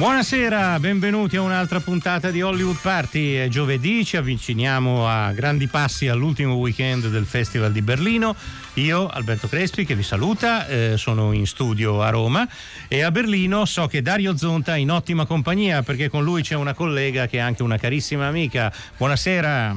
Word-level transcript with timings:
Buonasera, 0.00 0.80
benvenuti 0.80 1.36
a 1.36 1.42
un'altra 1.42 1.78
puntata 1.78 2.30
di 2.30 2.40
Hollywood 2.40 2.78
Party. 2.80 3.34
È 3.34 3.48
giovedì, 3.48 4.02
ci 4.02 4.16
avviciniamo 4.16 5.06
a 5.06 5.30
grandi 5.32 5.66
passi 5.66 6.08
all'ultimo 6.08 6.54
weekend 6.54 7.08
del 7.08 7.26
Festival 7.26 7.70
di 7.70 7.82
Berlino. 7.82 8.34
Io, 8.76 9.08
Alberto 9.08 9.46
Crespi, 9.46 9.84
che 9.84 9.94
vi 9.94 10.02
saluta, 10.02 10.66
eh, 10.66 10.94
sono 10.96 11.32
in 11.32 11.46
studio 11.46 12.00
a 12.00 12.08
Roma 12.08 12.48
e 12.88 13.02
a 13.02 13.10
Berlino 13.10 13.66
so 13.66 13.88
che 13.88 14.00
Dario 14.00 14.38
Zonta 14.38 14.74
è 14.74 14.78
in 14.78 14.90
ottima 14.90 15.26
compagnia 15.26 15.82
perché 15.82 16.08
con 16.08 16.24
lui 16.24 16.40
c'è 16.40 16.54
una 16.54 16.72
collega 16.72 17.26
che 17.26 17.36
è 17.36 17.40
anche 17.40 17.62
una 17.62 17.76
carissima 17.76 18.26
amica. 18.26 18.72
Buonasera. 18.96 19.76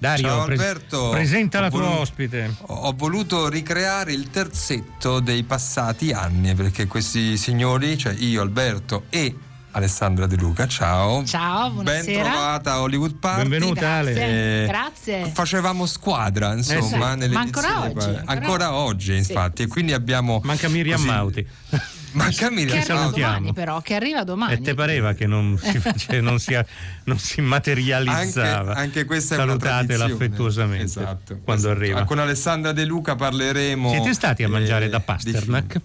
Dario, 0.00 0.26
Ciao 0.26 0.44
pres- 0.46 0.58
Alberto. 0.58 1.08
presenta 1.10 1.58
Ho 1.58 1.60
la 1.60 1.70
tua 1.70 1.80
volu- 1.80 2.00
ospite. 2.00 2.54
Ho 2.62 2.92
voluto 2.96 3.48
ricreare 3.48 4.12
il 4.12 4.30
terzetto 4.30 5.20
dei 5.20 5.44
passati 5.44 6.10
anni 6.10 6.56
perché 6.56 6.88
questi 6.88 7.36
signori, 7.36 7.96
cioè 7.96 8.12
io, 8.18 8.42
Alberto 8.42 9.04
e 9.10 9.32
Alessandra 9.72 10.26
De 10.26 10.36
Luca, 10.36 10.66
ciao. 10.66 11.24
Ciao, 11.24 11.70
Ben 11.70 11.84
buonasera. 11.84 12.22
trovata 12.22 12.72
a 12.72 12.80
Hollywood 12.80 13.14
Party. 13.18 13.48
Benvenuta 13.48 13.88
Ale. 13.88 14.12
Grazie. 14.12 14.62
Eh, 14.62 14.66
Grazie. 14.66 15.30
Facevamo 15.32 15.86
squadra, 15.86 16.52
insomma, 16.54 17.12
sì. 17.12 17.18
nelle 17.18 17.34
Ma 17.34 17.40
ancora 17.40 17.80
oggi, 17.84 17.98
ancora 18.06 18.22
ancora 18.26 18.72
oggi, 18.74 19.16
infatti, 19.16 19.62
e 19.62 19.66
quindi 19.68 19.92
abbiamo 19.92 20.40
Manca 20.42 20.68
Miriam 20.68 20.96
così- 20.96 21.08
Mauti. 21.08 21.46
Manca 22.12 22.48
Che 22.48 22.50
Miriam 22.54 22.78
arriva 22.80 22.94
Mauti. 22.98 23.20
domani 23.20 23.52
però, 23.52 23.80
che 23.82 23.94
arriva 23.94 24.24
domani. 24.24 24.54
E 24.54 24.60
te 24.60 24.74
pareva 24.74 25.12
che 25.12 25.28
non 25.28 25.56
si, 25.62 25.78
face- 25.78 26.20
non 26.20 26.40
si, 26.40 26.58
non 27.04 27.18
si 27.18 27.40
materializzava. 27.40 28.70
Anche, 28.70 28.80
anche 28.80 29.04
questa 29.04 29.36
è 29.36 29.38
una 29.38 29.46
Salutatela 29.52 29.84
tradizione. 29.86 30.12
affettuosamente 30.14 30.84
esatto, 30.84 31.38
quando 31.44 31.68
esatto. 31.68 31.78
arriva. 31.80 32.02
Con 32.04 32.18
Alessandra 32.18 32.72
De 32.72 32.84
Luca 32.84 33.14
parleremo. 33.14 33.90
Siete 33.90 34.12
stati 34.14 34.42
a 34.42 34.48
mangiare 34.48 34.86
eh, 34.86 34.88
da 34.88 34.98
di 34.98 35.04
Pasternak? 35.04 35.80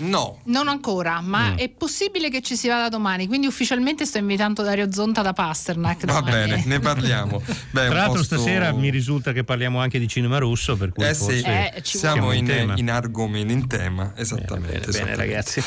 No, 0.00 0.38
Non 0.44 0.68
ancora, 0.68 1.20
ma 1.20 1.50
Mm. 1.50 1.56
è 1.56 1.68
possibile 1.68 2.30
che 2.30 2.40
ci 2.42 2.56
si 2.56 2.68
vada 2.68 2.88
domani, 2.88 3.26
quindi 3.26 3.46
ufficialmente 3.46 4.04
sto 4.06 4.18
invitando 4.18 4.62
Dario 4.62 4.90
Zonta 4.92 5.20
da 5.22 5.32
Pasternak. 5.32 6.04
Va 6.06 6.20
domani. 6.20 6.30
bene, 6.30 6.62
ne 6.66 6.78
parliamo. 6.80 7.40
Beh, 7.70 7.86
Tra 7.86 7.94
l'altro 7.94 8.18
posto- 8.18 8.36
stasera 8.36 8.72
mi 8.72 8.90
risulta 8.90 9.32
che 9.32 9.44
parliamo 9.44 9.78
anche 9.80 9.98
di 9.98 10.08
cinema 10.08 10.38
russo, 10.38 10.76
per 10.76 10.92
cui 10.92 11.04
Eh 11.04 11.14
sì. 11.14 11.40
Eh, 11.40 11.80
ci 11.82 11.98
siamo 11.98 12.32
in, 12.32 12.46
Siamo 12.46 12.72
in 12.72 12.78
in 12.78 12.90
argomento, 12.90 13.52
in 13.52 13.66
tema, 13.66 14.12
esattamente. 14.16 14.56
Bene, 14.56 14.80
bene, 14.80 14.88
esattamente. 14.88 15.16
ragazzi. 15.16 15.62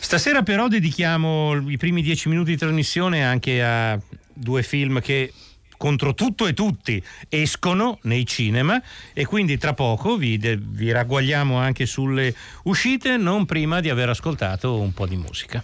Stasera 0.00 0.42
però 0.42 0.68
dedichiamo 0.68 1.70
i 1.70 1.76
primi 1.76 2.02
dieci 2.02 2.28
minuti 2.28 2.50
di 2.50 2.56
trasmissione 2.56 3.24
anche 3.24 3.62
a 3.62 3.98
due 4.32 4.62
film 4.62 5.00
che 5.00 5.32
contro 5.76 6.14
tutto 6.14 6.46
e 6.46 6.54
tutti 6.54 7.02
escono 7.28 7.98
nei 8.02 8.26
cinema 8.26 8.80
e 9.12 9.24
quindi 9.24 9.58
tra 9.58 9.74
poco 9.74 10.16
vi, 10.16 10.36
vi 10.38 10.90
ragguagliamo 10.90 11.56
anche 11.56 11.86
sulle 11.86 12.34
uscite 12.64 13.16
non 13.16 13.44
prima 13.46 13.80
di 13.80 13.90
aver 13.90 14.08
ascoltato 14.08 14.78
un 14.78 14.92
po' 14.92 15.06
di 15.06 15.16
musica. 15.16 15.62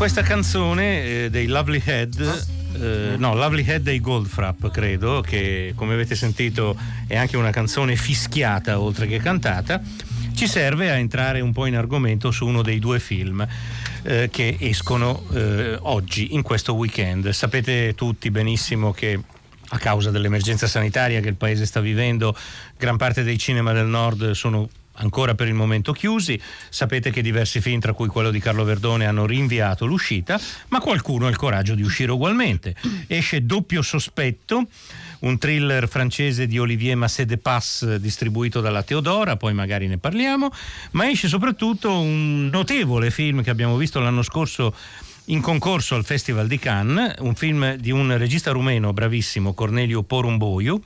Questa 0.00 0.22
canzone 0.22 1.02
eh, 1.02 1.30
dei 1.30 1.46
Lovely 1.46 1.82
Head, 1.84 2.46
eh, 2.80 3.16
no, 3.18 3.34
Lovely 3.34 3.62
Head 3.62 3.82
dei 3.82 4.00
Goldfrapp, 4.00 4.68
credo, 4.68 5.20
che 5.20 5.74
come 5.76 5.92
avete 5.92 6.14
sentito 6.14 6.74
è 7.06 7.18
anche 7.18 7.36
una 7.36 7.50
canzone 7.50 7.96
fischiata 7.96 8.80
oltre 8.80 9.06
che 9.06 9.18
cantata, 9.18 9.78
ci 10.34 10.46
serve 10.46 10.90
a 10.90 10.94
entrare 10.94 11.42
un 11.42 11.52
po' 11.52 11.66
in 11.66 11.76
argomento 11.76 12.30
su 12.30 12.46
uno 12.46 12.62
dei 12.62 12.78
due 12.78 12.98
film 12.98 13.46
eh, 14.04 14.30
che 14.32 14.56
escono 14.60 15.22
eh, 15.34 15.76
oggi, 15.82 16.32
in 16.32 16.40
questo 16.40 16.72
weekend. 16.72 17.28
Sapete 17.28 17.94
tutti 17.94 18.30
benissimo 18.30 18.92
che 18.92 19.20
a 19.68 19.78
causa 19.78 20.10
dell'emergenza 20.10 20.66
sanitaria 20.66 21.20
che 21.20 21.28
il 21.28 21.36
paese 21.36 21.66
sta 21.66 21.80
vivendo, 21.80 22.34
gran 22.78 22.96
parte 22.96 23.22
dei 23.22 23.36
cinema 23.36 23.74
del 23.74 23.86
nord 23.86 24.30
sono 24.30 24.66
ancora 25.00 25.34
per 25.34 25.48
il 25.48 25.54
momento 25.54 25.92
chiusi. 25.92 26.40
Sapete 26.68 27.10
che 27.10 27.22
diversi 27.22 27.60
film, 27.60 27.80
tra 27.80 27.92
cui 27.92 28.08
quello 28.08 28.30
di 28.30 28.38
Carlo 28.38 28.64
Verdone, 28.64 29.06
hanno 29.06 29.26
rinviato 29.26 29.86
l'uscita, 29.86 30.40
ma 30.68 30.80
qualcuno 30.80 31.26
ha 31.26 31.30
il 31.30 31.36
coraggio 31.36 31.74
di 31.74 31.82
uscire 31.82 32.12
ugualmente. 32.12 32.74
Esce 33.06 33.44
Doppio 33.44 33.82
Sospetto, 33.82 34.66
un 35.20 35.38
thriller 35.38 35.88
francese 35.88 36.46
di 36.46 36.58
Olivier 36.58 36.96
Massé 36.96 37.26
de 37.26 37.38
Pass 37.38 37.96
distribuito 37.96 38.60
dalla 38.60 38.82
Teodora, 38.82 39.36
poi 39.36 39.52
magari 39.52 39.86
ne 39.86 39.98
parliamo, 39.98 40.50
ma 40.92 41.10
esce 41.10 41.28
soprattutto 41.28 42.00
un 42.00 42.48
notevole 42.50 43.10
film 43.10 43.42
che 43.42 43.50
abbiamo 43.50 43.76
visto 43.76 44.00
l'anno 44.00 44.22
scorso 44.22 44.74
in 45.26 45.40
concorso 45.40 45.94
al 45.94 46.04
Festival 46.04 46.46
di 46.46 46.58
Cannes, 46.58 47.14
un 47.20 47.34
film 47.34 47.74
di 47.74 47.90
un 47.90 48.16
regista 48.16 48.50
rumeno 48.50 48.92
bravissimo, 48.92 49.54
Cornelio 49.54 50.02
Porumboiu. 50.02 50.82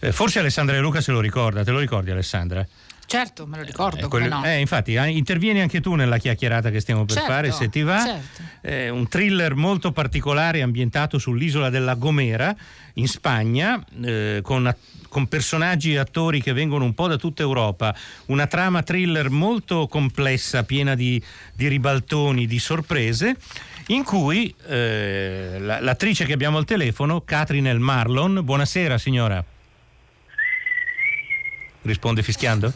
Eh, 0.00 0.12
forse 0.12 0.40
Alessandra 0.40 0.74
De 0.74 0.80
Luca 0.80 1.00
se 1.00 1.12
lo 1.12 1.20
ricorda, 1.20 1.62
te 1.62 1.70
lo 1.70 1.78
ricordi 1.78 2.10
Alessandra? 2.10 2.66
Certo, 3.08 3.46
me 3.46 3.58
lo 3.58 3.62
ricordo, 3.62 4.06
Eh, 4.06 4.08
quello- 4.08 4.28
no. 4.40 4.44
eh, 4.44 4.58
infatti, 4.58 4.96
ah, 4.96 5.06
intervieni 5.06 5.60
anche 5.60 5.80
tu 5.80 5.94
nella 5.94 6.18
chiacchierata 6.18 6.70
che 6.70 6.80
stiamo 6.80 7.04
per 7.04 7.14
Certo, 7.16 7.30
fare, 7.30 7.52
se 7.52 7.68
ti 7.68 7.82
va. 7.82 8.04
certo. 8.04 8.42
Eh, 8.62 8.88
un 8.88 9.06
thriller 9.08 9.54
molto 9.54 9.92
particolare 9.92 10.60
ambientato 10.60 11.16
sull'isola 11.18 11.70
della 11.70 11.94
Gomera, 11.94 12.54
in 12.94 13.06
Spagna, 13.06 13.80
eh, 14.02 14.40
con, 14.42 14.74
con 15.08 15.28
personaggi 15.28 15.92
e 15.92 15.98
attori 15.98 16.42
che 16.42 16.52
vengono 16.52 16.84
un 16.84 16.94
po' 16.94 17.06
da 17.06 17.16
tutta 17.16 17.42
Europa. 17.42 17.94
Una 18.26 18.46
trama 18.48 18.82
thriller 18.82 19.30
molto 19.30 19.86
complessa, 19.86 20.64
piena 20.64 20.94
di, 20.96 21.22
di 21.54 21.68
ribaltoni, 21.68 22.46
di 22.46 22.58
sorprese. 22.58 23.36
in 23.90 24.02
cui 24.02 24.52
eh, 24.66 25.58
la- 25.60 25.78
l'attrice 25.80 26.24
che 26.24 26.32
abbiamo 26.32 26.58
al 26.58 26.64
telefono, 26.64 27.20
Catherine 27.20 27.70
El 27.70 27.78
Marlon, 27.78 28.40
buonasera 28.42 28.98
signora. 28.98 29.44
Risponde 31.82 32.22
fischiando? 32.24 32.72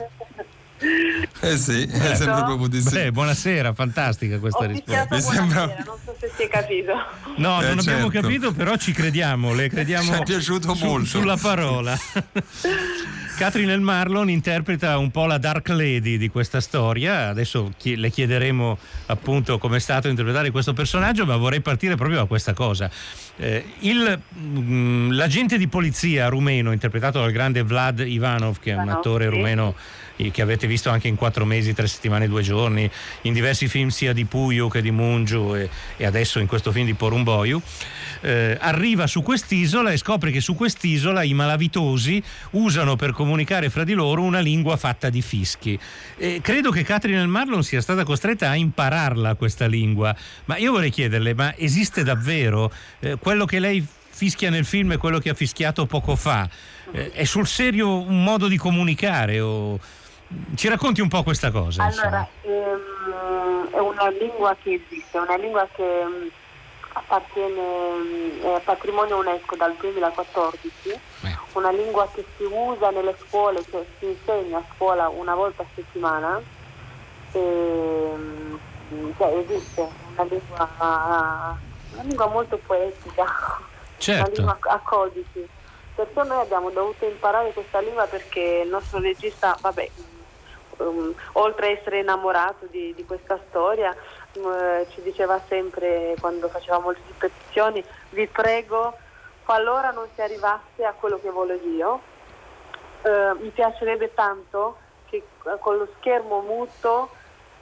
Eh 1.42 1.56
sì, 1.56 1.82
eh, 1.84 2.14
sembra 2.16 2.44
proprio 2.44 2.68
di 2.68 2.80
sì. 2.82 2.90
Beh, 2.90 3.12
buonasera, 3.12 3.72
fantastica 3.72 4.38
questa 4.38 4.64
Ho 4.64 4.66
risposta. 4.66 5.06
Mi 5.10 5.20
sembra- 5.20 5.46
buonasera, 5.66 5.84
non 5.86 5.96
so 6.04 6.16
se 6.18 6.30
si 6.36 6.42
è 6.42 6.48
capito. 6.48 6.92
No, 7.36 7.60
Eh, 7.62 7.68
non 7.68 7.78
abbiamo 7.78 7.80
certo. 7.80 8.08
capito, 8.20 8.52
però 8.52 8.76
ci 8.76 8.92
crediamo, 8.92 9.54
le 9.54 9.68
crediamo 9.70 10.12
Ci 10.14 10.20
è 10.20 10.22
piaciuto 10.24 10.74
su- 10.74 10.84
molto. 10.84 11.06
sulla 11.06 11.36
parola. 11.36 11.96
Catherine 13.38 13.72
El 13.72 13.80
Marlon 13.80 14.28
interpreta 14.28 14.98
un 14.98 15.10
po' 15.10 15.24
la 15.24 15.38
Dark 15.38 15.68
Lady 15.70 16.18
di 16.18 16.28
questa 16.28 16.60
storia. 16.60 17.28
Adesso 17.28 17.72
chi- 17.78 17.96
le 17.96 18.10
chiederemo 18.10 18.76
appunto 19.06 19.56
come 19.58 19.76
è 19.76 19.80
stato 19.80 20.08
interpretare 20.08 20.50
questo 20.50 20.74
personaggio, 20.74 21.24
ma 21.24 21.36
vorrei 21.36 21.62
partire 21.62 21.94
proprio 21.96 22.18
da 22.18 22.24
questa 22.26 22.52
cosa. 22.52 22.90
Eh, 23.36 23.64
il, 23.80 24.20
mm, 24.38 25.12
l'agente 25.12 25.56
di 25.56 25.68
polizia 25.68 26.28
rumeno, 26.28 26.70
interpretato 26.72 27.20
dal 27.20 27.32
grande 27.32 27.62
Vlad 27.62 28.00
Ivanov, 28.00 28.58
che 28.58 28.72
è 28.72 28.76
un 28.76 28.90
attore 28.90 29.26
rumeno 29.30 29.74
che 30.30 30.42
avete 30.42 30.66
visto 30.66 30.90
anche 30.90 31.08
in 31.08 31.16
quattro 31.16 31.44
mesi, 31.44 31.72
tre 31.72 31.86
settimane, 31.86 32.28
due 32.28 32.42
giorni, 32.42 32.90
in 33.22 33.32
diversi 33.32 33.68
film 33.68 33.88
sia 33.88 34.12
di 34.12 34.26
Puyo 34.26 34.68
che 34.68 34.82
di 34.82 34.90
Mungiu 34.90 35.54
e, 35.54 35.70
e 35.96 36.04
adesso 36.04 36.38
in 36.38 36.46
questo 36.46 36.72
film 36.72 36.84
di 36.84 36.94
Porumboiu, 36.94 37.60
eh, 38.20 38.56
arriva 38.60 39.06
su 39.06 39.22
quest'isola 39.22 39.90
e 39.90 39.96
scopre 39.96 40.30
che 40.30 40.40
su 40.40 40.54
quest'isola 40.54 41.22
i 41.22 41.32
malavitosi 41.32 42.22
usano 42.50 42.96
per 42.96 43.12
comunicare 43.12 43.70
fra 43.70 43.84
di 43.84 43.94
loro 43.94 44.22
una 44.22 44.40
lingua 44.40 44.76
fatta 44.76 45.08
di 45.08 45.22
fischi. 45.22 45.78
E 46.16 46.40
credo 46.42 46.70
che 46.70 46.82
Catherine 46.82 47.24
Marlon 47.26 47.62
sia 47.62 47.80
stata 47.80 48.04
costretta 48.04 48.50
a 48.50 48.56
impararla 48.56 49.34
questa 49.36 49.66
lingua, 49.66 50.14
ma 50.46 50.56
io 50.56 50.72
vorrei 50.72 50.90
chiederle, 50.90 51.34
ma 51.34 51.54
esiste 51.56 52.02
davvero 52.02 52.72
eh, 53.00 53.16
quello 53.16 53.44
che 53.44 53.58
lei 53.58 53.86
fischia 54.10 54.50
nel 54.50 54.64
film 54.64 54.92
e 54.92 54.96
quello 54.98 55.18
che 55.18 55.30
ha 55.30 55.34
fischiato 55.34 55.86
poco 55.86 56.16
fa? 56.16 56.48
Eh, 56.92 57.12
è 57.12 57.24
sul 57.24 57.46
serio 57.46 58.00
un 58.00 58.22
modo 58.22 58.48
di 58.48 58.56
comunicare 58.56 59.40
o... 59.40 59.78
Ci 60.54 60.68
racconti 60.68 61.00
un 61.00 61.08
po' 61.08 61.22
questa 61.22 61.50
cosa? 61.50 61.84
Allora, 61.84 62.26
ehm, 62.42 63.70
è 63.70 63.78
una 63.78 64.08
lingua 64.10 64.56
che 64.62 64.74
esiste, 64.86 65.18
è 65.18 65.20
una 65.20 65.36
lingua 65.36 65.66
che 65.72 66.04
mm, 66.04 66.26
appartiene 66.92 68.56
è 68.56 68.60
patrimonio 68.62 69.18
UNESCO 69.18 69.56
dal 69.56 69.74
2014, 69.80 71.00
Beh. 71.20 71.36
una 71.54 71.70
lingua 71.70 72.08
che 72.12 72.24
si 72.36 72.44
usa 72.44 72.90
nelle 72.90 73.16
scuole, 73.26 73.64
che 73.64 73.86
si 73.98 74.06
insegna 74.06 74.58
a 74.58 74.62
scuola 74.74 75.08
una 75.08 75.34
volta 75.34 75.62
a 75.62 75.66
settimana, 75.74 76.40
ehm, 77.32 78.58
cioè 79.16 79.44
esiste 79.48 79.88
una 80.12 80.24
lingua, 80.28 80.68
una 81.92 82.02
lingua 82.02 82.26
molto 82.28 82.58
poetica, 82.58 83.22
una 83.22 83.64
Certo. 83.98 84.30
lingua 84.30 84.58
a 84.60 84.78
codici. 84.78 85.48
Perciò 85.94 86.22
noi 86.24 86.40
abbiamo 86.40 86.70
dovuto 86.70 87.04
imparare 87.04 87.52
questa 87.52 87.80
lingua 87.80 88.06
perché 88.06 88.62
il 88.64 88.70
nostro 88.70 89.00
regista, 89.00 89.56
vabbè, 89.60 89.90
um, 90.80 91.14
oltre 91.32 91.66
a 91.66 91.70
essere 91.70 92.00
innamorato 92.00 92.66
di, 92.66 92.94
di 92.94 93.04
questa 93.04 93.38
storia, 93.48 93.94
um, 94.34 94.86
ci 94.90 95.02
diceva 95.02 95.40
sempre 95.48 96.14
quando 96.20 96.48
facevamo 96.48 96.90
le 96.90 96.98
ripetizioni, 97.06 97.84
vi 98.10 98.26
prego, 98.26 98.96
qualora 99.44 99.90
non 99.90 100.06
si 100.14 100.20
arrivasse 100.20 100.84
a 100.84 100.92
quello 100.92 101.20
che 101.20 101.30
voglio 101.30 101.54
io, 101.54 102.00
eh, 103.02 103.34
mi 103.40 103.48
piacerebbe 103.48 104.12
tanto 104.14 104.76
che 105.08 105.16
eh, 105.16 105.58
con 105.58 105.76
lo 105.76 105.88
schermo 105.98 106.40
muto 106.40 107.10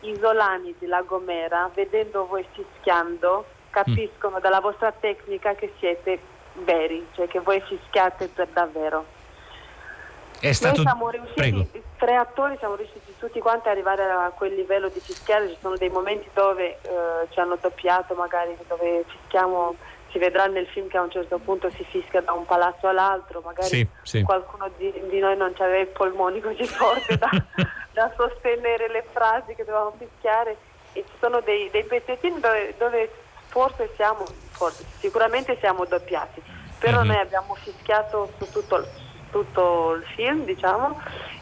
i 0.00 0.10
isolani 0.10 0.74
di 0.78 0.86
La 0.86 1.02
Gomera, 1.02 1.70
vedendo 1.72 2.26
voi 2.26 2.44
fischiando, 2.52 3.44
capiscono 3.70 4.40
dalla 4.40 4.60
vostra 4.60 4.92
tecnica 4.92 5.54
che 5.54 5.72
siete 5.78 6.20
veri, 6.54 7.06
cioè 7.14 7.26
che 7.28 7.40
voi 7.40 7.60
fischiate 7.60 8.28
per 8.28 8.48
davvero. 8.48 9.17
È 10.40 10.52
stato... 10.52 10.76
Noi 10.82 10.84
siamo 10.86 11.10
riusciti, 11.10 11.34
Prego. 11.40 11.66
tre 11.98 12.14
attori 12.16 12.56
siamo 12.58 12.74
riusciti 12.76 13.14
tutti 13.18 13.40
quanti 13.40 13.68
ad 13.68 13.74
arrivare 13.74 14.02
a 14.04 14.30
quel 14.34 14.54
livello 14.54 14.88
di 14.88 15.00
fischiare, 15.00 15.48
ci 15.48 15.56
sono 15.60 15.76
dei 15.76 15.88
momenti 15.90 16.28
dove 16.32 16.78
eh, 16.80 17.26
ci 17.30 17.40
hanno 17.40 17.56
doppiato 17.60 18.14
magari, 18.14 18.56
dove 18.68 19.04
fischiamo, 19.06 19.74
si 20.10 20.18
vedrà 20.18 20.46
nel 20.46 20.66
film 20.68 20.86
che 20.88 20.96
a 20.96 21.02
un 21.02 21.10
certo 21.10 21.38
punto 21.38 21.68
si 21.70 21.84
fischia 21.84 22.20
da 22.22 22.32
un 22.32 22.44
palazzo 22.46 22.86
all'altro, 22.86 23.40
magari 23.44 23.68
Sì, 23.68 23.86
sì. 24.02 24.22
qualcuno 24.22 24.70
di, 24.76 24.92
di 25.08 25.18
noi 25.18 25.36
non 25.36 25.52
aveva 25.58 25.78
i 25.82 25.86
polmoni 25.86 26.40
così 26.40 26.64
forti 26.66 27.16
da, 27.18 27.28
da 27.92 28.12
sostenere 28.16 28.88
le 28.88 29.04
frasi 29.12 29.54
che 29.56 29.64
dovevamo 29.64 29.94
fischiare 29.98 30.56
e 30.92 31.04
ci 31.06 31.14
sono 31.20 31.40
dei, 31.40 31.68
dei 31.70 31.84
pezzettini 31.84 32.38
dove, 32.40 32.74
dove 32.78 33.10
forse 33.48 33.90
siamo, 33.96 34.24
forse, 34.50 34.84
sicuramente 34.98 35.56
siamo 35.58 35.84
doppiati, 35.84 36.40
però 36.78 37.00
Mhm. 37.00 37.06
noi 37.08 37.16
abbiamo 37.18 37.54
fischiato 37.56 38.30
su 38.38 38.48
tutto, 38.52 38.86
tutto 39.30 39.94
il 39.94 40.04
film, 40.14 40.44
diciamo, 40.44 40.96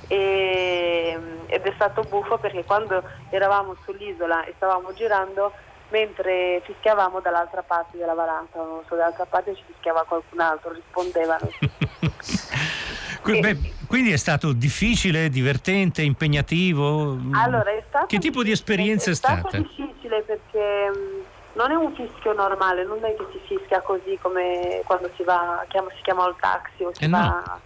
e- 0.09 1.19
ed 1.47 1.63
è 1.63 1.73
stato 1.75 2.03
buffo 2.03 2.39
perché 2.39 2.65
quando 2.65 3.03
eravamo 3.31 3.77
sull'isola 3.85 4.45
e 4.45 4.53
stavamo 4.57 4.93
girando, 4.95 5.53
mentre 5.89 6.61
fischiavamo 6.65 7.21
dall'altra 7.21 7.63
parte 7.63 7.97
della 7.97 8.15
valanga, 8.15 8.49
non 8.55 8.83
so, 8.89 8.95
dall'altra 8.95 9.27
parte 9.27 9.55
ci 9.55 9.63
fischiava 9.67 10.05
qualcun 10.07 10.41
altro, 10.41 10.73
rispondevano. 10.73 11.49
Beh, 13.27 13.59
quindi 13.89 14.13
è 14.13 14.17
stato 14.17 14.53
difficile, 14.53 15.29
divertente, 15.29 16.03
impegnativo? 16.03 17.17
Allora, 17.33 17.71
è 17.71 17.83
stato 17.89 18.07
Che 18.07 18.19
tipo 18.19 18.45
di 18.45 18.53
esperienza 18.53 19.11
è 19.11 19.15
stato 19.15 19.49
stata? 19.49 19.59
difficile 19.59 20.23
perché 20.23 20.91
mh, 20.91 21.25
non 21.55 21.73
è 21.73 21.75
un 21.75 21.93
fischio 21.95 22.33
normale, 22.35 22.85
non 22.85 23.05
è 23.05 23.15
che 23.17 23.27
si 23.33 23.41
fischia 23.47 23.81
così 23.83 24.17
come 24.23 24.81
quando 24.85 25.11
si 25.17 25.25
va, 25.25 25.65
chiama- 25.69 25.91
si 25.97 26.03
chiama 26.03 26.27
il 26.29 26.37
taxi 26.39 26.85
o 26.85 26.95
si 26.95 27.03
Eh 27.05 27.09
no. 27.09 27.19
va 27.19 27.27
a- 27.27 27.61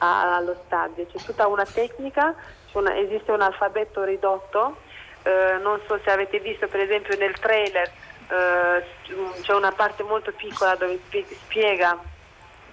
allo 0.00 0.56
stadio. 0.66 1.06
C'è 1.06 1.18
tutta 1.24 1.46
una 1.46 1.64
tecnica, 1.64 2.34
una- 2.72 2.96
esiste 2.96 3.30
un 3.32 3.40
alfabeto 3.42 4.02
ridotto, 4.04 4.76
eh, 5.22 5.58
non 5.62 5.80
so 5.86 5.98
se 6.02 6.10
avete 6.10 6.38
visto 6.40 6.66
per 6.68 6.80
esempio 6.80 7.16
nel 7.18 7.38
trailer 7.38 7.90
eh, 8.32 8.84
c'è 9.42 9.52
una 9.54 9.72
parte 9.72 10.02
molto 10.04 10.32
piccola 10.32 10.74
dove 10.76 10.98
spie- 11.06 11.26
spiega 11.26 11.98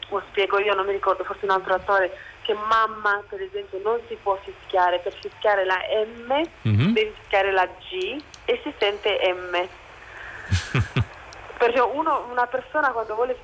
o 0.10 0.22
spiego 0.30 0.60
io, 0.60 0.74
non 0.76 0.86
mi 0.86 0.92
ricordo, 0.94 1.24
forse 1.26 1.44
un 1.46 1.52
altro 1.52 1.74
attore, 1.74 2.16
che 2.44 2.54
mamma 2.54 3.22
per 3.28 3.42
esempio 3.42 3.80
non 3.84 4.00
si 4.07 4.16
può 4.22 4.38
fischiare, 4.42 5.00
per 5.00 5.14
fischiare 5.14 5.66
la 5.66 5.80
M 6.06 6.48
Mhm. 6.62 6.94
devi 6.94 7.12
fischiare 7.19 7.52
la 7.52 7.66
G 7.66 8.22
e 8.46 8.60
si 8.64 8.74
sente 8.78 9.19
M. 9.34 9.68
Perché 11.57 11.80
uno, 11.80 12.28
una 12.30 12.46
persona 12.46 12.92
quando 12.92 13.16
vuole 13.16 13.36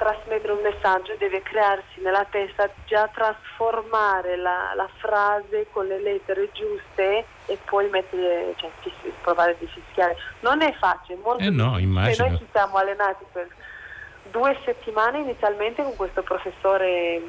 trasmettere 0.00 0.52
un 0.52 0.62
messaggio 0.62 1.14
deve 1.18 1.42
crearsi 1.42 2.00
nella 2.00 2.24
testa 2.30 2.70
già 2.86 3.06
trasformare 3.12 4.38
la, 4.38 4.72
la 4.74 4.88
frase 4.96 5.66
con 5.70 5.86
le 5.86 6.00
lettere 6.00 6.48
giuste 6.52 7.26
e 7.44 7.58
poi 7.66 7.90
mettere, 7.90 8.54
cioè, 8.56 8.70
provare 9.20 9.56
di 9.58 9.66
fischiare. 9.66 10.16
Non 10.40 10.62
è 10.62 10.72
facile, 10.72 11.18
molto 11.22 11.44
Eh 11.44 11.50
no, 11.50 11.78
immagino. 11.78 12.28
Noi 12.28 12.38
ci 12.38 12.46
siamo 12.50 12.78
allenati 12.78 13.24
per 13.30 13.46
due 14.30 14.58
settimane 14.64 15.18
inizialmente 15.18 15.82
con 15.82 15.94
questo 15.96 16.22
professore 16.22 17.20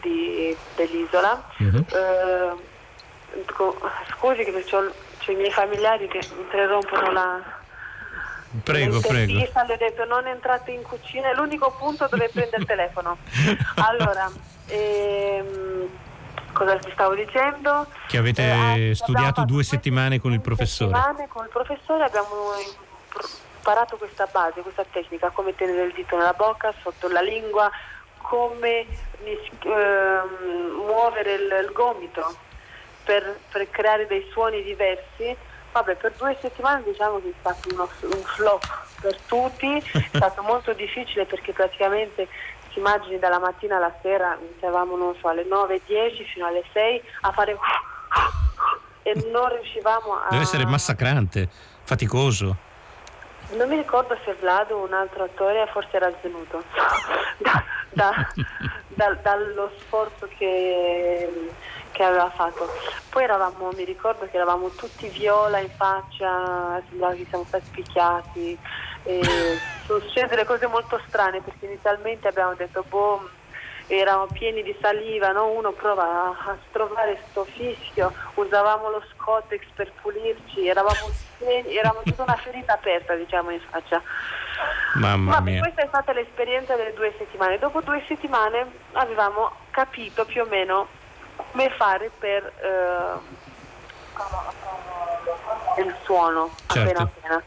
di- 0.00 0.56
dell'isola. 0.74 1.40
Mhm. 1.58 1.84
Eh, 1.92 2.74
scusi 4.16 4.42
che 4.42 4.64
c'ho, 4.64 4.92
c'ho 5.24 5.30
i 5.30 5.36
miei 5.36 5.52
familiari 5.52 6.08
che 6.08 6.26
interrompono 6.36 7.12
la 7.12 7.55
Prego, 8.62 9.00
prego. 9.00 9.32
le 9.34 9.50
ho 9.52 9.76
detto 9.76 10.04
non 10.04 10.26
entrate 10.26 10.70
in 10.70 10.82
cucina, 10.82 11.30
è 11.30 11.34
l'unico 11.34 11.74
punto 11.78 12.06
dove 12.08 12.28
prende 12.28 12.56
il 12.56 12.64
telefono. 12.66 13.18
Allora, 13.76 14.30
ehm, 14.66 15.88
cosa 16.52 16.76
ti 16.78 16.90
stavo 16.92 17.14
dicendo? 17.14 17.86
Che 18.06 18.16
avete 18.16 18.90
Eh, 18.90 18.94
studiato 18.94 19.44
due 19.44 19.62
settimane 19.64 20.20
con 20.20 20.32
il 20.32 20.40
professore. 20.40 20.92
settimane 20.94 21.28
con 21.28 21.44
il 21.44 21.50
professore 21.50 22.04
abbiamo 22.04 22.52
imparato 23.58 23.96
questa 23.96 24.26
base, 24.30 24.60
questa 24.62 24.84
tecnica, 24.90 25.30
come 25.30 25.54
tenere 25.54 25.82
il 25.84 25.92
dito 25.92 26.16
nella 26.16 26.32
bocca, 26.34 26.72
sotto 26.82 27.08
la 27.08 27.20
lingua, 27.20 27.70
come 28.18 28.86
ehm, 29.62 30.72
muovere 30.86 31.34
il, 31.34 31.64
il 31.66 31.70
gomito 31.72 32.36
per, 33.04 33.38
per 33.50 33.70
creare 33.70 34.06
dei 34.06 34.26
suoni 34.30 34.62
diversi. 34.62 35.36
Vabbè, 35.76 35.94
per 35.96 36.14
due 36.16 36.34
settimane 36.40 36.82
diciamo 36.84 37.20
che 37.20 37.28
è 37.28 37.32
stato 37.38 37.68
uno- 37.70 37.88
un 38.14 38.22
flop 38.22 38.64
per 39.02 39.14
tutti, 39.26 39.76
è 39.92 40.16
stato 40.16 40.40
molto 40.42 40.72
difficile 40.72 41.26
perché 41.26 41.52
praticamente 41.52 42.28
si 42.72 42.78
immagini 42.78 43.18
dalla 43.18 43.38
mattina 43.38 43.76
alla 43.76 43.94
sera, 44.00 44.38
iniziavamo 44.40 44.96
non 44.96 45.14
so, 45.20 45.28
alle 45.28 45.44
9, 45.44 45.82
10 45.84 46.24
fino 46.32 46.46
alle 46.46 46.64
6 46.72 47.02
a 47.22 47.32
fare 47.32 47.58
e 49.02 49.12
non 49.30 49.50
riuscivamo 49.50 50.14
a... 50.14 50.28
Deve 50.30 50.42
essere 50.44 50.64
massacrante, 50.64 51.50
faticoso. 51.82 52.56
Non 53.50 53.68
mi 53.68 53.76
ricordo 53.76 54.16
se 54.24 54.32
Vlad 54.40 54.70
o 54.70 54.82
un 54.82 54.94
altro 54.94 55.24
attore 55.24 55.68
forse 55.72 55.94
era 55.96 56.10
svenuto 56.20 56.64
da- 57.36 57.62
da- 57.90 58.26
dal- 58.88 59.18
dallo 59.22 59.70
sforzo 59.78 60.26
che, 60.38 61.50
che 61.96 62.04
aveva 62.04 62.28
fatto. 62.30 62.68
Poi 63.08 63.24
eravamo, 63.24 63.70
mi 63.74 63.84
ricordo 63.84 64.28
che 64.28 64.36
eravamo 64.36 64.68
tutti 64.68 65.08
viola 65.08 65.58
in 65.58 65.70
faccia, 65.70 66.82
sembrava 66.88 67.14
che 67.14 67.26
siamo 67.28 67.44
stati 67.44 67.70
picchiati. 67.70 68.58
e 69.04 69.22
sono 69.86 70.00
successe 70.00 70.26
delle 70.26 70.44
cose 70.44 70.66
molto 70.66 71.00
strane 71.06 71.40
perché 71.40 71.64
inizialmente 71.64 72.28
abbiamo 72.28 72.54
detto 72.54 72.84
boh 72.88 73.30
erano 73.88 74.26
pieni 74.32 74.64
di 74.64 74.76
saliva, 74.80 75.30
no? 75.30 75.46
uno 75.46 75.70
prova 75.70 76.36
a, 76.44 76.56
trovare 76.72 77.22
sto 77.30 77.44
fischio, 77.44 78.12
usavamo 78.34 78.90
lo 78.90 79.00
scottex 79.14 79.62
per 79.76 79.92
pulirci, 80.02 80.66
eravamo, 80.66 81.08
pieni, 81.38 81.76
eravamo 81.76 82.02
tutta 82.02 82.24
una 82.24 82.34
ferita 82.34 82.72
aperta 82.72 83.14
diciamo 83.14 83.50
in 83.50 83.60
faccia. 83.70 84.02
Mamma 84.94 85.38
mia. 85.40 85.60
questa 85.60 85.82
è 85.82 85.86
stata 85.86 86.12
l'esperienza 86.12 86.74
delle 86.74 86.94
due 86.94 87.14
settimane. 87.16 87.58
Dopo 87.58 87.80
due 87.80 88.02
settimane 88.08 88.66
avevamo 88.94 89.52
capito 89.70 90.24
più 90.24 90.42
o 90.42 90.46
meno 90.46 90.88
come 91.50 91.70
fare 91.70 92.10
per 92.18 92.52
eh, 95.76 95.82
il 95.82 95.94
suono 96.04 96.50
Certo. 96.66 96.80
appena 96.80 97.02
appena. 97.02 97.42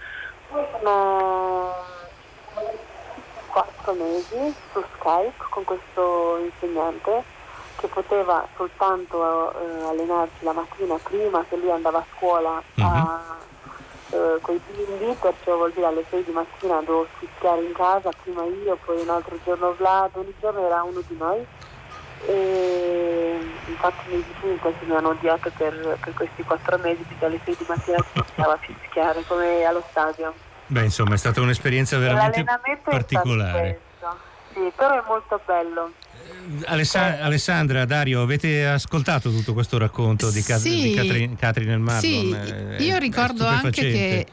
Sono 0.80 1.74
quattro 3.48 3.94
mesi 3.94 4.56
su 4.72 4.84
Skype 4.96 5.44
con 5.50 5.64
questo 5.64 6.38
insegnante 6.38 7.24
che 7.78 7.88
poteva 7.88 8.46
soltanto 8.58 9.54
eh, 9.54 9.84
allenarsi 9.88 10.44
la 10.44 10.52
mattina 10.54 10.98
prima 11.02 11.46
che 11.48 11.56
lui 11.56 11.72
andava 11.72 12.00
a 12.00 12.06
scuola 12.16 12.62
a, 12.80 13.38
eh, 14.10 14.38
con 14.42 14.56
i 14.56 14.62
bimbi, 14.72 15.16
perciò 15.20 15.56
vuol 15.56 15.72
dire 15.72 15.86
alle 15.86 16.04
6 16.10 16.24
di 16.26 16.32
mattina 16.32 16.80
dovevo 16.82 17.08
fischiare 17.20 17.62
in 17.64 17.72
casa, 17.74 18.10
prima 18.22 18.44
io, 18.44 18.78
poi 18.84 19.00
un 19.02 19.10
altro 19.10 19.38
giorno 19.46 19.74
Vlad, 19.76 20.16
ogni 20.16 20.34
giorno 20.40 20.66
era 20.66 20.84
uno 20.84 21.02
di 21.08 21.16
noi. 21.18 21.46
E 22.28 23.40
infatti 23.68 24.08
i 24.08 24.10
miei 24.10 24.24
vicini 24.34 24.58
quasi 24.58 24.78
mi 24.86 24.96
hanno 24.96 25.10
odiato 25.10 25.52
per, 25.58 25.98
per 26.02 26.14
questi 26.14 26.44
quattro 26.44 26.78
mesi 26.80 27.02
perché 27.04 27.26
alle 27.26 27.40
6 27.44 27.56
di 27.58 27.66
mattina 27.68 27.98
si 27.98 28.18
iniziava 28.20 28.54
a 28.54 28.58
fischiare 28.60 29.24
come 29.28 29.64
allo 29.64 29.84
stadio. 29.90 30.34
Beh, 30.68 30.84
insomma, 30.84 31.16
è 31.16 31.18
stata 31.18 31.42
un'esperienza 31.42 31.98
veramente 31.98 32.46
particolare. 32.84 33.70
è 33.70 33.80
stato 33.98 34.16
questo. 34.20 34.28
Sì, 34.54 34.72
però 34.76 34.94
è 34.94 35.04
molto 35.08 35.42
bello. 35.46 35.92
Alessa- 36.66 37.20
Alessandra, 37.22 37.86
Dario, 37.86 38.22
avete 38.22 38.66
ascoltato 38.66 39.30
tutto 39.32 39.54
questo 39.54 39.78
racconto 39.78 40.30
di, 40.30 40.42
Cat- 40.42 40.60
Sì. 40.60 40.82
di 40.82 40.94
Catherine, 40.94 41.36
Catherine 41.36 41.72
Nel 41.72 41.80
Marlon? 41.80 42.02
Sì, 42.02 42.32
Eh, 42.80 42.84
io 42.84 42.96
è 42.96 43.00
ricordo 43.00 43.46
anche 43.46 43.72
che. 43.72 44.28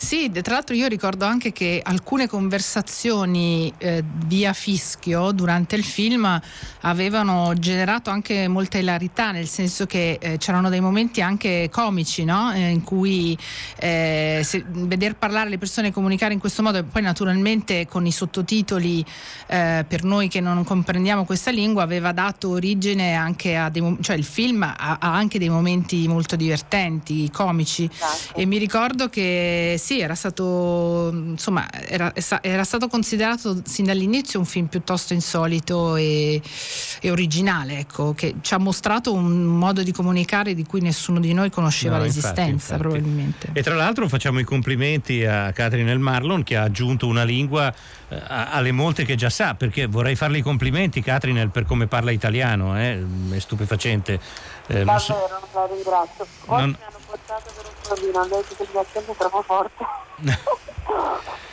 Sì, 0.00 0.30
tra 0.30 0.54
l'altro 0.54 0.76
io 0.76 0.86
ricordo 0.86 1.24
anche 1.24 1.52
che 1.52 1.80
alcune 1.82 2.28
conversazioni 2.28 3.70
eh, 3.78 4.04
via 4.26 4.52
fischio 4.52 5.32
durante 5.32 5.74
il 5.74 5.82
film 5.82 6.40
avevano 6.82 7.52
generato 7.58 8.08
anche 8.08 8.46
molta 8.46 8.78
ilarità, 8.78 9.32
nel 9.32 9.48
senso 9.48 9.86
che 9.86 10.18
eh, 10.20 10.38
c'erano 10.38 10.68
dei 10.70 10.80
momenti 10.80 11.20
anche 11.20 11.68
comici, 11.70 12.24
no? 12.24 12.52
Eh, 12.52 12.68
in 12.68 12.84
cui 12.84 13.36
eh, 13.80 14.40
se- 14.44 14.64
veder 14.68 15.16
parlare 15.16 15.50
le 15.50 15.58
persone 15.58 15.88
e 15.88 15.92
comunicare 15.92 16.32
in 16.32 16.38
questo 16.38 16.62
modo 16.62 16.78
e 16.78 16.84
poi 16.84 17.02
naturalmente 17.02 17.88
con 17.88 18.06
i 18.06 18.12
sottotitoli 18.12 19.04
eh, 19.48 19.84
per 19.86 20.04
noi 20.04 20.28
che 20.28 20.40
non 20.40 20.62
comprendiamo 20.62 21.24
questa 21.24 21.50
lingua 21.50 21.82
aveva 21.82 22.12
dato 22.12 22.50
origine 22.50 23.14
anche 23.14 23.56
a 23.56 23.68
dei 23.68 23.82
mom- 23.82 24.00
cioè 24.00 24.14
il 24.14 24.24
film 24.24 24.62
ha, 24.62 24.74
ha 24.76 25.12
anche 25.12 25.40
dei 25.40 25.48
momenti 25.48 26.06
molto 26.06 26.36
divertenti, 26.36 27.28
comici 27.32 27.90
Esatto. 27.92 28.38
e 28.38 28.46
mi 28.46 28.58
ricordo 28.58 29.08
che 29.08 29.74
sì, 29.88 30.00
era 30.00 30.14
stato 30.14 31.08
insomma 31.14 31.66
era, 31.72 32.12
era 32.42 32.62
stato 32.64 32.88
considerato 32.88 33.62
sin 33.64 33.86
dall'inizio 33.86 34.38
un 34.38 34.44
film 34.44 34.66
piuttosto 34.66 35.14
insolito 35.14 35.96
e, 35.96 36.42
e 37.00 37.10
originale, 37.10 37.78
ecco, 37.78 38.12
che 38.12 38.34
ci 38.42 38.52
ha 38.52 38.58
mostrato 38.58 39.14
un 39.14 39.44
modo 39.44 39.82
di 39.82 39.90
comunicare 39.90 40.52
di 40.52 40.66
cui 40.66 40.82
nessuno 40.82 41.20
di 41.20 41.32
noi 41.32 41.48
conosceva 41.48 41.96
No, 41.96 42.02
l'esistenza 42.02 42.42
infatti, 42.42 42.50
infatti. 42.52 42.80
probabilmente. 42.82 43.48
E 43.54 43.62
tra 43.62 43.76
l'altro 43.76 44.08
facciamo 44.08 44.40
i 44.40 44.44
complimenti 44.44 45.24
a 45.24 45.52
Catherine 45.52 45.88
Nel 45.88 46.00
Marlon 46.00 46.42
che 46.42 46.56
ha 46.58 46.64
aggiunto 46.64 47.06
una 47.06 47.24
lingua 47.24 47.72
eh, 48.10 48.20
alle 48.28 48.72
molte 48.72 49.06
che 49.06 49.14
già 49.14 49.30
sa, 49.30 49.54
perché 49.54 49.86
vorrei 49.86 50.16
farle 50.16 50.36
i 50.36 50.42
complimenti 50.42 51.00
Catherine 51.00 51.48
per 51.48 51.64
come 51.64 51.86
parla 51.86 52.10
italiano, 52.10 52.78
eh, 52.78 53.02
è 53.30 53.38
stupefacente. 53.38 54.20
Eh, 54.66 54.84
non 54.84 55.00
so- 55.00 55.14
Davvero, 55.14 55.48
la 55.54 55.66
ringrazio. 55.74 56.26
Oggi 56.44 56.60
Non- 56.60 56.76
portato 57.08 57.50
per 57.56 57.64
un 57.64 58.28
che 58.28 58.62
il 58.62 58.68
mio 58.70 58.80
accento 58.80 59.12
è 59.12 59.16
troppo 59.16 59.42
forte. 59.42 59.84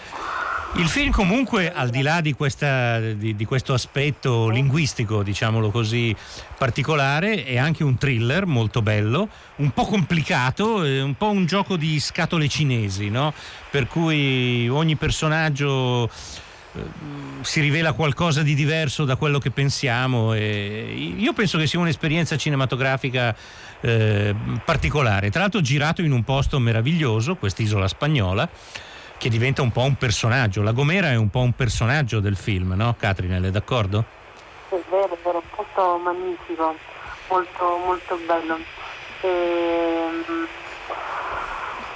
Il 0.77 0.89
film 0.89 1.11
comunque, 1.11 1.71
al 1.71 1.89
di 1.89 2.01
là 2.01 2.19
di, 2.19 2.33
questa- 2.33 2.99
di- 2.99 3.33
di 3.33 3.45
questo 3.45 3.73
aspetto 3.73 4.49
linguistico, 4.49 5.23
diciamolo 5.23 5.71
così, 5.71 6.13
particolare, 6.57 7.45
è 7.45 7.57
anche 7.57 7.85
un 7.85 7.97
thriller 7.97 8.45
molto 8.45 8.81
bello, 8.81 9.29
un 9.57 9.71
po' 9.71 9.85
complicato, 9.85 10.83
eh, 10.83 11.01
un 11.01 11.15
po' 11.15 11.29
un 11.29 11.45
gioco 11.45 11.77
di 11.77 11.97
scatole 12.01 12.49
cinesi, 12.49 13.09
no? 13.09 13.33
Per 13.71 13.87
cui 13.87 14.67
ogni 14.67 14.97
personaggio 14.97 16.09
eh, 16.73 16.81
si 17.39 17.61
rivela 17.61 17.93
qualcosa 17.93 18.41
di 18.41 18.53
diverso 18.53 19.05
da 19.05 19.15
quello 19.15 19.39
che 19.39 19.51
pensiamo 19.51 20.33
io 21.17 21.31
penso 21.31 21.57
che 21.57 21.67
sia 21.67 21.79
un'esperienza 21.79 22.35
cinematografica 22.35 23.33
eh, 23.81 24.35
particolare. 24.63 25.29
Tra 25.29 25.41
l'altro 25.41 25.61
girato 25.61 26.01
in 26.01 26.11
un 26.11 26.23
posto 26.23 26.59
meraviglioso, 26.59 27.35
quest'isola 27.35 27.87
spagnola, 27.87 28.47
che 29.17 29.29
diventa 29.29 29.61
un 29.61 29.71
po' 29.71 29.83
un 29.83 29.95
personaggio. 29.95 30.61
La 30.61 30.71
Gomera 30.71 31.09
è 31.09 31.15
un 31.15 31.29
po' 31.29 31.39
un 31.41 31.53
personaggio 31.53 32.19
del 32.19 32.35
film, 32.35 32.73
no? 32.75 32.95
Catrinelle, 32.97 33.51
d'accordo? 33.51 34.03
È 34.69 34.75
vero, 34.89 35.13
è 35.13 35.17
vero, 35.23 35.37
un 35.43 35.49
posto 35.55 35.97
magnifico, 35.97 36.75
molto, 37.29 37.77
molto 37.85 38.19
bello. 38.25 38.57
Ehm, 39.21 40.47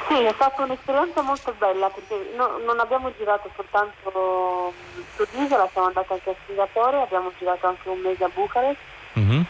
Sì, 0.07 0.15
è 0.23 0.31
stata 0.33 0.63
un'esperienza 0.63 1.21
molto 1.21 1.53
bella 1.59 1.87
perché 1.89 2.31
no- 2.35 2.57
non 2.65 2.79
abbiamo 2.79 3.13
girato 3.15 3.47
soltanto 3.55 4.73
mm, 4.97 5.01
sull'isola, 5.15 5.69
siamo 5.71 5.85
andati 5.85 6.13
anche 6.13 6.29
a 6.31 6.35
Singapore, 6.47 7.01
abbiamo 7.01 7.31
girato 7.37 7.67
anche 7.67 7.89
un 7.89 7.99
mese 7.99 8.23
a 8.23 8.29
Bucarest 8.33 8.79
Mhm. 9.13 9.45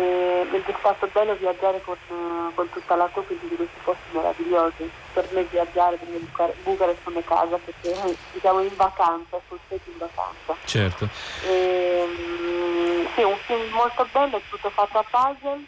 Ed 0.00 0.64
è 0.66 0.74
stato 0.78 1.08
bello 1.12 1.34
viaggiare 1.34 1.80
con, 1.82 1.96
eh, 2.08 2.54
con 2.54 2.68
tutta 2.70 2.94
la 2.94 3.08
tua 3.12 3.22
quindi 3.24 3.48
di 3.48 3.56
questi 3.56 3.78
posti 3.82 4.02
meravigliosi. 4.12 4.90
Per 5.12 5.28
me 5.32 5.42
viaggiare, 5.44 5.96
per 5.96 6.08
me 6.08 6.18
Bucar- 6.18 6.54
Bucarest 6.62 6.98
come 7.02 7.24
casa 7.24 7.56
perché 7.56 7.90
eh, 7.92 8.16
siamo 8.40 8.60
in 8.60 8.74
vacanza, 8.76 9.40
sul 9.48 9.58
set 9.68 9.80
in 9.86 9.98
vacanza. 9.98 10.56
Certo. 10.64 11.08
Ehm, 11.48 13.08
sì, 13.14 13.22
un 13.22 13.36
film 13.46 13.72
molto 13.72 14.06
bello, 14.12 14.36
è 14.36 14.42
tutto 14.48 14.70
fatto 14.70 14.98
a 14.98 15.04
puzzle. 15.10 15.64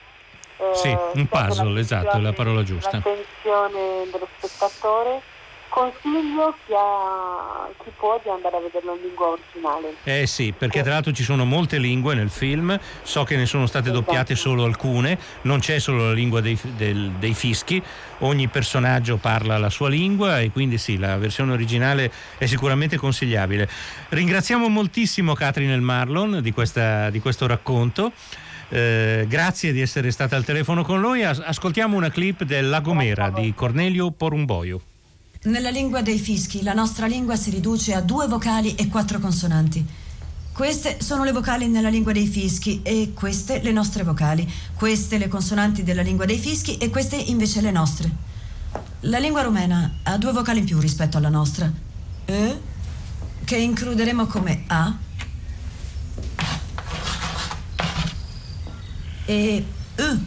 eh, 0.59 0.75
Sì, 0.75 0.97
un 1.19 1.27
puzzle, 1.27 1.81
esatto, 1.81 2.17
è 2.17 2.21
la 2.21 2.33
parola 2.33 2.63
giusta. 2.63 2.91
L'attenzione 2.93 4.09
dello 4.11 4.29
spettatore. 4.39 5.23
Consiglio 5.71 6.53
chi, 6.67 6.73
ha, 6.77 7.69
chi 7.83 7.91
può 7.97 8.21
di 8.23 8.29
andare 8.29 8.57
a 8.57 8.61
vederlo 8.61 8.97
in 8.97 9.03
lingua 9.03 9.29
originale. 9.29 9.95
Eh 10.03 10.27
sì, 10.27 10.53
perché 10.57 10.83
tra 10.83 10.95
l'altro 10.95 11.13
ci 11.13 11.23
sono 11.23 11.45
molte 11.45 11.79
lingue 11.79 12.15
nel 12.17 12.29
film, 12.29 12.77
so 13.03 13.23
che 13.23 13.37
ne 13.37 13.47
sono 13.47 13.67
state 13.67 13.93
doppiate 13.93 14.35
solo 14.35 14.65
alcune, 14.65 15.17
non 15.43 15.61
c'è 15.61 15.79
solo 15.79 16.07
la 16.09 16.13
lingua 16.13 16.41
dei, 16.41 16.59
del- 16.77 17.13
dei 17.21 17.35
fischi, 17.35 17.81
ogni 18.19 18.49
personaggio 18.49 19.17
parla 19.17 19.59
la 19.59 19.71
sua 19.71 19.89
lingua 19.89 20.41
e 20.41 20.51
quindi 20.51 20.77
sì, 20.77 20.99
la 20.99 21.17
versione 21.17 21.53
originale 21.53 22.11
è 22.37 22.47
sicuramente 22.47 22.97
consigliabile. 22.97 23.69
Ringraziamo 24.09 24.69
moltissimo 24.69 25.35
Catherine 25.35 25.73
El 25.73 25.83
Marlon 25.83 26.41
di, 26.43 26.53
questa- 26.53 27.11
di 27.11 27.21
questo 27.21 27.47
racconto. 27.47 28.11
Eh, 28.73 29.25
grazie 29.29 29.73
di 29.73 29.81
essere 29.81 30.11
stata 30.11 30.35
al 30.35 30.45
telefono 30.45 30.83
con 30.83 31.01
noi. 31.01 31.23
As- 31.25 31.41
ascoltiamo 31.45 31.97
una 31.97 32.11
clip 32.11 32.43
del 32.43 32.69
La 32.69 32.81
Gomera 32.81 33.31
di 33.31 33.53
Cornelio 33.55 34.11
Porumboio. 34.11 34.81
Nella 35.43 35.71
lingua 35.71 36.03
dei 36.03 36.19
fischi, 36.19 36.63
la 36.63 36.75
nostra 36.75 37.07
lingua 37.07 37.35
si 37.35 37.49
riduce 37.49 37.95
a 37.95 38.03
due 38.03 38.29
vocali 38.29 38.75
e 38.75 38.89
quattro 38.89 39.19
consonanti. 39.19 39.83
Queste 40.53 40.99
sono 41.01 41.25
le 41.25 41.33
vocali 41.33 41.67
nella 41.67 41.89
lingua 41.89 42.13
dei 42.13 42.27
fischi 42.27 42.83
e 42.83 43.13
queste 43.15 43.63
le 43.63 43.73
nostre 43.73 44.03
vocali. 44.05 44.47
Queste 44.75 45.17
le 45.17 45.29
consonanti 45.29 45.83
della 45.83 46.03
lingua 46.03 46.27
dei 46.27 46.37
fischi 46.37 46.77
e 46.77 46.91
queste 46.91 47.17
invece 47.17 47.63
le 47.63 47.71
nostre. 47.71 48.11
La 49.05 49.19
lingua 49.19 49.41
rumena 49.41 49.91
ha 50.03 50.19
due 50.19 50.33
vocali 50.33 50.59
in 50.59 50.67
più 50.67 50.79
rispetto 50.79 51.17
alla 51.17 51.31
nostra. 51.31 51.73
E, 52.27 52.61
che 53.43 53.57
includeremo 53.57 54.27
come 54.27 54.65
A. 54.67 54.95
E 59.25 59.65
U, 59.97 60.19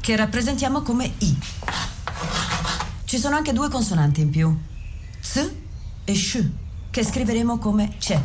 che 0.00 0.16
rappresentiamo 0.16 0.80
come 0.80 1.12
I. 1.18 1.38
Ci 3.10 3.18
sono 3.18 3.34
anche 3.34 3.52
due 3.52 3.68
consonanti 3.68 4.20
in 4.20 4.30
più. 4.30 4.56
Z 5.18 5.52
e 6.04 6.14
Sh, 6.14 6.48
che 6.90 7.04
scriveremo 7.04 7.58
come 7.58 7.96
c'è. 7.98 8.22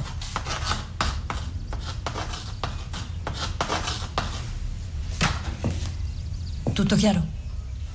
Tutto 6.71 6.95
chiaro? 6.95 7.25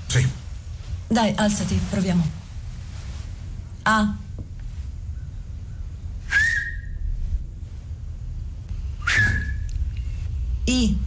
Sì. 0.09 0.29
Dai, 1.07 1.33
alzati, 1.37 1.81
proviamo. 1.91 2.29
A. 3.83 4.17
I. 10.65 10.99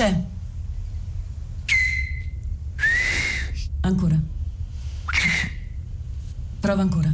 C'è. 0.00 0.24
Prova 6.70 6.82
ancora. 6.82 7.12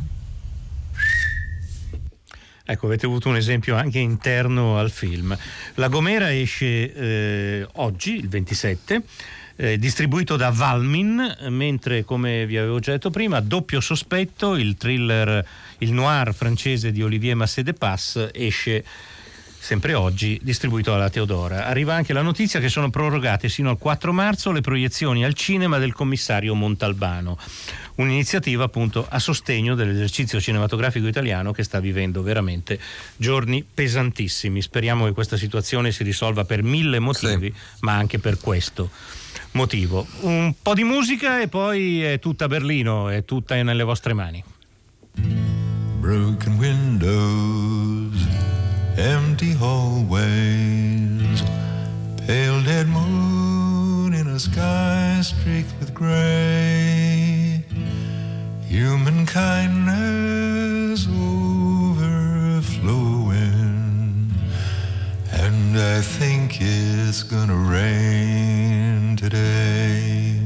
Ecco, 2.66 2.86
avete 2.86 3.06
avuto 3.06 3.30
un 3.30 3.36
esempio 3.36 3.74
anche 3.74 3.98
interno 3.98 4.76
al 4.76 4.90
film. 4.90 5.34
La 5.76 5.88
Gomera 5.88 6.30
esce 6.30 6.92
eh, 6.92 7.66
oggi, 7.76 8.16
il 8.16 8.28
27. 8.28 9.02
eh, 9.56 9.78
distribuito 9.78 10.36
da 10.36 10.50
Valmin, 10.50 11.38
mentre 11.48 12.04
come 12.04 12.44
vi 12.44 12.58
avevo 12.58 12.80
già 12.80 12.92
detto 12.92 13.08
prima, 13.08 13.40
Doppio 13.40 13.80
sospetto, 13.80 14.56
il 14.56 14.76
thriller, 14.76 15.42
il 15.78 15.92
noir 15.92 16.34
francese 16.34 16.92
di 16.92 17.02
Olivier 17.02 17.34
Massé 17.34 17.62
de 17.62 17.72
Pass 17.72 18.28
esce 18.32 18.84
sempre 19.66 19.94
oggi, 19.94 20.38
distribuito 20.44 20.92
dalla 20.92 21.10
Teodora. 21.10 21.66
Arriva 21.66 21.92
anche 21.92 22.12
la 22.12 22.22
notizia 22.22 22.60
che 22.60 22.68
sono 22.68 22.88
prorogate 22.88 23.48
sino 23.48 23.68
al 23.68 23.78
4 23.78 24.12
marzo 24.12 24.52
le 24.52 24.60
proiezioni 24.60 25.24
al 25.24 25.34
cinema 25.34 25.78
del 25.78 25.92
commissario 25.92 26.54
Montalbano, 26.54 27.36
un'iniziativa 27.96 28.62
appunto 28.62 29.04
a 29.08 29.18
sostegno 29.18 29.74
dell'esercizio 29.74 30.40
cinematografico 30.40 31.08
italiano 31.08 31.50
che 31.50 31.64
sta 31.64 31.80
vivendo 31.80 32.22
veramente 32.22 32.78
giorni 33.16 33.64
pesantissimi. 33.68 34.62
Speriamo 34.62 35.04
che 35.06 35.12
questa 35.12 35.36
situazione 35.36 35.90
si 35.90 36.04
risolva 36.04 36.44
per 36.44 36.62
mille 36.62 37.00
motivi, 37.00 37.52
ma 37.80 37.94
anche 37.94 38.20
per 38.20 38.38
questo 38.38 38.90
motivo. 39.50 40.06
Un 40.20 40.54
po' 40.62 40.74
di 40.74 40.84
musica 40.84 41.40
e 41.40 41.48
poi 41.48 42.04
è 42.04 42.20
tutta 42.20 42.46
Berlino, 42.46 43.08
è 43.08 43.24
tutta 43.24 43.60
nelle 43.60 43.82
vostre 43.82 44.12
mani. 44.12 44.44
Broken 45.98 46.54
windows, 46.54 47.75
empty 48.98 49.52
hallways, 49.52 51.42
pale 52.26 52.62
dead 52.62 52.88
moon 52.88 54.14
in 54.14 54.26
a 54.28 54.38
sky 54.38 55.20
streaked 55.22 55.72
with 55.78 55.92
gray. 55.92 57.62
Human 58.66 59.26
kindness 59.26 61.06
overflowing, 61.08 62.00
and 65.32 65.78
I 65.78 66.00
think 66.00 66.58
it's 66.60 67.22
gonna 67.22 67.54
rain 67.54 69.16
today. 69.16 70.40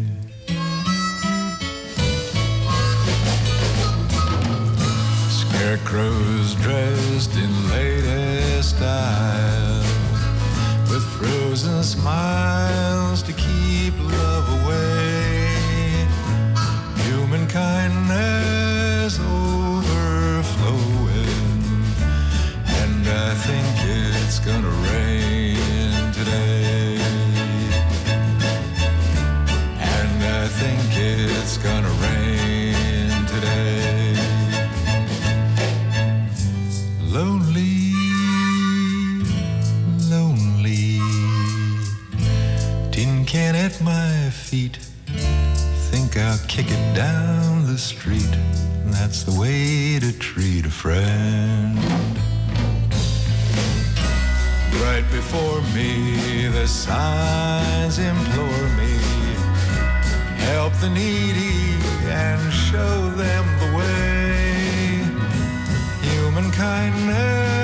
Scarecrows 5.29 6.55
dressed 6.57 7.37
in 7.37 7.51
style. 8.81 9.85
With 10.91 11.05
frozen 11.19 11.83
smiles 11.83 13.23
to 13.25 13.33
keep 13.35 13.95
love 13.99 14.47
away. 14.59 16.07
Human 17.09 17.45
kindness 17.47 19.13
overflowing. 19.21 20.01
And 22.81 23.03
I 23.29 23.31
think 23.47 23.69
it's 23.99 24.39
gonna 24.49 24.75
rain 24.89 26.13
today. 26.19 26.97
And 29.97 30.19
I 30.41 30.45
think 30.61 30.89
it's 30.97 31.57
gonna 31.59 32.00
my 43.83 44.31
feet. 44.31 44.77
Think 45.91 46.17
I'll 46.17 46.39
kick 46.49 46.67
it 46.69 46.95
down 46.95 47.67
the 47.67 47.79
street. 47.79 48.35
That's 48.87 49.23
the 49.23 49.39
way 49.39 49.99
to 49.99 50.13
treat 50.19 50.67
a 50.67 50.71
friend. 50.71 51.79
Right 54.83 55.05
before 55.11 55.61
me, 55.75 56.49
the 56.49 56.67
signs 56.67 57.99
implore 57.99 58.69
me. 58.81 58.99
Help 60.51 60.73
the 60.75 60.91
needy 60.91 61.75
and 62.09 62.53
show 62.53 63.11
them 63.11 63.45
the 63.61 63.77
way 63.79 65.03
human 66.03 66.51
kindness 66.51 67.60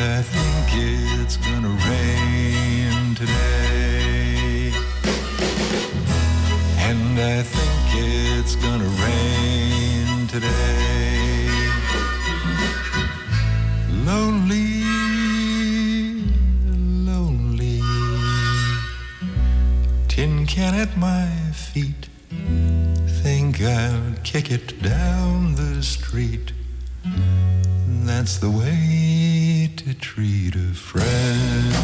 I 0.00 0.22
think 0.22 0.66
it's 0.72 1.36
gonna 1.36 1.68
rain 1.68 3.14
today. 3.14 4.72
And 6.88 7.20
I 7.20 7.42
think 7.42 7.86
it's 7.94 8.56
gonna 8.56 8.88
rain 9.04 10.26
today. 10.26 11.48
Lonely, 14.06 14.84
lonely. 17.04 17.82
Tin 20.08 20.46
can 20.46 20.74
at 20.74 20.96
my 20.96 21.28
feet 21.52 22.08
think 23.22 23.60
I'll 23.60 24.14
kick 24.24 24.50
it 24.50 24.82
down 24.82 25.56
the 25.56 25.82
street. 25.82 26.52
That's 28.06 28.38
the 28.38 28.50
way 28.50 29.09
to 29.84 29.94
treat 29.96 30.54
a 30.54 30.72
friend. 30.74 31.74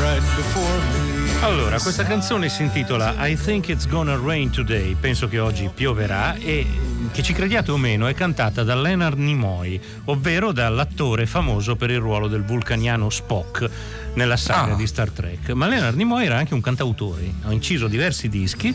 Right 0.00 0.22
before 0.36 0.78
me. 0.92 1.08
Allora, 1.42 1.78
questa 1.80 2.04
canzone 2.04 2.48
si 2.48 2.62
intitola 2.62 3.14
I 3.26 3.36
Think 3.36 3.68
It's 3.68 3.86
Gonna 3.88 4.18
Rain 4.22 4.50
Today, 4.50 4.94
penso 4.94 5.26
che 5.28 5.38
oggi 5.38 5.70
pioverà 5.74 6.34
e 6.34 6.66
che 7.12 7.22
ci 7.22 7.32
crediate 7.32 7.70
o 7.70 7.76
meno 7.78 8.06
è 8.06 8.14
cantata 8.14 8.62
da 8.62 8.74
Leonard 8.74 9.18
Nimoy, 9.18 9.80
ovvero 10.06 10.52
dall'attore 10.52 11.26
famoso 11.26 11.76
per 11.76 11.90
il 11.90 11.98
ruolo 11.98 12.28
del 12.28 12.42
vulcaniano 12.44 13.08
Spock 13.10 13.68
nella 14.14 14.36
saga 14.36 14.72
Ah. 14.74 14.76
di 14.76 14.86
Star 14.86 15.10
Trek. 15.10 15.50
Ma 15.50 15.66
Leonard 15.66 15.96
Nimoy 15.96 16.26
era 16.26 16.36
anche 16.36 16.54
un 16.54 16.60
cantautore, 16.60 17.32
ha 17.44 17.52
inciso 17.52 17.88
diversi 17.88 18.28
dischi 18.28 18.74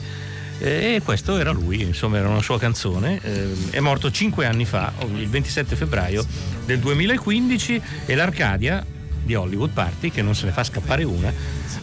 e 0.59 1.01
questo 1.03 1.37
era 1.37 1.51
lui, 1.51 1.81
insomma 1.81 2.17
era 2.17 2.29
una 2.29 2.41
sua 2.41 2.57
canzone. 2.59 3.19
eh, 3.21 3.53
È 3.71 3.79
morto 3.79 4.09
cinque 4.11 4.45
anni 4.45 4.65
fa, 4.65 4.91
il 5.15 5.27
27 5.27 5.75
febbraio 5.75 6.25
del 6.65 6.79
2015 6.79 7.81
e 8.05 8.15
l'Arcadia 8.15 8.85
di 9.23 9.33
Hollywood 9.35 9.71
Party, 9.71 10.11
che 10.11 10.21
non 10.21 10.35
se 10.35 10.45
ne 10.45 10.51
fa 10.51 10.63
scappare 10.63 11.03
una, 11.03 11.31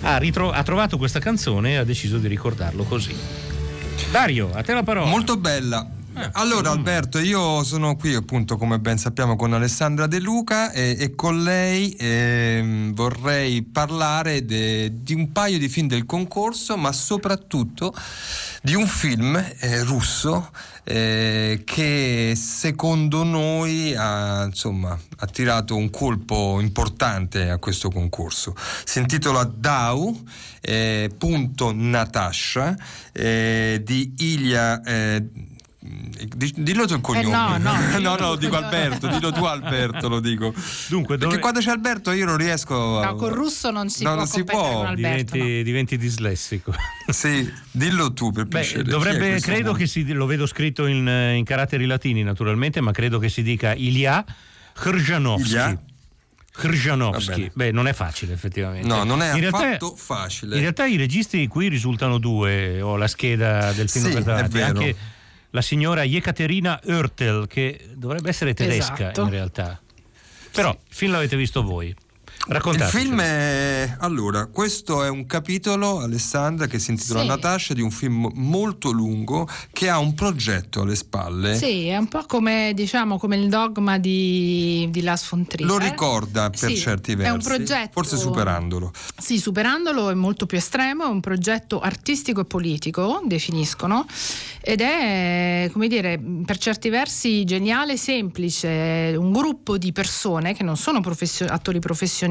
ha, 0.03 0.17
ritro- 0.17 0.51
ha 0.53 0.63
trovato 0.63 0.97
questa 0.97 1.19
canzone 1.19 1.73
e 1.73 1.77
ha 1.77 1.85
deciso 1.85 2.19
di 2.19 2.29
ricordarlo 2.29 2.85
così. 2.85 3.15
Dario, 4.11 4.51
a 4.53 4.63
te 4.63 4.73
la 4.73 4.83
parola. 4.83 5.09
Molto 5.09 5.37
bella. 5.37 5.87
Allora 6.33 6.70
Alberto, 6.70 7.18
io 7.18 7.64
sono 7.64 7.96
qui 7.96 8.14
appunto 8.14 8.57
come 8.57 8.79
ben 8.79 8.98
sappiamo 8.98 9.35
con 9.35 9.53
Alessandra 9.55 10.07
De 10.07 10.20
Luca 10.20 10.70
e, 10.70 10.96
e 10.98 11.14
con 11.14 11.42
lei 11.42 11.94
ehm, 11.98 12.92
vorrei 12.92 13.62
parlare 13.62 14.44
de- 14.44 14.92
di 15.03 15.14
un 15.14 15.33
paio 15.33 15.59
di 15.59 15.68
film 15.68 15.88
del 15.88 16.05
concorso, 16.05 16.77
ma 16.77 16.92
soprattutto 16.92 17.94
di 18.62 18.75
un 18.75 18.87
film 18.87 19.37
eh, 19.37 19.83
russo 19.85 20.51
eh, 20.85 21.62
che 21.64 22.35
secondo 22.37 23.25
noi 23.25 23.94
ha, 23.96 24.44
insomma, 24.44 24.98
ha 25.18 25.27
tirato 25.27 25.77
un 25.77 25.88
colpo 25.90 26.61
importante 26.61 27.48
a 27.48 27.59
questo 27.59 27.90
concorso. 27.90 28.55
Si 28.85 28.98
intitola 28.98 29.44
Dau, 29.44 30.14
eh, 30.61 31.11
punto 31.16 31.72
Natasha, 31.75 32.77
eh, 33.12 33.81
di 33.83 34.14
Ilya... 34.18 34.83
eh, 34.83 35.51
dillo 35.85 36.87
tu 36.87 36.95
il 36.95 37.01
cognome. 37.01 37.59
no, 37.59 37.59
no, 37.59 37.73
no, 37.73 37.87
dillo 37.97 38.11
no, 38.16 38.16
lo 38.29 38.35
tu. 38.35 38.38
dico 38.40 38.57
Alberto, 38.57 39.09
dillo 39.09 39.33
tu 39.33 39.45
Alberto, 39.45 40.09
lo 40.09 40.21
dico. 40.21 40.55
Dunque, 40.88 41.16
Perché 41.16 41.25
dove- 41.25 41.38
quando 41.40 41.59
c'è 41.61 41.71
Alberto 41.71 42.12
io 42.12 42.25
non 42.25 42.37
riesco 42.37 43.01
a... 43.01 43.07
No, 43.07 43.14
col 43.16 43.33
russo 43.33 43.71
non 43.73 43.88
si 43.90 44.05
No, 44.05 44.11
può 44.11 44.18
non 44.18 44.27
si 44.29 44.45
può. 44.45 44.73
con 44.77 44.87
Alberto. 44.87 45.33
diventi, 45.35 45.57
no. 45.59 45.62
diventi 45.62 45.99
dislessico. 45.99 46.73
Sì, 47.12 47.51
dillo 47.73 48.12
tu 48.12 48.31
per 48.31 48.45
Beh, 48.45 48.61
piacere. 48.61 48.85
Dovrebbe, 48.85 49.40
credo 49.40 49.66
uomo? 49.71 49.79
che 49.79 49.87
si, 49.88 50.11
lo 50.12 50.25
vedo 50.27 50.47
scritto 50.47 50.87
in, 50.87 51.07
eh, 51.09 51.35
in 51.35 51.45
caratteri 51.45 51.85
latini 51.85 52.23
naturalmente, 52.23 52.81
ma 52.81 52.92
credo 52.92 53.18
che 53.18 53.29
si 53.29 53.42
dica 53.42 53.75
Ilya 53.75 54.25
Khrzhanovsky. 54.75 55.79
Khrzhanovsky. 56.53 57.35
bene. 57.35 57.51
Beh, 57.55 57.73
non 57.73 57.88
è 57.88 57.92
facile 57.92 58.35
effettivamente. 58.35 58.87
No, 58.87 59.03
non 59.05 59.21
è 59.21 59.33
In 59.35 59.40
realtà- 59.40 59.59
affatto 59.66 59.97
facile. 59.97 60.55
In 60.55 60.61
realtà 60.61 60.87
i 60.87 60.97
registi 60.97 61.47
qui 61.49 61.68
risultano 61.68 62.18
due, 62.18 62.81
ho 62.81 62.97
la 62.97 63.09
scheda 63.09 63.73
del 63.73 63.88
film 63.88 64.07
Sì, 64.07 64.12
per 64.12 64.23
davanti, 64.23 64.47
è 64.57 64.61
vero. 64.61 64.79
anche 64.79 64.97
la 65.53 65.62
signora 65.62 66.03
Yekaterina 66.05 66.81
Oertel, 66.87 67.47
che 67.47 67.88
dovrebbe 67.95 68.29
essere 68.29 68.55
tedesca 68.55 68.95
Esatto. 68.95 69.23
in 69.23 69.31
realtà. 69.31 69.81
Però 70.51 70.71
il 70.71 70.79
film 70.88 71.12
l'avete 71.12 71.37
visto 71.37 71.62
voi. 71.62 71.95
Il 72.49 72.83
film 72.91 73.21
è. 73.21 73.97
Allora, 74.01 74.47
questo 74.47 75.05
è 75.05 75.09
un 75.09 75.27
capitolo, 75.27 76.01
Alessandra, 76.01 76.67
che 76.67 76.81
si 76.81 76.91
intitola 76.91 77.21
Sì. 77.21 77.27
Natascia, 77.29 77.73
di 77.73 77.81
un 77.83 77.93
film 77.93 78.29
molto 78.35 78.91
lungo 78.91 79.49
che 79.73 79.89
ha 79.89 79.99
un 79.99 80.15
progetto 80.15 80.81
alle 80.83 80.97
spalle. 80.97 81.57
Sì, 81.57 81.87
è 81.87 81.97
un 81.97 82.09
po' 82.09 82.25
come, 82.27 82.73
diciamo, 82.75 83.17
come 83.17 83.37
il 83.37 83.49
dogma 83.49 83.99
di, 83.99 84.89
di 84.91 85.03
Las 85.03 85.29
von 85.31 85.47
Trier. 85.47 85.69
Lo 85.69 85.79
ricorda 85.79 86.51
per 86.51 86.71
Sì, 86.71 86.77
certi 86.77 87.13
è 87.13 87.17
versi, 87.17 87.33
un 87.33 87.39
progetto- 87.43 87.91
forse 87.93 88.17
superandolo. 88.17 88.91
Sì, 89.17 89.39
superandolo 89.39 90.11
è 90.11 90.15
molto 90.15 90.45
più 90.47 90.59
estremo, 90.59 91.05
è 91.05 91.09
un 91.09 91.21
progetto 91.21 91.79
artistico 91.81 92.41
e 92.41 92.45
politico, 92.45 93.23
definiscono, 93.25 94.05
ed 94.61 94.81
è, 94.81 95.69
come 95.73 95.87
dire, 95.87 96.21
per 96.45 96.59
certi 96.59 96.89
versi 96.89 97.45
geniale, 97.45 97.97
semplice, 97.97 99.11
è 99.11 99.15
un 99.17 99.31
gruppo 99.31 99.79
di 99.79 99.93
persone 99.93 100.55
che 100.55 100.65
non 100.65 100.77
sono 100.77 101.01
professio- 101.01 101.47
attori 101.47 101.79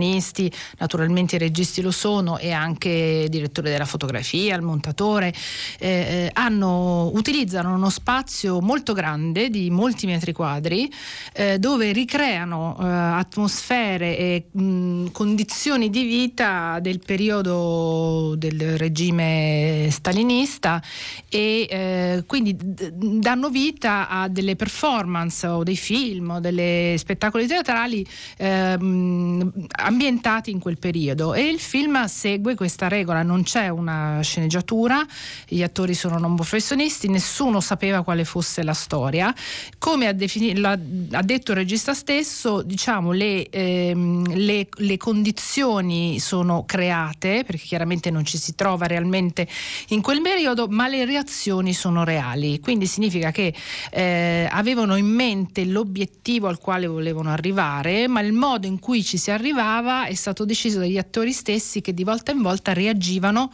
professionisti, 0.01 0.51
naturalmente 0.79 1.35
i 1.35 1.39
registi 1.39 1.81
lo 1.81 1.91
sono 1.91 2.37
e 2.37 2.51
anche 2.51 2.89
il 3.23 3.29
direttore 3.29 3.69
della 3.69 3.85
fotografia, 3.85 4.55
il 4.55 4.61
montatore, 4.63 5.33
eh, 5.79 5.89
eh, 5.89 6.29
hanno- 6.33 7.11
utilizzano 7.13 7.73
uno 7.73 7.89
spazio 7.89 8.59
molto 8.61 8.93
grande 8.93 9.49
di 9.49 9.69
molti 9.69 10.07
metri 10.07 10.33
quadri 10.33 10.91
eh, 11.33 11.59
dove 11.59 11.91
ricreano 11.91 12.77
eh, 12.79 12.85
atmosfere 12.85 14.17
e 14.17 14.45
mh, 14.51 15.11
condizioni 15.11 15.89
di 15.89 16.03
vita 16.03 16.79
del 16.81 16.99
periodo 16.99 18.33
del 18.37 18.77
regime 18.77 19.87
stalinista 19.91 20.81
e 21.29 21.67
eh, 21.69 22.23
quindi 22.25 22.57
danno 22.57 23.49
vita 23.49 24.09
a 24.09 24.27
delle 24.27 24.55
performance 24.55 25.45
o 25.45 25.63
dei 25.63 25.77
film 25.77 26.31
o 26.31 26.39
delle 26.39 26.95
spettacoli 26.97 27.45
teatrali 27.47 28.05
ehm, 28.37 29.51
ambientati 29.91 30.51
in 30.51 30.60
quel 30.60 30.77
periodo 30.77 31.34
e 31.34 31.47
il 31.47 31.60
film 31.60 32.06
segue 32.06 32.56
questa 32.56 32.88
regola, 32.88 33.23
non 33.23 33.43
c'è 33.43 33.67
una 33.67 34.19
sceneggiatura, 34.21 35.06
gli 35.47 35.62
attori 35.62 35.93
sono 35.93 36.17
non 36.17 36.36
professionisti, 36.36 37.10
nessuno 37.10 37.60
sapeva 37.60 38.01
quale 38.01 38.23
fosse 38.23 38.63
la 38.63 38.73
storia. 38.73 39.34
Come 39.77 40.08
ha, 40.08 40.13
defini- 40.13 40.56
l'ha- 40.58 40.80
ha 41.12 41.21
detto 41.21 41.51
il 41.51 41.58
regista 41.58 41.93
stesso, 41.93 42.62
diciamo, 42.62 43.12
le, 43.12 43.49
ehm, 43.49 44.34
le- 44.34 44.69
le 44.73 44.97
condizioni 44.97 46.19
sono 46.19 46.63
create, 46.65 47.43
perché 47.45 47.65
chiaramente 47.65 48.10
non 48.10 48.23
ci 48.25 48.38
si 48.38 48.56
trova 48.56 48.88
realmente 48.88 49.47
in 49.89 50.01
quel 50.01 50.21
periodo, 50.21 50.67
ma 50.69 50.88
le 50.88 51.04
reazioni 51.04 51.73
sono 51.73 52.04
reali. 52.06 52.60
Quindi 52.62 52.88
significa 52.88 53.32
che 53.32 53.54
eh, 53.91 54.47
avevano 54.49 54.95
in 54.95 55.08
mente 55.08 55.65
l'obiettivo 55.65 56.47
al 56.47 56.60
quale 56.60 56.88
volevano 56.88 57.30
arrivare, 57.32 58.08
ma 58.08 58.21
il 58.21 58.32
modo 58.32 58.67
in 58.67 58.80
cui 58.80 59.04
ci 59.04 59.17
si 59.17 59.32
arrivava 59.32 59.80
è 60.07 60.13
stato 60.13 60.45
deciso 60.45 60.79
dagli 60.79 60.97
attori 60.97 61.31
stessi 61.31 61.81
che 61.81 61.93
di 61.93 62.03
volta 62.03 62.31
in 62.31 62.41
volta 62.41 62.73
reagivano 62.73 63.51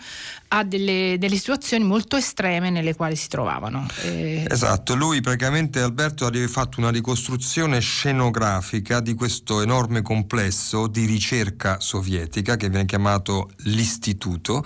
a 0.50 0.64
delle, 0.64 1.18
delle 1.20 1.36
situazioni 1.36 1.84
molto 1.84 2.16
estreme 2.16 2.70
nelle 2.70 2.96
quali 2.96 3.16
si 3.16 3.28
trovavano. 3.28 3.86
Eh, 4.04 4.46
Esatto, 4.50 4.96
lui 4.96 5.22
praticamente 5.22 5.82
Alberto 5.82 6.26
ha 6.26 6.32
fatto 6.48 6.80
una 6.80 6.90
ricostruzione 6.90 7.80
scenografica 7.80 9.00
di 9.00 9.14
questo 9.14 9.62
enorme 9.62 10.02
complesso 10.02 10.88
di 10.88 11.06
ricerca 11.06 11.80
sovietica 11.80 12.56
che 12.56 12.70
viene 12.70 12.86
chiamato 12.86 13.50
l'Istituto, 13.64 14.64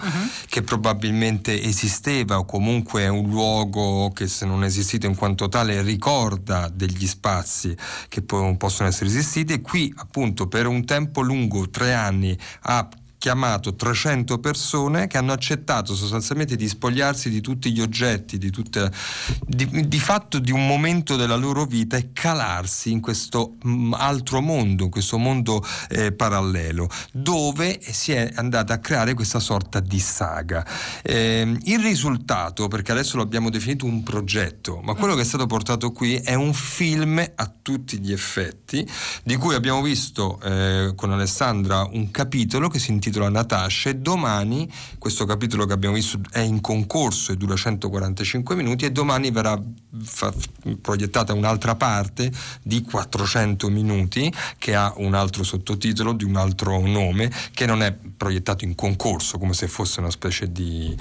che 0.48 0.62
probabilmente 0.62 1.62
esisteva 1.62 2.38
o 2.38 2.46
comunque 2.46 3.04
è 3.04 3.08
un 3.08 3.30
luogo 3.30 4.12
che 4.12 4.28
se 4.28 4.46
non 4.46 4.64
è 4.64 4.68
esistito 4.68 5.08
in 5.08 5.16
quanto 5.16 5.50
tale 5.50 5.82
ricorda 5.82 6.70
degli 6.74 7.08
spazi 7.08 7.76
che 8.08 8.22
po- 8.22 8.56
possono 8.58 8.90
essere 8.90 9.10
esistiti 9.10 9.54
e 9.54 9.62
qui 9.62 9.92
appunto 9.98 10.48
per 10.48 10.68
un 10.68 10.86
tempo 10.86 11.22
lungo, 11.22 11.70
tre 11.70 11.94
anni, 11.94 12.38
ha 12.62 12.88
chiamato 13.22 13.76
300 13.76 14.40
persone 14.40 15.06
che 15.06 15.20
hanno 15.20 15.32
accettato 15.32 15.94
sostanzialmente 15.94 16.56
di 16.56 16.68
spogliarsi 16.68 17.30
di 17.30 17.40
tutti 17.40 17.72
gli 17.72 17.80
oggetti, 17.80 18.40
di, 18.40 18.50
tutte, 18.50 18.92
di, 19.46 19.88
di 19.88 20.00
fatto 20.00 20.40
di 20.40 20.50
un 20.50 20.66
momento 20.66 21.16
della 21.16 21.36
loro 21.36 21.66
vita 21.66 21.98
e 21.98 22.14
calarsi 22.14 22.92
in 22.92 23.00
questo 23.00 23.58
mm, 23.64 23.94
altro 23.94 24.42
mondo, 24.42 24.86
in 24.86 24.90
questo 24.90 25.20
mondo 25.20 25.64
eh, 25.90 26.14
parallelo, 26.14 26.90
dove 27.12 27.80
si 27.84 28.12
è 28.12 28.32
andata 28.34 28.74
a 28.74 28.80
creare 28.80 29.14
questa 29.14 29.40
sorta 29.40 29.80
di 29.80 30.00
saga. 30.00 30.66
Eh, 31.04 31.60
il 31.66 31.80
risultato, 31.80 32.68
perché 32.70 32.92
adesso 32.92 33.18
lo 33.18 33.22
abbiamo 33.22 33.52
definito 33.52 33.86
un 33.86 34.02
progetto, 34.02 34.82
ma 34.82 34.96
quello 34.96 35.14
che 35.14 35.22
è 35.22 35.26
stato 35.26 35.46
portato 35.46 35.92
qui 35.92 36.16
è 36.16 36.34
un 36.34 36.56
film 36.56 37.24
a 37.36 37.54
tutti 37.62 38.00
gli 38.00 38.12
effetti, 38.12 38.84
di 39.24 39.36
cui 39.36 39.54
abbiamo 39.54 39.84
visto 39.84 40.40
eh, 40.42 40.94
con 40.96 41.12
Alessandra 41.12 41.88
un 41.92 42.10
capitolo 42.10 42.68
che 42.68 42.80
si 42.80 42.90
intitola 42.90 43.10
Natascia 43.20 43.90
e 43.90 43.96
domani 43.96 44.70
questo 44.98 45.26
capitolo 45.26 45.66
che 45.66 45.74
abbiamo 45.74 45.96
visto 45.96 46.20
è 46.32 46.40
in 46.40 46.62
concorso 46.62 47.32
e 47.32 47.38
dura 47.38 47.56
145 47.56 48.56
minuti 48.56 48.86
e 48.86 48.92
domani 48.92 49.32
verrà 49.32 49.62
fa- 50.04 50.34
proiettata 50.82 51.34
un'altra 51.34 51.76
parte 51.76 52.32
di 52.62 52.82
400 52.82 53.70
minuti 53.70 54.34
che 54.58 54.76
ha 54.76 54.94
un 54.98 55.14
altro 55.14 55.44
sottotitolo 55.44 56.14
di 56.14 56.24
un 56.24 56.36
altro 56.36 56.80
nome 56.86 57.32
che 57.54 57.66
non 57.66 57.82
è 57.82 57.94
proiettato 57.94 58.64
in 58.64 58.76
concorso 58.76 59.38
come 59.38 59.54
se 59.54 59.68
fosse 59.68 60.00
una 60.00 60.12
specie 60.12 60.52
di... 60.52 60.96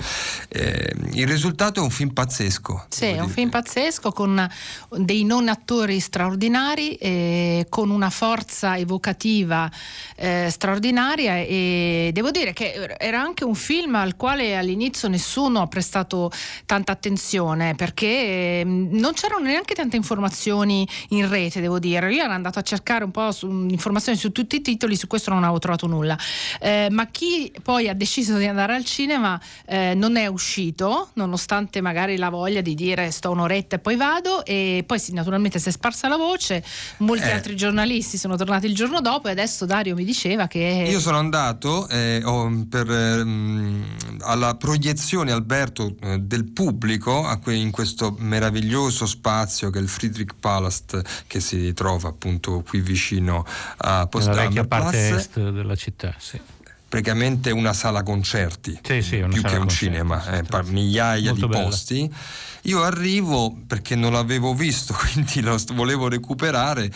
eh, 0.49 0.95
il 1.13 1.27
risultato 1.27 1.81
è 1.81 1.83
un 1.83 1.91
film 1.91 2.11
pazzesco. 2.11 2.87
Sì, 2.89 3.07
è 3.07 3.19
un 3.19 3.27
dire. 3.27 3.33
film 3.33 3.51
pazzesco 3.51 4.13
con 4.13 4.49
dei 4.97 5.25
non 5.25 5.49
attori 5.49 6.01
straordinari, 6.01 6.95
eh, 6.95 7.67
con 7.69 7.91
una 7.91 8.11
forza 8.11 8.77
evocativa 8.77 9.71
eh, 10.17 10.49
straordinaria 10.51 11.37
e 11.37 12.00
devo 12.13 12.31
dire 12.31 12.53
che 12.53 12.95
era 12.99 13.21
anche 13.21 13.45
un 13.45 13.55
film 13.55 13.95
al 13.95 14.17
quale 14.17 14.57
all'inizio 14.57 15.09
nessuno 15.09 15.61
ha 15.61 15.67
prestato 15.67 16.31
tanta 16.67 16.93
attenzione 16.93 17.75
perché 17.75 18.07
eh, 18.07 18.63
non 18.65 19.13
c'erano 19.15 19.45
neanche 19.45 19.75
tante 19.75 19.97
informazioni 19.97 20.87
in 21.11 21.29
rete, 21.29 21.61
devo 21.61 21.79
dire. 21.79 22.13
Io 22.13 22.23
ero 22.23 22.33
andato 22.33 22.59
a 22.59 22.63
cercare 22.63 23.05
un 23.05 23.11
po' 23.11 23.33
su, 23.33 23.49
informazioni 23.49 24.19
su 24.19 24.33
tutti 24.33 24.57
i 24.57 24.63
titoli, 24.63 24.97
su 24.97 25.07
questo 25.07 25.31
non 25.31 25.43
avevo 25.43 25.59
trovato 25.59 25.87
nulla. 25.87 26.19
Eh, 26.61 26.89
ma 26.91 27.07
chi 27.07 27.53
poi 27.63 27.89
ha 27.89 27.95
deciso 27.95 28.37
di 28.37 28.47
andare 28.47 28.75
al 28.75 28.85
cinema 28.85 29.41
eh, 29.67 29.95
non 29.95 30.17
è 30.17 30.27
uscito, 30.27 31.11
nonostante 31.15 31.81
magari 31.81 32.17
la 32.17 32.31
voglia 32.31 32.61
di 32.61 32.75
dire 32.75 33.11
sto 33.11 33.31
un'oretta 33.31 33.77
e 33.77 33.79
poi 33.79 33.97
vado, 33.97 34.45
e 34.45 34.85
poi 34.87 34.99
sì, 34.99 35.13
naturalmente 35.13 35.59
si 35.59 35.69
è 35.69 35.73
sparsa 35.73 36.09
la 36.09 36.17
voce, 36.17 36.63
molti 36.99 37.27
Eh. 37.27 37.33
altri 37.33 37.57
giornalisti 37.57 38.17
sono 38.17 38.37
tornati 38.37 38.67
il 38.67 38.75
giorno 38.75 39.01
dopo 39.01 39.29
e 39.29 39.33
adesso 39.33 39.67
Dario 39.67 39.95
mi 39.95 40.05
diceva 40.05 40.47
che... 40.47 40.87
Io 40.89 41.01
sono 41.01 41.19
andato 41.19 41.89
eh, 41.91 42.23
ho- 42.25 42.65
per, 42.69 42.91
ehm, 42.91 43.85
alla 44.21 44.55
proiezione, 44.55 45.33
Alberto, 45.33 45.95
eh, 46.03 46.19
del 46.19 46.45
pubblico 46.45 47.23
que- 47.43 47.55
in 47.55 47.71
questo 47.71 48.15
meraviglioso 48.19 49.07
spazio 49.07 49.71
che 49.71 49.79
è 49.79 49.83
il 49.83 49.89
Friedrich 49.89 50.35
Palast, 50.39 51.01
che 51.27 51.41
si 51.41 51.73
trova 51.75 52.09
appunto 52.09 52.63
qui 52.67 52.81
vicino 52.81 53.45
a 53.79 53.91
Nella 53.93 54.07
Potsdamer 54.07 54.43
vecchia 54.45 54.65
parte 54.67 55.09
est 55.09 55.51
della 55.51 55.75
città, 55.77 56.15
sì. 56.19 56.41
praticamente 56.89 57.51
una 57.51 57.73
sala 57.73 58.03
concerti 58.03 58.79
Sì, 58.83 59.01
sì, 59.03 59.17
una 59.19 59.29
più 59.29 59.41
sala 59.41 59.53
che 59.53 59.59
un 59.61 59.67
concerti, 59.67 59.85
cinema, 59.85 60.21
sì, 60.23 60.29
eh, 60.31 60.63
migliaia 60.65 61.31
Molto 61.31 61.47
di 61.47 61.53
bella. 61.53 61.65
posti. 61.65 62.15
Io 62.65 62.83
arrivo 62.83 63.57
perché 63.67 63.95
non 63.95 64.13
l'avevo 64.13 64.55
visto, 64.55 64.95
quindi 65.13 65.41
lo 65.41 65.57
volevo 65.73 66.09
recuperare 66.09 66.91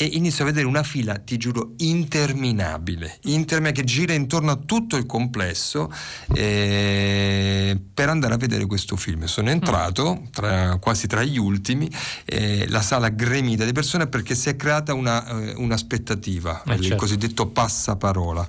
e 0.00 0.04
inizio 0.04 0.44
a 0.44 0.46
vedere 0.46 0.66
una 0.66 0.82
fila, 0.82 1.18
ti 1.18 1.36
giuro, 1.36 1.74
interminabile, 1.76 3.18
interminabile 3.24 3.72
che 3.72 3.84
gira 3.84 4.14
intorno 4.14 4.50
a 4.50 4.56
tutto 4.56 4.96
il 4.96 5.04
complesso 5.04 5.92
eh, 6.32 7.78
per 7.92 8.08
andare 8.08 8.32
a 8.32 8.36
vedere 8.38 8.64
questo 8.64 8.96
film. 8.96 9.26
Sono 9.26 9.50
entrato 9.50 10.22
tra- 10.30 10.78
quasi 10.78 11.06
tra 11.06 11.22
gli 11.22 11.36
ultimi, 11.36 11.90
eh, 12.24 12.66
la 12.68 12.80
sala 12.80 13.10
gremita 13.10 13.66
di 13.66 13.72
persone 13.72 14.06
perché 14.06 14.34
si 14.34 14.48
è 14.48 14.56
creata 14.56 14.94
una, 14.94 15.26
eh, 15.26 15.52
un'aspettativa, 15.56 16.62
Eh, 16.62 16.74
il 16.76 16.80
certo. 16.80 16.96
cosiddetto 16.96 17.48
passaparola. 17.48 18.46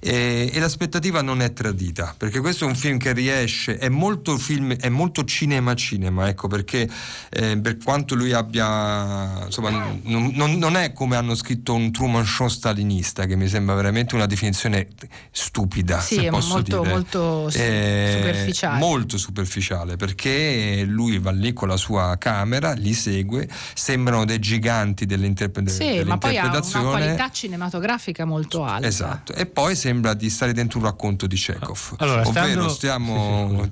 E, 0.00 0.50
e 0.50 0.58
l'aspettativa 0.60 1.20
non 1.20 1.42
è 1.42 1.52
tradita, 1.52 2.14
perché 2.16 2.40
questo 2.40 2.64
è 2.64 2.68
un 2.68 2.74
film 2.74 2.96
che 2.96 3.12
riesce, 3.12 3.76
è 3.76 3.90
molto 3.90 4.38
film, 4.38 4.74
è 4.74 4.88
molto 4.88 5.24
cinema 5.24 5.74
cinema, 5.74 5.74
ecco, 6.04 6.48
perché 6.48 6.88
eh, 7.30 7.58
per 7.58 7.76
quanto 7.82 8.14
lui 8.14 8.32
abbia, 8.32 9.44
insomma, 9.46 9.70
non, 9.70 10.30
non- 10.34 10.54
non 10.58 10.76
è 10.76 10.92
come 10.92 11.16
hanno 11.16 11.34
scritto 11.34 11.74
un 11.74 11.90
Truman 11.92 12.24
Show 12.24 12.48
stalinista, 12.48 13.26
che 13.26 13.36
mi 13.36 13.48
sembra 13.48 13.74
veramente 13.74 14.14
una 14.14 14.26
definizione 14.26 14.88
stupida, 15.30 16.00
Sì, 16.00 16.16
se 16.16 16.26
è 16.26 16.28
posso 16.30 16.54
molto- 16.54 16.78
dire. 16.80 16.90
molto 16.92 17.48
Eh, 17.52 18.12
superficiale. 18.16 18.78
Molto 18.78 19.18
superficiale, 19.18 19.96
perché 19.96 20.84
lui 20.86 21.18
va 21.18 21.30
lì 21.30 21.52
con 21.52 21.68
la 21.68 21.76
sua 21.76 22.16
camera, 22.18 22.72
li 22.72 22.94
segue, 22.94 23.48
sembrano 23.74 24.24
dei 24.24 24.38
giganti 24.38 25.06
dell'interpre- 25.06 25.68
Sì, 25.68 26.02
ma 26.04 26.18
poi 26.18 26.36
ha 26.36 26.42
una 26.42 26.50
dell'interpretazione. 26.50 26.84
qualità 26.90 27.30
cinematografica 27.30 28.24
molto 28.24 28.64
alta. 28.64 28.86
Esatto, 28.86 29.32
e 29.34 29.46
poi 29.46 29.74
sembra 29.76 30.14
di 30.14 30.28
stare 30.30 30.52
dentro 30.52 30.78
un 30.78 30.84
racconto 30.84 31.26
di 31.26 31.36
Chekhov. 31.36 31.94
Allora, 31.98 32.20
ovvero 32.22 32.46
stando- 32.46 32.68
stiamo 32.68 33.48
Sì, 33.62 33.64
sì, 33.64 33.70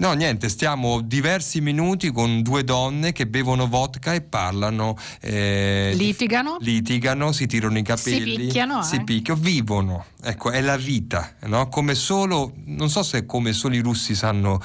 No, 0.00 0.14
niente, 0.14 0.48
stiamo 0.48 1.02
diversi 1.02 1.60
minuti 1.60 2.10
con 2.10 2.40
due 2.40 2.64
donne 2.64 3.12
che 3.12 3.26
bevono 3.26 3.68
vodka 3.68 4.14
e 4.14 4.22
parlano. 4.22 4.96
eh, 5.20 5.92
Litigano. 5.94 6.56
litigano, 6.60 7.32
si 7.32 7.46
tirano 7.46 7.76
i 7.76 7.82
capelli, 7.82 8.36
picchiano 8.36 8.82
si 8.82 8.94
anche. 8.94 9.04
picchiano, 9.04 9.38
vivono. 9.40 10.04
Ecco, 10.22 10.50
è 10.50 10.60
la 10.62 10.76
vita, 10.76 11.34
no? 11.46 11.68
Come 11.68 11.94
solo, 11.94 12.52
non 12.66 12.88
so 12.88 13.02
se 13.02 13.24
come 13.26 13.52
solo 13.52 13.74
i 13.74 13.80
russi 13.80 14.14
sanno 14.14 14.60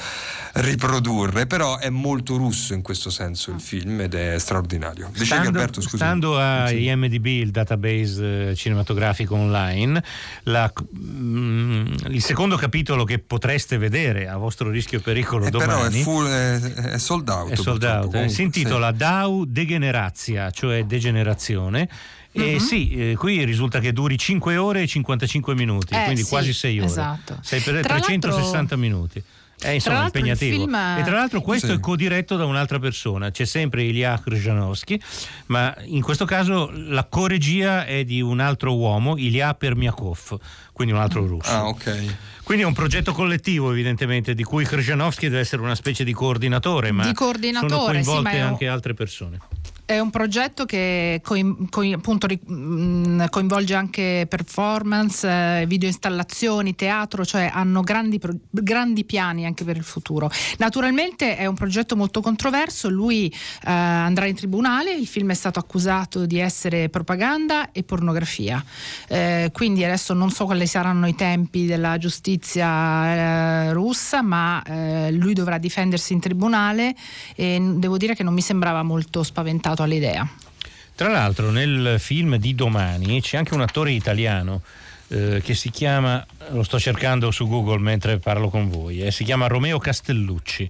riprodurre, 0.54 1.48
però 1.48 1.78
è 1.80 1.90
molto 1.90 2.38
russo 2.38 2.74
in 2.74 2.82
questo 2.82 3.10
senso 3.10 3.52
il 3.52 3.60
film 3.60 4.02
ed 4.02 4.14
è 4.14 4.38
straordinario. 4.40 5.08
Dicevi 5.12 5.26
Stando, 5.26 5.48
Alberto, 5.50 5.82
scusa. 5.82 5.98
stando 5.98 6.40
a 6.40 6.72
IMDB, 6.72 7.26
il 7.26 7.52
database 7.52 8.50
eh, 8.52 8.56
cinematografico 8.56 9.36
online, 9.36 10.02
la- 10.44 10.72
mm, 10.98 11.94
il 12.10 12.22
secondo 12.22 12.56
capitolo 12.58 13.04
che 13.04 13.20
potreste 13.20 13.78
vedere 13.78 14.28
a 14.28 14.38
vostro 14.38 14.70
rischio 14.70 15.00
e 15.00 15.02
pericolo 15.26 15.46
Eh, 15.46 15.50
però 15.52 15.64
è, 15.74 15.76
domani 15.76 16.02
full, 16.04 16.28
è, 16.28 16.60
è 16.94 16.98
sold 16.98 17.28
out. 17.30 17.52
è 17.52 17.56
sold 17.56 17.84
out, 17.84 18.06
eh. 18.06 18.08
comunque, 18.08 18.30
si 18.30 18.42
intitola 18.44 18.92
Dau 18.92 19.46
Degenerazia, 19.46 20.52
cioè 20.52 20.86
degenerazione. 20.86 21.90
E 22.38 22.60
sì, 22.60 22.90
eh, 23.12 23.16
qui 23.16 23.46
risulta 23.46 23.80
che 23.80 23.94
duri 23.94 24.18
5 24.18 24.58
ore 24.58 24.82
e 24.82 24.88
55 24.88 25.56
minuti, 25.56 25.94
Eh, 25.94 26.04
quindi 26.04 26.24
sì, 26.24 26.28
quasi 26.30 26.52
6 26.52 26.78
ore. 26.80 26.88
esatto. 26.88 27.38
Sei 27.42 27.62
per 27.62 27.80
Tra 27.82 27.96
360 27.98 28.58
l'altro- 28.58 28.78
minuti. 28.78 29.24
È 29.58 29.70
insomma 29.70 30.00
l'altro 30.02 30.20
il 30.20 30.26
impegnativo. 30.28 30.64
film- 30.66 30.98
E 31.00 31.04
tra 31.04 31.16
l'altro 31.18 31.42
questo 31.42 31.68
Sì. 31.68 31.74
è 31.74 31.80
codiretto 31.80 32.36
da 32.36 32.46
un'altra 32.46 32.78
persona, 32.80 33.32
c'è 33.32 33.46
sempre 33.46 33.84
Ilya 33.84 34.22
Krzyzanowski, 34.24 35.02
ma 35.48 35.76
in 35.86 36.02
questo 36.02 36.26
caso 36.26 36.70
la 36.74 37.06
coregia 37.06 37.86
è 37.86 38.04
di 38.04 38.22
un 38.22 38.40
altro 38.42 38.76
uomo, 38.76 39.18
Ilya 39.18 39.54
Permiakov, 39.56 40.38
quindi 40.74 40.94
un 40.94 41.00
altro 41.00 41.26
russo. 41.26 41.50
Ah, 41.52 41.68
ok. 41.68 42.16
Quindi 42.44 42.64
è 42.64 42.68
un 42.68 42.74
progetto 42.74 43.12
collettivo 43.12 43.72
evidentemente 43.72 44.36
di 44.36 44.44
cui 44.44 44.66
Krzyzanowski 44.66 45.30
deve 45.30 45.40
essere 45.40 45.62
una 45.64 45.74
specie 45.74 46.04
di 46.04 46.14
coordinatore, 46.14 46.92
ma 46.92 47.04
Di 47.08 47.14
coordinatore, 47.14 47.70
sono 47.72 47.86
sì, 47.88 47.92
coinvolte 47.94 48.22
ma 48.22 48.32
è 48.36 48.40
anche 48.40 48.68
altre 48.68 48.94
persone. 48.94 49.40
È 49.88 50.00
un 50.00 50.10
progetto 50.10 50.66
che 50.66 51.22
coin- 51.24 51.70
coin- 51.70 51.94
appunto 51.94 52.26
mh, 52.26 53.30
coinvolge 53.30 53.76
anche 53.76 54.26
performance, 54.28 55.28
eh, 55.30 55.66
video 55.68 55.88
installazioni, 55.88 56.74
teatro, 56.74 57.24
cioè 57.24 57.52
hanno 57.54 57.82
grandi, 57.82 58.20
grandi 58.50 59.06
piani 59.06 59.46
anche 59.46 59.64
per 59.64 59.78
il 59.78 59.84
futuro. 59.84 60.32
Naturalmente 60.58 61.38
è 61.38 61.46
un 61.46 61.54
progetto 61.54 61.96
molto 61.96 62.22
controverso, 62.22 62.90
lui 62.90 63.28
eh, 63.28 63.72
andrà 63.72 64.26
in 64.26 64.34
tribunale, 64.34 64.92
il 64.96 65.06
film 65.06 65.30
è 65.30 65.36
stato 65.36 65.60
accusato 65.60 66.26
di 66.26 66.40
essere 66.40 66.90
propaganda 66.90 67.72
e 67.72 67.84
pornografia, 67.84 68.64
Eh, 69.08 69.52
quindi 69.54 69.84
adesso 69.84 70.16
non 70.16 70.32
so 70.32 70.46
quali 70.46 70.66
saranno 70.66 71.06
i 71.06 71.14
tempi 71.14 71.68
della 71.68 72.00
giustizia 72.00 73.68
eh, 73.68 73.74
russa, 73.74 74.24
ma 74.24 74.64
eh, 74.64 75.12
lui 75.12 75.34
dovrà 75.34 75.60
difendersi 75.60 76.14
in 76.14 76.20
tribunale 76.20 76.96
e 77.36 77.62
devo 77.76 77.98
dire 77.98 78.16
che 78.16 78.24
non 78.24 78.34
mi 78.34 78.42
sembrava 78.42 78.82
molto 78.82 79.22
spaventato 79.22 79.75
all'idea. 79.84 80.28
Tra 80.96 81.10
l'altro 81.10 81.52
nel 81.52 81.96
film 82.00 82.38
di 82.38 82.56
domani 82.56 83.22
c'è 83.22 83.38
anche 83.38 83.54
un 83.54 83.62
attore 83.62 83.92
italiano 83.92 84.62
eh, 85.10 85.42
che 85.44 85.54
si 85.54 85.70
chiama, 85.70 86.26
lo 86.50 86.64
sto 86.64 86.80
cercando 86.80 87.32
su 87.32 87.48
Google 87.48 87.80
mentre 87.80 88.18
parlo 88.18 88.50
con 88.50 88.70
voi, 88.70 89.02
eh, 89.02 89.12
si 89.12 89.24
chiama 89.24 89.48
Romeo 89.48 89.78
Castellucci. 89.78 90.70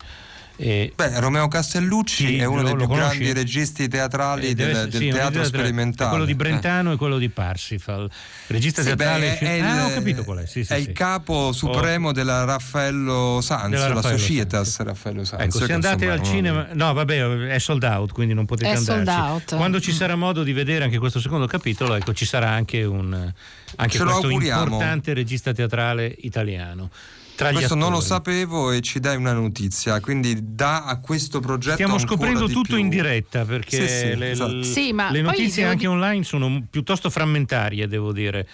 E- 0.58 0.94
Beh, 0.96 1.20
Romeo 1.20 1.48
Castellucci 1.50 2.28
Sì, 2.28 2.38
è 2.38 2.46
uno 2.46 2.62
lo- 2.62 2.68
dei 2.70 2.76
più 2.78 2.88
conosci? 2.88 3.18
grandi 3.18 3.34
registi 3.34 3.88
teatrali 3.90 4.48
eh, 4.48 4.54
deve 4.54 4.72
del, 4.72 4.76
essere- 4.78 4.90
del 4.92 5.02
sì, 5.02 5.10
teatro 5.10 5.44
sperimentale. 5.44 6.06
è 6.06 6.10
quello 6.12 6.26
di 6.26 6.32
Eh. 6.32 6.36
Brentano 6.36 6.92
e 6.94 6.96
quello 6.96 7.18
di 7.18 7.30
Parsifal. 7.30 8.10
Regista 8.48 8.82
Sì, 8.82 8.88
teatrale. 8.88 9.20
beh, 9.20 9.38
è, 9.48 9.58
è 9.58 9.60
ah, 9.60 9.86
il, 9.86 9.92
ho 9.92 9.94
capito 9.94 10.24
qual 10.24 10.38
è. 10.40 10.46
Sì, 10.46 10.64
sì, 10.64 10.72
è 10.74 10.78
sì. 10.82 10.88
il 10.88 10.94
capo 10.94 11.52
supremo 11.52 12.14
della 12.14 12.46
Raffaello 12.46 13.40
Sanz, 13.42 13.70
Della 13.70 13.88
la 13.90 13.94
Raffaello 13.96 14.18
Societas 14.18 14.70
Sanz. 14.70 14.88
Raffaello 14.88 15.24
Sanz. 15.26 15.42
Ecco, 15.44 15.66
se 15.66 15.74
andate 15.74 16.10
al 16.10 16.24
cinema, 16.24 16.68
no, 16.72 16.94
vabbè, 16.94 17.48
è 17.48 17.60
sold 17.60 17.84
out, 17.84 18.12
quindi 18.14 18.34
non 18.34 18.46
potete 18.46 18.70
È 18.72 18.76
andarci. 18.76 19.04
sold 19.06 19.08
out. 19.08 19.56
Quando 19.56 19.82
ci 19.82 19.92
sarà 19.92 20.16
modo 20.16 20.44
di 20.44 20.54
vedere 20.54 20.86
anche 20.86 21.00
questo 21.00 21.20
secondo 21.20 21.48
capitolo, 21.48 21.96
ecco, 21.96 22.14
ci 22.14 22.26
sarà 22.26 22.50
anche 22.50 22.84
un 22.86 23.34
anche 23.78 23.98
Ce 23.98 24.04
questo 24.04 24.30
importante 24.30 25.14
regista 25.14 25.52
teatrale 25.52 26.16
italiano. 26.20 26.90
Tra 27.36 27.52
gli 27.52 27.56
Questo 27.56 27.76
non 27.76 27.90
lo 27.92 27.98
attori. 27.98 28.06
sapevo 28.10 28.72
e 28.72 28.82
ci 28.82 29.00
dai 29.00 29.18
una 29.18 29.34
notizia, 29.34 30.00
quindi 30.00 30.38
da 30.56 30.86
a 30.86 31.00
questo 31.00 31.40
progetto 31.42 31.76
Stiamo 31.76 31.98
scoprendo 32.00 32.48
tutto 32.48 32.76
più. 32.76 32.78
in 32.78 32.88
diretta 32.90 33.44
perché 33.44 33.88
Sì, 33.88 33.94
sì, 34.12 34.16
le, 34.16 34.32
esatto. 34.32 34.64
Sì, 34.64 34.94
ma 34.94 35.12
le 35.12 35.22
notizie 35.22 35.66
anche 35.66 35.80
di- 35.80 35.88
online 35.88 36.24
sono 36.24 36.64
piuttosto 36.70 37.10
frammentarie, 37.10 37.88
devo 37.88 38.14
dire. 38.14 38.48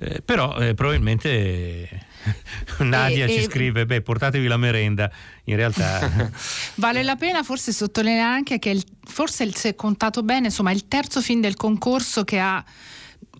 Eh, 0.00 0.20
però 0.22 0.56
eh, 0.58 0.74
probabilmente 0.74 1.28
eh, 1.30 1.88
Nadia 2.84 3.24
E- 3.24 3.28
ci 3.30 3.38
e- 3.38 3.42
scrive: 3.42 3.86
Beh, 3.86 4.02
portatevi 4.02 4.46
la 4.46 4.56
merenda. 4.58 5.10
In 5.44 5.56
realtà, 5.56 6.30
Vale 6.76 7.02
la 7.02 7.16
pena 7.16 7.42
forse 7.42 7.72
sottolineare 7.72 8.34
anche 8.34 8.58
che 8.58 8.70
il- 8.70 8.84
forse 9.04 9.42
il- 9.44 9.56
se 9.56 9.74
contato 9.74 10.22
bene, 10.22 10.46
insomma, 10.48 10.70
il 10.70 10.86
terzo 10.86 11.20
film 11.22 11.40
del 11.40 11.56
concorso 11.56 12.24
che 12.24 12.38
ha 12.38 12.62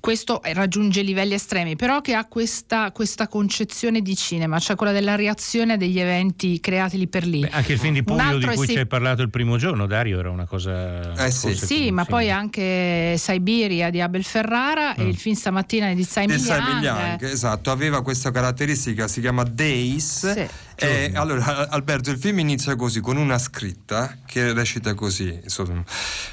questo 0.01 0.43
eh, 0.43 0.53
raggiunge 0.53 1.03
livelli 1.03 1.35
estremi, 1.35 1.77
però 1.77 2.01
che 2.01 2.15
ha 2.15 2.25
questa, 2.27 2.91
questa 2.93 3.29
concezione 3.29 4.01
di 4.01 4.17
cinema, 4.17 4.59
cioè 4.59 4.77
quella 4.77 4.93
della 4.93 5.15
reazione 5.15 5.77
degli 5.77 5.99
eventi 6.01 6.61
creati 6.61 6.99
lì 6.99 7.07
per 7.09 7.27
lì. 7.27 7.41
beh, 7.41 7.49
anche 7.51 7.73
il 7.75 7.79
film 7.79 7.95
di 7.95 8.03
Puglio 8.03 8.39
di 8.39 8.47
cui 8.47 8.67
sì- 8.67 8.73
ci 8.73 8.79
hai 8.79 8.87
parlato 8.87 9.23
il 9.23 9.31
primo 9.31 9.57
giorno, 9.57 9.87
Dario, 9.87 10.19
era 10.19 10.31
una 10.31 10.47
cosa. 10.47 11.13
Eh 11.25 11.31
sì. 11.31 11.55
Sì, 11.55 11.91
ma 11.91 12.05
poi 12.05 12.31
anche 12.31 13.17
Siberia 13.19 13.91
di 13.91 14.01
Abel 14.01 14.25
Ferrara 14.25 14.95
e 14.95 15.05
Mm. 15.05 15.09
il 15.09 15.17
film 15.17 15.35
stamattina 15.35 15.93
di 15.95 16.05
Simon 16.05 16.37
Young. 16.39 16.83
Young, 16.83 17.23
esatto, 17.25 17.71
aveva 17.71 18.03
questa 18.03 18.31
caratteristica, 18.31 19.09
si 19.09 19.21
chiama 19.21 19.43
Days. 19.45 20.33
Sì. 20.33 20.47
E 20.81 21.11
allora, 21.14 21.69
Alberto, 21.71 22.11
il 22.11 22.19
film 22.19 22.38
inizia 22.38 22.77
così, 22.77 23.01
con 23.01 23.17
una 23.17 23.38
scritta 23.38 24.19
che 24.25 24.53
recita 24.53 24.95
così. 24.95 25.41
insomma, 25.43 25.83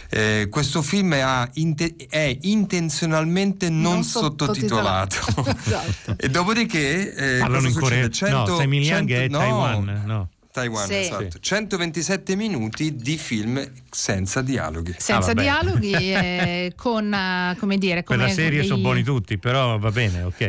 eh, 0.09 0.47
questo 0.51 0.81
film 0.83 1.13
ha 1.13 1.49
inte- 1.53 1.95
è 2.09 2.37
intenzionalmente 2.41 3.69
non, 3.69 3.93
Non 3.93 4.03
sottotitolato. 4.03 5.15
sottotitolato. 5.15 5.53
Esatto. 5.65 6.15
e 6.21 6.29
dopodiché... 6.29 7.13
eh, 7.15 7.39
Parlano 7.39 7.67
in 7.67 7.73
no, 7.75 8.09
100 8.09 8.59
Simon 8.59 8.81
Yang 8.81 9.09
è 9.11 9.15
100 9.29 9.37
no, 9.37 9.43
Taiwan. 9.43 10.01
No. 10.05 10.29
Taiwan, 10.55 10.87
Sì. 10.87 10.95
esatto. 10.95 11.27
Sì. 11.31 11.37
127 11.41 12.35
minuti 12.37 12.95
di 12.95 13.17
film 13.17 13.61
senza 13.91 14.41
dialoghi. 14.41 14.95
Senza 14.97 15.31
Ah, 15.31 15.33
dialoghi, 15.33 15.91
eh, 15.99 16.73
con, 16.77 17.13
eh, 17.13 17.57
come 17.59 17.77
dire, 17.77 18.03
Per 18.03 18.15
come 18.15 18.27
la 18.27 18.33
serie 18.33 18.59
dei- 18.59 18.67
sono 18.67 18.81
buoni 18.81 19.03
tutti, 19.03 19.37
però 19.37 19.77
va 19.77 19.91
bene, 19.91 20.23
ok. 20.23 20.39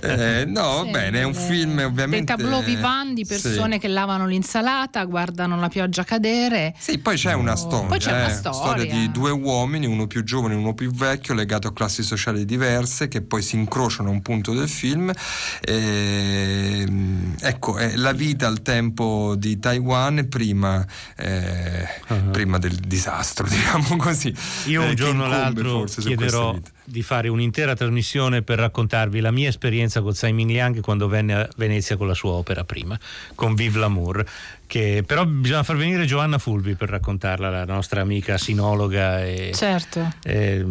Eh, 0.00 0.44
no, 0.46 0.62
va 0.62 0.82
Sì, 0.84 0.90
bene, 0.90 1.20
è 1.20 1.22
un 1.24 1.32
delle- 1.32 1.44
film 1.44 1.78
ovviamente... 1.84 2.34
Dei 2.34 2.44
tableau 2.46 2.62
vivant 2.64 3.12
di 3.12 3.26
persone 3.26 3.74
Sì. 3.74 3.78
che 3.80 3.88
lavano 3.88 4.26
l'insalata, 4.26 5.04
guardano 5.04 5.60
la 5.60 5.68
pioggia 5.68 6.02
cadere. 6.04 6.74
Sì, 6.78 6.98
poi 6.98 7.16
c'è 7.16 7.34
una 7.34 7.56
storia. 7.56 7.88
Poi 7.88 7.98
c'è 7.98 8.12
una 8.12 8.28
eh, 8.30 8.32
storia. 8.32 8.84
di 8.86 9.10
due 9.10 9.30
uomini, 9.32 9.84
uno 9.84 10.06
più 10.06 10.24
giovane 10.24 10.54
e 10.54 10.56
uno 10.56 10.72
più 10.72 10.90
vecchio, 10.92 11.34
legato 11.34 11.68
a 11.68 11.72
classi 11.74 12.02
sociali 12.02 12.46
diverse, 12.46 13.08
che 13.08 13.20
poi 13.20 13.42
si 13.42 13.56
incrociano 13.56 14.08
a 14.08 14.12
un 14.12 14.22
punto 14.22 14.54
del 14.54 14.68
film. 14.68 15.12
Ehm, 15.60 17.34
ecco, 17.40 17.76
è 17.76 17.96
la 17.96 18.12
vita 18.12 18.46
al 18.46 18.62
tempo 18.62 19.08
di 19.36 19.58
Taiwan 19.58 20.26
prima, 20.28 20.84
eh, 21.16 21.88
Uh-huh. 22.10 22.30
prima 22.30 22.58
del 22.58 22.74
disastro, 22.74 23.46
diciamo 23.48 23.96
così. 23.96 24.34
Io 24.66 24.82
eh, 24.82 24.84
un 24.84 24.90
che 24.90 24.96
giorno 24.96 25.24
o 25.24 25.28
l'altro 25.28 25.70
forse 25.78 26.00
su 26.00 26.08
chiederò. 26.08 26.58
Di 26.90 27.02
fare 27.02 27.28
un'intera 27.28 27.74
trasmissione 27.74 28.42
per 28.42 28.58
raccontarvi 28.58 29.20
la 29.20 29.30
mia 29.30 29.48
esperienza 29.48 30.00
con 30.02 30.12
Simon 30.14 30.48
Liang 30.48 30.80
quando 30.80 31.06
venne 31.08 31.34
a 31.34 31.48
Venezia 31.56 31.96
con 31.96 32.08
la 32.08 32.14
sua 32.14 32.32
opera 32.32 32.64
prima, 32.64 32.98
con 33.34 33.54
Vive 33.54 33.78
l'amour. 33.78 34.24
Che, 34.70 35.02
però 35.04 35.24
bisogna 35.26 35.64
far 35.64 35.74
venire 35.76 36.04
Giovanna 36.06 36.38
Fulvi 36.38 36.76
per 36.76 36.90
raccontarla, 36.90 37.50
la 37.50 37.64
nostra 37.64 38.02
amica 38.02 38.38
sinologa. 38.38 39.24
E, 39.24 39.50
Certo. 39.52 40.14
e, 40.22 40.64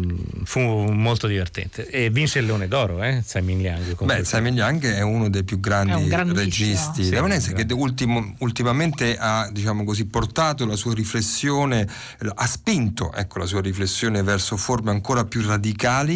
fu 0.44 0.58
molto 0.60 1.26
divertente. 1.26 1.86
E 1.86 2.08
vinse 2.08 2.38
il 2.38 2.46
Leone 2.46 2.66
d'Oro, 2.66 3.02
eh, 3.02 3.22
Simon 3.22 3.58
Liang. 3.58 4.02
Beh. 4.02 4.24
Simon 4.24 4.54
Young 4.54 4.86
è 4.86 5.02
uno 5.02 5.28
dei 5.28 5.44
più 5.44 5.60
grandi 5.60 6.08
registi 6.32 7.04
Sì, 7.04 7.10
taiwanesi 7.10 7.52
che 7.52 7.66
ultimo- 7.74 8.34
ultimamente 8.38 9.18
ha 9.18 9.50
diciamo 9.52 9.84
così, 9.84 10.06
portato 10.06 10.64
la 10.64 10.76
sua 10.76 10.94
riflessione, 10.94 11.86
ha 12.34 12.46
spinto 12.46 13.12
ecco, 13.12 13.38
la 13.38 13.46
sua 13.46 13.60
riflessione 13.60 14.22
verso 14.22 14.56
forme 14.56 14.92
ancora 14.92 15.26
più 15.26 15.46
radicali. 15.46 16.09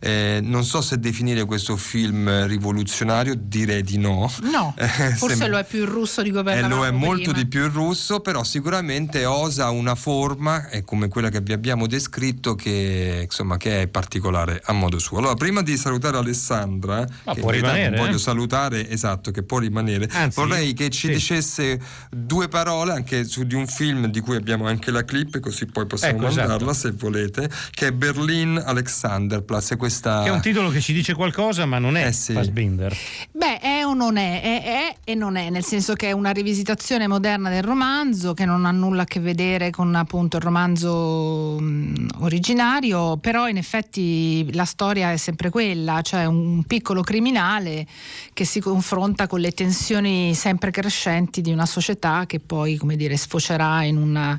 Eh, 0.00 0.40
non 0.42 0.64
so 0.64 0.80
se 0.80 0.98
definire 0.98 1.44
questo 1.44 1.76
film 1.76 2.46
rivoluzionario, 2.46 3.34
direi 3.38 3.82
di 3.82 3.98
no. 3.98 4.30
No, 4.42 4.74
Eh, 4.86 4.86
forse 5.14 5.36
sembra- 5.36 5.48
lo 5.48 5.58
è 5.58 5.64
più 5.64 5.80
il 5.82 5.88
russo 5.88 6.22
di 6.22 6.28
e 6.28 6.32
governare. 6.32 6.74
lo 6.74 6.84
è 6.86 6.90
molto 6.90 7.32
di 7.32 7.46
più 7.46 7.64
il 7.64 7.70
russo, 7.70 8.20
però 8.20 8.42
sicuramente 8.44 9.24
osa 9.24 9.70
una 9.70 9.94
forma, 9.94 10.68
è 10.68 10.82
come 10.84 11.08
quella 11.08 11.28
che 11.28 11.40
vi 11.40 11.52
abbiamo 11.52 11.86
descritto, 11.86 12.54
che, 12.54 13.20
insomma, 13.24 13.56
che 13.56 13.82
è 13.82 13.86
particolare 13.88 14.60
a 14.64 14.72
modo 14.72 14.98
suo. 14.98 15.18
Allora, 15.18 15.34
prima 15.34 15.62
di 15.62 15.76
salutare 15.76 16.16
Alessandra, 16.16 17.06
Ma 17.24 17.34
che 17.34 17.40
può 17.40 17.50
rimanere, 17.50 17.90
non 17.90 17.98
voglio 18.04 18.16
eh? 18.16 18.20
salutare, 18.20 18.88
esatto, 18.88 19.30
che 19.30 19.42
può 19.42 19.58
rimanere, 19.58 20.08
Anzi, 20.12 20.40
vorrei 20.40 20.72
che 20.72 20.88
ci 20.90 21.06
sì. 21.08 21.12
dicesse 21.12 21.80
due 22.10 22.48
parole 22.48 22.92
anche 22.92 23.24
su 23.24 23.44
di 23.44 23.54
un 23.54 23.66
film 23.66 24.06
di 24.06 24.20
cui 24.20 24.36
abbiamo 24.36 24.66
anche 24.66 24.90
la 24.90 25.04
clip, 25.04 25.40
così 25.40 25.66
poi 25.66 25.86
possiamo 25.86 26.18
Ecco, 26.18 26.26
esatto. 26.28 26.48
mandarla 26.48 26.74
se 26.74 26.90
volete, 26.92 27.50
che 27.70 27.88
è 27.88 27.92
Berlin 27.92 28.62
Alexander. 28.64 29.35
Alexanderplatz. 29.36 29.72
È 29.72 29.76
questa... 29.76 30.22
Che 30.22 30.28
è 30.28 30.32
un 30.32 30.40
titolo 30.40 30.70
che 30.70 30.80
ci 30.80 30.92
dice 30.92 31.14
qualcosa, 31.14 31.66
ma 31.66 31.78
non 31.78 31.96
è 31.96 32.06
Eh 32.06 32.12
sì. 32.12 32.32
Fassbinder. 32.32 32.96
Beh, 33.32 33.58
è 33.60 33.84
o 33.84 33.94
non 33.94 34.16
è, 34.16 34.42
è, 34.42 34.62
è 34.62 34.96
e 35.04 35.14
non 35.14 35.36
è, 35.36 35.50
nel 35.50 35.64
senso 35.64 35.94
che 35.94 36.08
è 36.08 36.12
una 36.12 36.30
rivisitazione 36.30 37.06
moderna 37.06 37.48
del 37.50 37.62
romanzo 37.62 38.34
che 38.34 38.44
non 38.44 38.64
ha 38.64 38.70
nulla 38.70 39.02
a 39.02 39.04
che 39.04 39.20
vedere 39.20 39.70
con 39.70 39.94
appunto 39.94 40.38
il 40.38 40.42
romanzo 40.42 41.58
mh, 41.60 42.08
originario, 42.20 43.16
però 43.18 43.48
in 43.48 43.56
effetti 43.56 44.52
la 44.52 44.64
storia 44.64 45.12
è 45.12 45.16
sempre 45.16 45.50
quella, 45.50 46.02
cioè 46.02 46.24
un 46.24 46.64
piccolo 46.64 47.02
criminale 47.02 47.86
che 48.32 48.44
si 48.44 48.60
confronta 48.60 49.26
con 49.26 49.40
le 49.40 49.52
tensioni 49.52 50.34
sempre 50.34 50.70
crescenti 50.70 51.40
di 51.40 51.52
una 51.52 51.66
società 51.66 52.24
che 52.26 52.40
poi, 52.40 52.76
come 52.76 52.96
dire, 52.96 53.16
sfocerà 53.16 53.84
in 53.84 53.96
una, 53.96 54.38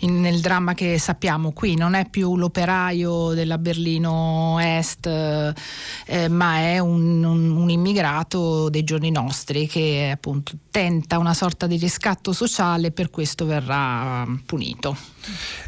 in- 0.00 0.20
nel 0.20 0.40
dramma 0.40 0.74
che 0.74 0.98
sappiamo 0.98 1.52
qui. 1.52 1.76
Non 1.76 1.94
è 1.94 2.08
più 2.08 2.36
l'operaio 2.36 3.34
della 3.34 3.58
Berlino 3.58 4.37
Est, 4.58 5.06
eh, 5.06 6.28
ma 6.28 6.56
è 6.58 6.78
un, 6.78 7.22
un- 7.24 7.50
un 7.50 7.70
immigrato 7.70 8.68
dei 8.68 8.84
giorni 8.84 9.10
nostri 9.10 9.66
che 9.66 10.10
appunto 10.12 10.52
tenta 10.70 11.18
una 11.18 11.34
sorta 11.34 11.66
di 11.66 11.76
riscatto 11.76 12.32
sociale 12.32 12.88
e 12.88 12.90
per 12.92 13.10
questo 13.10 13.44
verrà 13.46 14.26
punito. 14.46 14.96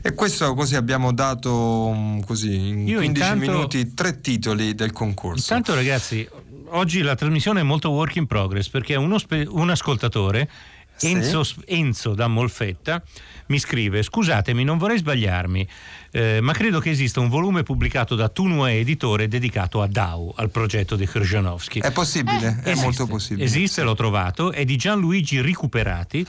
E 0.02 0.14
questo 0.14 0.54
così 0.54 0.76
abbiamo 0.76 1.12
dato 1.12 1.92
mm, 1.94 2.20
così 2.20 2.54
in 2.54 2.88
Io 2.88 2.98
15 2.98 3.06
intanto- 3.06 3.50
minuti 3.50 3.94
tre 3.94 4.20
titoli 4.20 4.74
del 4.74 4.92
concorso. 4.92 5.52
Intanto, 5.54 5.74
ragazzi, 5.74 6.26
oggi 6.70 7.02
la 7.02 7.14
trasmissione 7.14 7.60
è 7.60 7.64
molto 7.64 7.90
work 7.90 8.16
in 8.16 8.26
progress 8.26 8.68
perché 8.68 8.94
uno 8.96 9.18
spe- 9.18 9.46
un 9.48 9.70
ascoltatore, 9.70 10.48
Sì. 10.96 11.08
Enzo, 11.12 11.42
Enzo 11.66 12.14
da 12.14 12.26
Molfetta, 12.28 13.02
mi 13.46 13.58
scrive: 13.58 14.02
Scusatemi, 14.02 14.64
non 14.64 14.76
vorrei 14.78 14.98
sbagliarmi, 14.98 15.66
eh, 16.10 16.40
ma 16.40 16.52
credo 16.52 16.80
che 16.80 16.90
esista 16.90 17.20
un 17.20 17.28
volume 17.28 17.62
pubblicato 17.62 18.14
da 18.14 18.28
Tunue 18.28 18.72
Editore 18.72 19.28
dedicato 19.28 19.80
a 19.82 19.86
DAO, 19.86 20.32
al 20.36 20.50
progetto 20.50 20.96
di 20.96 21.06
Krzyzanowski. 21.06 21.80
È 21.80 21.92
possibile, 21.92 22.60
è 22.62 22.70
Esiste, 22.70 22.84
molto 22.84 23.06
possibile. 23.06 23.44
Esiste, 23.44 23.82
l'ho 23.82 23.94
trovato, 23.94 24.52
è 24.52 24.64
di 24.64 24.76
Gianluigi 24.76 25.40
Ricuperati. 25.40 26.26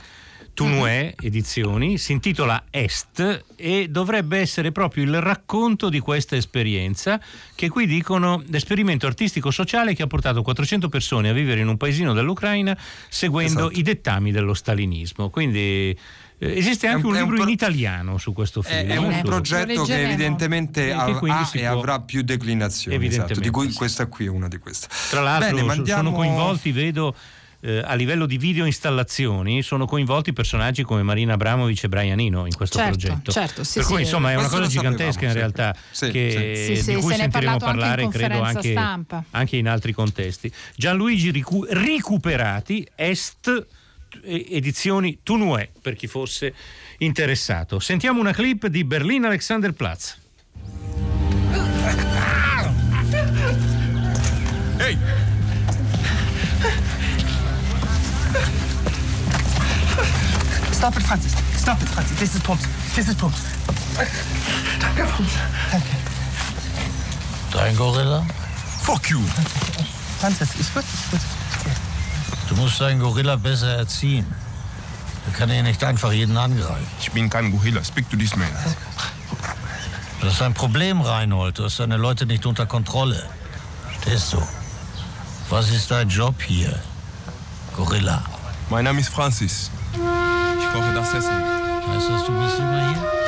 Tunue 0.54 1.16
Edizioni, 1.22 1.98
si 1.98 2.12
intitola 2.12 2.66
Est 2.70 3.46
e 3.56 3.88
dovrebbe 3.90 4.38
essere 4.38 4.74
proprio 4.74 5.06
il 5.06 5.22
racconto 5.22 5.88
di 5.88 6.00
questa 6.00 6.36
esperienza 6.36 7.22
che 7.56 7.70
qui 7.70 7.88
dicono 7.88 8.44
l'esperimento 8.48 9.08
artistico-sociale 9.08 9.96
che 9.96 10.04
ha 10.04 10.08
portato 10.08 10.42
400 10.42 10.90
persone 10.90 11.30
a 11.30 11.34
vivere 11.34 11.62
in 11.62 11.70
un 11.70 11.78
paesino 11.78 12.12
dell'Ucraina 12.14 12.78
seguendo 13.08 13.62
Esatto. 13.62 13.80
i 13.80 13.82
dettami 13.82 14.32
dello 14.34 14.54
stalinismo. 14.54 15.30
Quindi 15.30 15.60
eh, 15.60 15.98
esiste 16.50 16.88
È 16.88 16.90
anche 16.90 17.06
un- 17.06 17.12
un, 17.14 17.18
è 17.18 17.22
un 17.22 17.30
libro 17.30 17.36
pro- 17.42 17.48
in 17.48 17.54
italiano 17.54 18.18
su 18.18 18.34
questo 18.34 18.62
film. 18.62 18.78
È, 18.80 18.86
è 18.88 18.94
eh, 18.94 18.98
un 18.98 19.22
progetto 19.24 19.84
che 19.84 20.02
evidentemente 20.04 20.88
E 20.88 20.92
ha, 20.92 21.06
che 21.06 21.12
ha 21.30 21.50
e 21.54 21.60
può- 21.70 21.78
avrà 21.80 22.00
più 22.00 22.22
declinazioni, 22.24 22.96
esatto, 22.96 23.06
Evidentemente, 23.06 23.42
di 23.42 23.50
cui 23.50 23.70
sì. 23.72 23.78
questa 23.78 24.06
qui 24.08 24.26
è 24.26 24.30
una 24.30 24.48
di 24.48 24.58
queste. 24.58 24.88
Tra 25.10 25.22
l'altro 25.22 25.56
Bene, 25.56 25.64
mandiamo- 25.68 26.04
sono 26.04 26.16
coinvolti, 26.16 26.72
vedo, 26.72 27.16
eh, 27.64 27.80
a 27.86 27.94
livello 27.94 28.26
di 28.26 28.40
video 28.40 28.66
installazioni, 28.66 29.62
sono 29.62 29.86
coinvolti 29.86 30.34
personaggi 30.34 30.82
come 30.82 31.04
Marina 31.04 31.34
Abramovic 31.34 31.84
e 31.84 31.90
Brian 31.90 32.20
Eno 32.20 32.48
in 32.48 32.56
questo 32.56 32.80
Certo, 32.80 32.98
progetto. 32.98 33.32
certo, 33.32 33.64
sì, 33.64 33.78
per 33.78 33.86
cui 33.88 33.96
sì. 33.98 34.02
insomma 34.02 34.32
è 34.32 34.36
una 34.36 34.48
cosa 34.50 34.66
gigantesca 34.66 35.26
in 35.28 35.34
realtà 35.34 35.76
sì. 35.92 36.10
Che- 36.10 36.80
sì. 36.82 36.94
Di 36.96 37.00
cui 37.02 37.14
sentiremo 37.14 37.30
parlato 37.58 37.66
anche 37.66 37.80
parlare 37.80 38.08
credo 38.08 38.42
anche, 38.42 39.26
anche 39.30 39.58
in 39.58 39.68
altri 39.68 39.94
contesti. 39.94 40.52
Gianluigi 40.76 41.30
Ricu- 41.30 41.68
Ricuperati, 41.70 42.88
Est 42.96 43.48
eh, 43.48 43.66
edizioni 44.24 45.20
Tunue 45.24 45.72
per 45.82 45.96
chi 45.96 46.08
fosse 46.08 46.54
interessato. 47.00 47.80
Sentiamo 47.80 48.20
una 48.20 48.34
clip 48.34 48.68
di 48.68 48.84
Berlin 48.84 49.26
Alexanderplatz. 49.26 50.18
Hey! 54.78 54.98
Stop 60.72 60.96
it, 60.98 61.04
Francis. 61.04 61.34
Stop 61.56 61.82
it, 61.82 61.88
Francis. 61.90 62.18
This 62.18 62.34
is 62.34 62.42
Pumps. 62.42 62.68
This 62.94 63.08
is 63.08 63.16
Pumps. 63.16 63.42
Danke, 64.80 65.04
Pumps. 65.04 65.34
Danke. 65.70 65.96
Dein 67.52 67.76
Gorilla? 67.76 68.26
Fuck 68.82 69.10
you! 69.10 69.22
Francis, 70.20 70.56
ist 70.56 70.74
gut, 70.74 70.84
ist 70.84 71.12
gut. 71.12 71.41
Du 72.52 72.58
musst 72.58 72.82
deinen 72.82 73.00
Gorilla 73.00 73.38
besser 73.38 73.78
erziehen. 73.78 74.26
Er 75.26 75.32
kann 75.32 75.50
hier 75.50 75.64
nicht 75.64 75.82
einfach 75.86 76.12
jeden 76.12 76.36
angreifen. 76.36 76.86
Ich 77.00 77.10
bin 77.10 77.30
kein 77.30 77.50
Gorilla. 77.50 77.82
Speak 77.82 78.10
to 78.10 78.18
this 78.18 78.36
man. 78.36 78.50
Das 80.20 80.34
ist 80.34 80.42
ein 80.42 80.54
Problem, 80.54 81.00
Reinhold. 81.00 81.60
Du 81.60 81.64
hast 81.64 81.80
deine 81.80 81.96
Leute 81.96 82.26
nicht 82.26 82.46
unter 82.46 82.66
Kontrolle. 82.66 83.24
Stehst 84.02 84.34
du? 84.34 84.44
Was 85.50 85.70
ist 85.70 85.92
dein 85.92 86.10
Job 86.10 86.42
hier? 86.42 86.78
Gorilla. 87.74 88.22
Mein 88.70 88.84
Name 88.84 89.00
ist 89.00 89.10
Francis. 89.10 89.72
Ich 89.94 90.74
koche 90.74 90.94
das 90.94 91.14
Essen. 91.14 91.32
Heißt 91.32 92.10
das, 92.10 92.26
du 92.26 92.34
bist 92.34 92.60
immer 92.60 92.90
hier? 92.90 93.21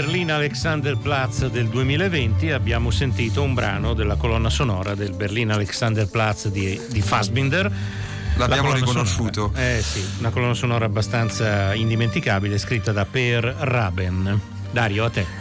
Dopo 0.00 0.06
il 0.06 0.06
Berlin 0.06 0.30
Alexanderplatz 0.30 1.46
del 1.46 1.68
2020 1.68 2.50
abbiamo 2.52 2.90
sentito 2.90 3.42
un 3.42 3.52
brano 3.52 3.92
della 3.92 4.16
colonna 4.16 4.48
sonora 4.48 4.94
del 4.94 5.12
Berlin 5.12 5.50
Alexanderplatz 5.50 6.48
di, 6.48 6.80
di 6.88 7.02
Fassbinder. 7.02 7.70
L'abbiamo 8.36 8.72
riconosciuto. 8.72 9.50
sonora- 9.52 9.76
eh 9.76 9.82
sì, 9.82 10.02
una 10.20 10.30
colonna 10.30 10.54
sonora 10.54 10.86
abbastanza 10.86 11.74
indimenticabile 11.74 12.56
scritta 12.56 12.92
da 12.92 13.04
Per 13.04 13.44
Raben. 13.44 14.40
Dario, 14.70 15.04
a 15.04 15.10
te. 15.10 15.39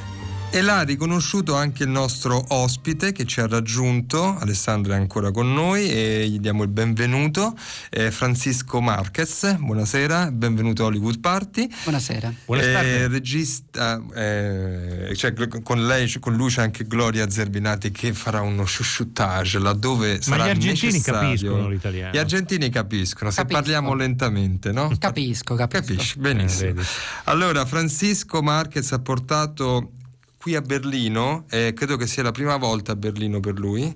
E 0.51 0.61
l'ha 0.61 0.81
riconosciuto 0.81 1.55
anche 1.55 1.83
il 1.83 1.89
nostro 1.89 2.43
ospite 2.49 3.11
che 3.11 3.25
ci 3.25 3.39
ha 3.39 3.45
raggiunto, 3.45 4.35
Alessandro 4.35 4.93
è 4.93 4.95
ancora 4.95 5.29
con 5.29 5.53
noi 5.53 5.87
e 5.91 6.27
gli 6.27 6.39
diamo 6.39 6.63
il 6.63 6.69
benvenuto, 6.69 7.55
eh, 7.91 8.09
Francisco 8.09 8.81
Marquez, 8.81 9.57
buonasera, 9.59 10.31
benvenuto 10.31 10.81
a 10.83 10.85
Hollywood 10.87 11.19
Party. 11.19 11.69
Buonasera. 11.83 12.33
Eh, 12.47 13.07
regista, 13.07 14.01
eh, 14.15 15.13
cioè, 15.15 15.33
con, 15.61 15.85
lei, 15.85 16.11
con 16.19 16.35
lui 16.35 16.49
c'è 16.49 16.63
anche 16.63 16.83
Gloria 16.87 17.29
Zerbinati 17.29 17.91
che 17.91 18.11
farà 18.13 18.41
uno 18.41 18.63
chuchotage 18.63 19.59
laddove 19.59 20.15
Ma 20.15 20.21
sarà 20.21 20.45
gli 20.47 20.49
argentini 20.49 20.91
necessario. 20.93 21.29
capiscono 21.29 21.69
l'italiano. 21.69 22.11
Gli 22.11 22.17
argentini 22.17 22.69
capiscono, 22.69 23.29
se 23.29 23.37
Capisco. 23.41 23.59
parliamo 23.59 23.93
lentamente, 23.93 24.71
no? 24.71 24.91
Capisco, 24.97 25.53
capisco. 25.53 25.85
Capisci, 25.93 26.17
benissimo. 26.17 26.81
Eh. 26.81 26.85
Allora, 27.25 27.63
Francisco 27.67 28.41
Marquez 28.41 28.91
ha 28.91 28.99
portato 28.99 29.91
qui 30.39 30.55
a 30.55 30.61
Berlino, 30.61 31.43
eh, 31.49 31.73
credo 31.73 31.97
che 31.97 32.07
sia 32.07 32.23
la 32.23 32.31
prima 32.31 32.55
volta 32.55 32.93
a 32.93 32.95
Berlino 32.95 33.41
per 33.41 33.59
lui, 33.59 33.93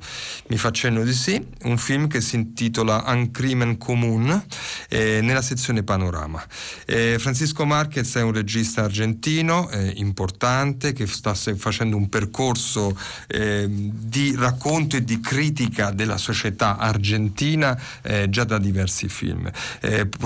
mi 0.47 0.57
fa 0.57 0.71
cenno 0.71 1.01
di 1.05 1.13
sì, 1.13 1.41
un 1.61 1.77
film 1.77 2.07
che 2.07 2.19
si 2.19 2.35
intitola 2.35 3.05
Un 3.07 3.31
Crimen 3.31 3.77
Commun 3.77 4.43
eh, 4.89 5.21
nella 5.21 5.41
sezione 5.41 5.83
Panorama. 5.83 6.45
Eh, 6.85 7.15
Francisco 7.17 7.65
Marquez 7.65 8.15
è 8.15 8.21
un 8.21 8.33
regista 8.33 8.83
argentino 8.83 9.69
eh, 9.69 9.93
importante 9.95 10.91
che 10.91 11.07
sta 11.07 11.33
facendo 11.33 11.95
un 11.95 12.09
percorso 12.09 12.99
eh, 13.27 13.65
di 13.69 14.35
racconto 14.35 14.97
e 14.97 15.03
di 15.05 15.21
critica 15.21 15.91
della 15.91 16.17
società 16.17 16.75
argentina 16.75 17.81
eh, 18.01 18.29
già 18.29 18.43
da 18.43 18.57
diversi 18.57 19.07
film. 19.07 19.49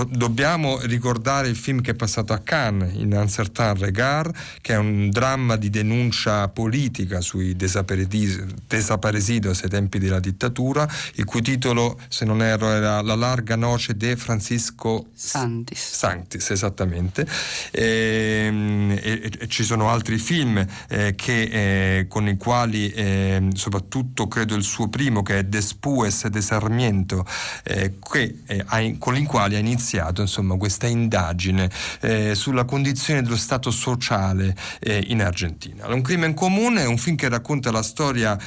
Dobbiamo 0.10 0.80
ricordare 0.82 1.48
il 1.48 1.56
film 1.56 1.82
che 1.82 1.92
è 1.92 1.96
passato 1.96 2.34
a 2.34 2.40
Cannes, 2.40 2.96
in 2.96 3.14
Un 3.14 3.30
certain 3.30 3.78
regard, 3.78 4.34
che 4.62 4.74
è 4.74 4.78
un 4.78 5.12
dramma 5.12 5.58
di 5.58 5.70
denuncia 5.70 6.06
politica 6.54 7.22
sui 7.22 7.56
desaparedi- 7.56 8.44
desaparecidos 8.68 9.64
ai 9.64 9.70
tempi 9.70 10.00
della 10.00 10.20
dittatura, 10.20 10.88
il 11.16 11.26
cui 11.26 11.42
titolo, 11.42 12.00
se 12.10 12.26
non 12.26 12.42
erro, 12.42 12.70
era 12.72 13.02
La 13.02 13.16
larga 13.16 13.56
noce 13.56 13.96
de 13.96 14.16
Francisco 14.16 15.08
Santis. 15.14 15.92
Sanctis, 15.94 16.50
esattamente. 16.52 17.26
Ehm, 17.72 18.76
E, 19.00 19.22
e- 19.24 19.32
e 19.40 19.48
ci 19.48 19.64
sono 19.64 19.90
altri 19.90 20.18
film 20.18 20.66
eh, 20.90 21.14
che, 21.16 22.00
eh, 22.00 22.08
con 22.08 22.28
i 22.28 22.38
quali, 22.38 22.92
ehm, 22.94 23.52
soprattutto 23.54 24.28
credo 24.28 24.56
il 24.56 24.64
suo 24.64 24.88
primo, 24.90 25.22
che 25.22 25.40
è 25.40 25.44
Despues 25.44 26.28
de 26.28 26.42
Sarmiento, 26.42 27.26
eh, 27.64 27.96
che, 28.00 28.40
eh, 28.48 28.96
con 28.98 29.16
i 29.16 29.24
quali 29.26 29.56
ha 29.56 29.60
iniziato 29.60 30.22
insomma, 30.22 30.56
questa 30.58 30.88
indagine 30.88 31.70
eh, 32.02 32.34
sulla 32.36 32.66
condizione 32.66 33.22
dello 33.22 33.36
Stato 33.38 33.72
sociale 33.72 34.56
eh, 34.80 35.04
in 35.08 35.22
Argentina. 35.22 35.86
Un 35.98 36.04
crimine 36.04 36.36
comune 36.36 36.86
un 36.86 37.00
film 37.00 37.16
che 37.16 37.28
racconta 37.28 37.72
la 37.72 37.82
storia 37.82 38.38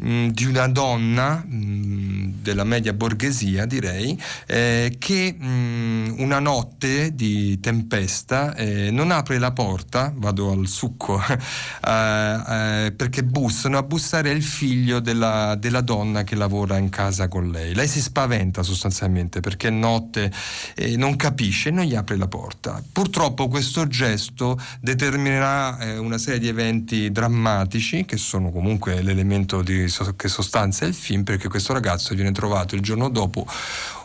mh, 0.00 0.28
di 0.28 0.44
una 0.44 0.66
donna 0.68 1.44
mh, 1.46 2.42
della 2.42 2.64
media 2.64 2.92
borghesia, 2.92 3.66
direi, 3.66 4.20
eh, 4.46 4.96
che 4.98 5.34
mh, 5.38 6.14
una 6.18 6.38
notte 6.38 7.14
di 7.14 7.60
tempesta 7.60 8.54
eh, 8.54 8.90
non 8.90 9.10
apre 9.10 9.38
la 9.38 9.52
porta, 9.52 10.12
vado 10.14 10.50
al 10.52 10.66
succo, 10.66 11.20
eh, 11.86 12.86
eh, 12.86 12.92
perché 12.92 13.22
bussano, 13.22 13.78
a 13.78 13.82
bussare 13.82 14.30
il 14.30 14.42
figlio 14.42 15.00
della, 15.00 15.54
della 15.56 15.80
donna 15.80 16.24
che 16.24 16.34
lavora 16.34 16.76
in 16.78 16.88
casa 16.88 17.28
con 17.28 17.50
lei. 17.50 17.74
Lei 17.74 17.88
si 17.88 18.00
spaventa 18.00 18.62
sostanzialmente 18.62 19.40
perché 19.40 19.68
è 19.68 19.70
notte 19.70 20.32
non 20.96 21.16
capisce 21.16 21.68
e 21.68 21.72
non 21.72 21.84
gli 21.84 21.94
apre 21.94 22.16
la 22.16 22.28
porta. 22.28 22.82
Purtroppo 22.92 23.48
questo 23.48 23.86
gesto 23.86 24.58
determinerà 24.80 25.78
eh, 25.78 25.98
una 25.98 26.18
serie 26.18 26.40
di 26.40 26.48
eventi 26.48 27.10
drammatici 27.10 28.04
che 28.04 28.16
sono 28.16 28.50
comunque 28.50 29.02
l'elemento 29.02 29.62
di 29.62 29.88
che 30.16 30.28
sostanzia 30.28 30.86
il 30.86 30.94
film 30.94 31.22
perché 31.24 31.48
questo 31.48 31.72
ragazzo 31.72 32.14
viene 32.14 32.32
trovato 32.32 32.74
il 32.74 32.80
giorno 32.80 33.08
dopo 33.08 33.46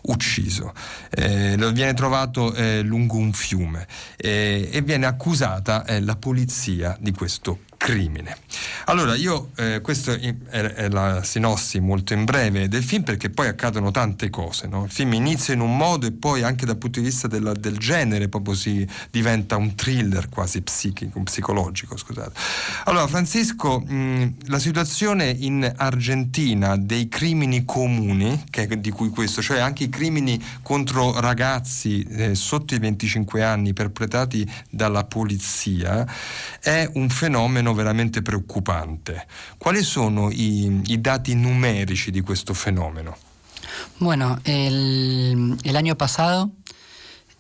ucciso. 0.08 0.74
Eh, 1.10 1.56
viene 1.74 1.93
trovato 1.93 2.53
eh, 2.53 2.82
lungo 2.82 3.18
un 3.18 3.34
fiume 3.34 3.88
eh, 4.18 4.70
e 4.72 4.82
viene 4.82 5.06
accusata 5.06 5.86
eh, 5.86 6.01
la 6.01 6.16
polizia 6.16 6.97
di 6.99 7.12
questo 7.12 7.60
crimine. 7.78 8.36
Allora, 8.86 9.16
io 9.16 9.51
eh, 9.58 9.80
questa 9.82 10.14
è, 10.14 10.36
è 10.49 10.89
la 10.89 11.22
sinossi 11.24 11.80
molto 11.80 12.14
in 12.14 12.24
breve 12.24 12.68
del 12.68 12.84
film 12.84 13.03
perché 13.03 13.30
poi 13.30 13.47
accadono 13.47 13.91
tante 13.91 14.30
cose. 14.30 14.68
no? 14.68 14.86
Il 14.86 14.91
film 14.91 15.14
inizia 15.14 15.53
in 15.53 15.60
un 15.60 15.78
modo 15.78 16.08
e 16.08 16.12
poi 16.12 16.41
anche 16.41 16.66
dal 16.66 16.78
punto 16.78 16.99
di 16.99 17.06
vista 17.06 17.28
della- 17.28 17.53
del 17.53 17.78
genere 17.78 18.28
proprio 18.28 18.56
si 18.56 18.88
diventa 19.12 19.56
un 19.58 19.76
thriller 19.76 20.30
quasi 20.30 20.62
psichico, 20.62 21.22
psicologico. 21.22 21.95
Scusate. 21.95 22.32
Allora, 22.86 23.06
Francisco, 23.08 23.80
mh, 23.80 24.36
la 24.47 24.60
situazione 24.60 25.30
in 25.30 25.72
Argentina 25.76 26.78
dei 26.78 27.08
crimini 27.08 27.66
comuni, 27.66 28.45
che 28.49 28.80
di 28.80 28.89
cui 28.89 29.10
questo, 29.10 29.43
cioè 29.43 29.60
anche 29.60 29.84
i 29.84 29.89
crimini 29.96 30.43
contro 30.62 31.20
ragazzi 31.22 32.04
eh, 32.04 32.36
sotto 32.36 32.76
i 32.76 32.80
25 32.80 33.41
anni 33.41 33.72
perpetrati 33.72 34.46
dalla 34.70 35.06
polizia, 35.06 36.06
è 36.60 36.89
un 36.96 37.10
fenomeno 37.10 37.74
veramente 37.74 38.22
preoccupante. 38.22 39.26
Quali 39.58 39.82
sono 39.84 40.30
i, 40.32 40.82
i 40.88 41.00
dati 41.00 41.34
numerici 41.34 42.12
di 42.12 42.20
questo 42.20 42.54
fenomeno? 42.54 43.16
Bueno, 43.98 44.38
el, 44.43 45.58
el 45.64 45.76
año 45.76 45.96
pasado, 45.96 46.52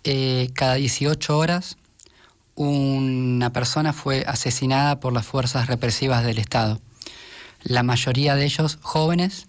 eh, 0.03 0.49
cada 0.53 0.75
18 0.75 1.37
horas, 1.37 1.75
una 2.55 3.49
persona 3.49 3.91
fue 3.91 4.23
asesinada 4.25 5.01
por 5.01 5.11
las 5.11 5.25
fuerzas 5.25 5.67
represivas 5.67 6.23
del 6.23 6.37
Estado. 6.37 6.79
La 7.63 7.83
mayoría 7.83 8.35
de 8.35 8.45
ellos 8.45 8.77
jóvenes 8.81 9.47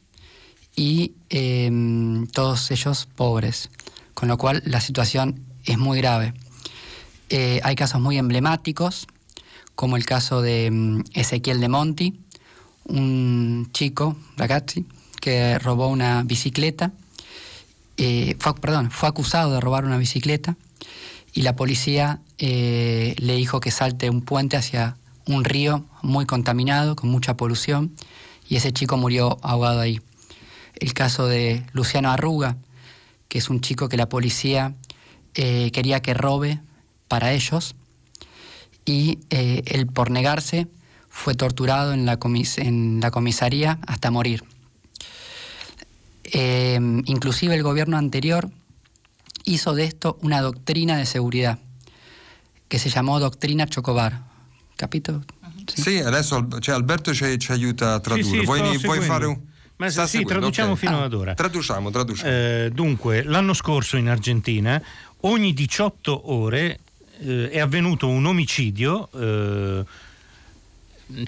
y 0.77 1.15
eh, 1.31 1.71
todos 2.33 2.71
ellos 2.71 3.09
pobres, 3.17 3.71
con 4.15 4.29
lo 4.29 4.39
cual 4.39 4.63
la 4.67 4.81
situación 4.81 5.45
es 5.65 5.79
muy 5.79 5.99
grave. 5.99 6.35
Eh, 7.29 7.61
hay 7.65 7.75
casos 7.75 8.01
muy 8.01 8.19
emblemáticos, 8.19 9.07
como 9.75 9.97
el 9.97 10.07
caso 10.07 10.43
de 10.43 10.71
mm, 10.71 11.05
Ezequiel 11.15 11.61
de 11.61 11.69
Monti, 11.69 12.21
un 12.85 13.69
chico, 13.73 14.17
ragazzi, 14.37 14.87
que 15.21 15.59
robó 15.59 15.89
una 15.89 16.23
bicicleta, 16.23 16.93
eh, 17.97 18.37
fue, 18.39 18.55
perdón, 18.55 18.91
fue 18.91 19.09
acusado 19.09 19.53
de 19.53 19.61
robar 19.61 19.85
una 19.85 19.97
bicicleta 19.97 20.57
y 21.33 21.43
la 21.43 21.57
policía 21.57 22.21
eh, 22.39 23.15
le 23.19 23.37
dijo 23.37 23.61
que 23.61 23.71
salte 23.71 24.11
un 24.11 24.23
puente 24.23 24.57
hacia 24.57 24.97
un 25.27 25.45
río 25.45 25.85
muy 26.03 26.27
contaminado, 26.27 26.95
con 26.95 27.11
mucha 27.11 27.37
polución, 27.37 27.93
y 28.49 28.57
ese 28.57 28.73
chico 28.73 28.97
murió 28.97 29.39
ahogado 29.43 29.81
ahí. 29.81 30.01
El 30.77 30.95
caso 30.95 31.27
de 31.27 31.65
Luciano 31.73 32.11
Arruga, 32.11 32.57
que 33.29 33.39
es 33.39 33.51
un 33.51 33.61
chico 33.61 33.89
que 33.89 33.97
la 33.97 34.09
policía 34.09 34.75
eh, 35.35 35.71
quería 35.73 36.01
que 36.01 36.15
robe 36.15 36.61
para 37.09 37.33
ellos, 37.33 37.75
y 38.85 39.19
eh, 39.31 39.63
él 39.67 39.87
por 39.87 40.11
negarse 40.11 40.69
fue 41.09 41.35
torturado 41.35 41.93
en 41.93 42.07
la, 42.07 42.19
comis- 42.19 42.59
en 42.59 43.01
la 43.01 43.11
comisaría 43.11 43.79
hasta 43.87 44.11
morir. 44.11 44.45
Eh, 46.25 46.79
inclusive 47.07 47.55
el 47.55 47.63
gobierno 47.63 47.97
anterior 47.97 48.51
hizo 49.45 49.75
de 49.75 49.85
esto 49.85 50.19
una 50.23 50.41
doctrina 50.41 50.97
de 50.97 51.07
seguridad 51.07 51.59
che 52.69 52.79
si 52.79 52.89
chiamò 52.91 53.19
Doctrina 53.19 53.67
Chocobar. 53.67 54.23
Capito? 54.75 55.25
Sì, 55.73 55.99
adesso 55.99 56.47
cioè, 56.61 56.75
Alberto 56.75 57.15
ci, 57.15 57.39
ci 57.39 57.53
aiuta 57.53 57.95
a 57.95 58.01
tradurre. 58.01 58.29
Sì, 58.29 58.39
sì, 58.39 58.45
vuoi, 58.45 58.59
sto 58.59 58.67
vuoi 58.69 58.79
seguendo. 58.81 59.07
fare 59.07 59.27
un... 59.27 59.41
Ma 59.77 59.91
Sta 59.91 60.07
sì, 60.07 60.19
seguendo, 60.19 60.41
traduciamo 60.41 60.73
ok. 60.73 60.79
fino 60.79 61.03
ad 61.03 61.13
ora. 61.13 61.35
Traduciamo, 61.35 61.91
traduciamo. 61.91 62.31
Eh, 62.31 62.71
dunque, 62.73 63.23
l'anno 63.23 63.53
scorso 63.53 63.97
in 63.97 64.09
Argentina, 64.09 64.83
ogni 65.21 65.53
18 65.53 66.33
ore 66.33 66.81
eh, 67.21 67.51
è 67.51 67.61
avvenuto 67.61 68.09
un 68.09 68.25
omicidio 68.25 69.09
eh, 69.15 69.85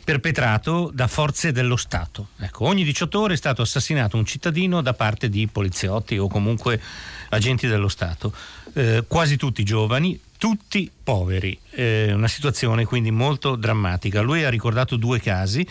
perpetrato 0.02 0.90
da 0.92 1.06
forze 1.06 1.52
dello 1.52 1.76
Stato. 1.76 2.28
Ecco, 2.38 2.64
ogni 2.64 2.84
18 2.84 3.20
ore 3.20 3.34
è 3.34 3.36
stato 3.36 3.62
assassinato 3.62 4.16
un 4.16 4.24
cittadino 4.24 4.80
da 4.80 4.94
parte 4.94 5.28
di 5.28 5.46
poliziotti 5.46 6.18
o 6.18 6.26
comunque 6.26 6.80
agenti 7.28 7.66
dello 7.66 7.88
Stato. 7.88 8.32
Eh, 8.74 9.04
quasi 9.08 9.36
tutti 9.36 9.64
giovani, 9.64 10.18
tutti 10.38 10.90
poveri, 11.02 11.58
eh, 11.70 12.12
una 12.12 12.28
situazione 12.28 12.84
quindi 12.84 13.10
molto 13.10 13.56
drammatica. 13.56 14.20
Lui 14.20 14.44
ha 14.44 14.50
ricordato 14.50 14.96
due 14.96 15.20
casi, 15.20 15.66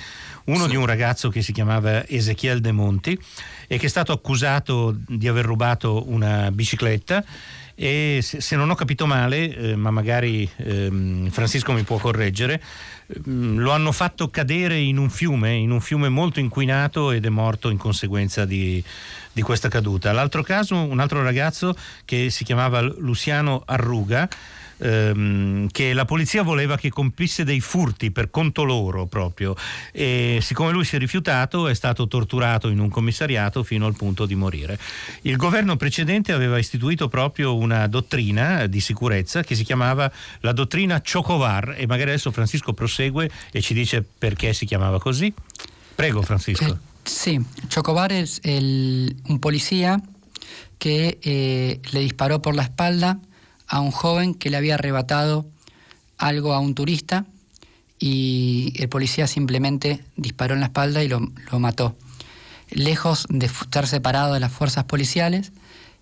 uno 0.45 0.63
sì. 0.63 0.69
di 0.69 0.75
un 0.75 0.85
ragazzo 0.85 1.29
che 1.29 1.41
si 1.41 1.53
chiamava 1.53 2.05
Ezechiel 2.07 2.59
De 2.59 2.71
Monti 2.71 3.17
e 3.67 3.77
che 3.77 3.85
è 3.85 3.89
stato 3.89 4.11
accusato 4.11 4.95
di 5.07 5.27
aver 5.27 5.45
rubato 5.45 6.09
una 6.09 6.51
bicicletta 6.51 7.23
e 7.79 8.21
se, 8.23 8.55
non 8.55 8.71
ho 8.71 8.75
capito 8.75 9.05
male, 9.05 9.55
eh, 9.55 9.75
ma 9.75 9.91
magari 9.91 10.49
ehm, 10.57 11.29
Francisco 11.29 11.73
mi 11.73 11.83
può 11.83 11.99
correggere, 11.99 12.59
lo 13.23 13.71
hanno 13.71 13.91
fatto 13.91 14.29
cadere 14.29 14.77
in 14.77 14.97
un 14.97 15.09
fiume, 15.09 15.53
in 15.53 15.71
un 15.71 15.79
fiume 15.79 16.09
molto 16.09 16.39
inquinato 16.39 17.11
ed 17.11 17.25
è 17.25 17.29
morto 17.29 17.69
in 17.69 17.77
conseguenza 17.77 18.45
di, 18.45 18.83
di 19.31 19.41
questa 19.41 19.69
caduta. 19.69 20.11
L'altro 20.11 20.43
caso, 20.43 20.75
un 20.75 20.99
altro 20.99 21.23
ragazzo 21.23 21.75
che 22.03 22.29
si 22.29 22.43
chiamava 22.43 22.81
Luciano 22.81 23.63
Arruga, 23.65 24.27
ehm, 24.77 25.67
che 25.71 25.93
la 25.93 26.05
polizia 26.05 26.43
voleva 26.43 26.77
che 26.77 26.89
compisse 26.89 27.43
dei 27.43 27.59
furti 27.59 28.11
per 28.11 28.29
conto 28.29 28.63
loro 28.63 29.05
proprio 29.05 29.55
e 29.91 30.39
siccome 30.41 30.71
lui 30.71 30.85
si 30.85 30.95
è 30.95 30.99
rifiutato 30.99 31.67
è 31.67 31.73
stato 31.73 32.07
torturato 32.07 32.69
in 32.69 32.79
un 32.79 32.89
commissariato 32.89 33.63
fino 33.63 33.85
al 33.85 33.95
punto 33.95 34.25
di 34.25 34.35
morire. 34.35 34.79
Il 35.21 35.37
governo 35.37 35.75
precedente 35.75 36.31
aveva 36.31 36.57
istituito 36.57 37.07
proprio 37.07 37.55
una 37.55 37.87
dottrina 37.87 38.67
di 38.67 38.79
sicurezza 38.79 39.43
che 39.43 39.55
si 39.55 39.63
chiamava 39.63 40.11
la 40.41 40.51
dottrina 40.51 41.01
Chocovar 41.01 41.75
e 41.77 41.87
magari 41.87 42.09
adesso 42.11 42.31
Francisco 42.31 42.73
prosegue 42.73 43.29
e 43.51 43.61
ci 43.61 43.73
dice 43.73 44.03
perché 44.17 44.53
si 44.53 44.65
chiamava 44.65 44.99
così. 44.99 45.33
Prego 45.95 46.21
Francisco. 46.21 46.65
Eh, 46.65 46.77
sí, 47.03 47.39
Chocobar 47.73 48.11
es 48.11 48.39
el, 48.43 49.15
un 49.27 49.39
policía 49.39 49.99
que 50.77 51.17
eh, 51.23 51.79
le 51.91 51.99
disparó 52.01 52.41
por 52.41 52.55
la 52.55 52.63
espalda 52.63 53.19
a 53.67 53.79
un 53.79 53.91
joven 53.91 54.33
que 54.33 54.49
le 54.49 54.57
había 54.57 54.75
arrebatado 54.75 55.45
algo 56.17 56.53
a 56.53 56.59
un 56.59 56.75
turista 56.75 57.25
y 57.99 58.73
el 58.77 58.89
policía 58.89 59.27
simplemente 59.27 60.03
disparó 60.15 60.53
en 60.53 60.61
la 60.61 60.67
espalda 60.67 61.03
y 61.03 61.07
lo, 61.07 61.31
lo 61.51 61.59
mató. 61.59 61.95
Lejos 62.69 63.25
de 63.29 63.45
estar 63.45 63.87
separado 63.87 64.33
de 64.33 64.39
las 64.39 64.51
fuerzas 64.51 64.83
policiales, 64.83 65.51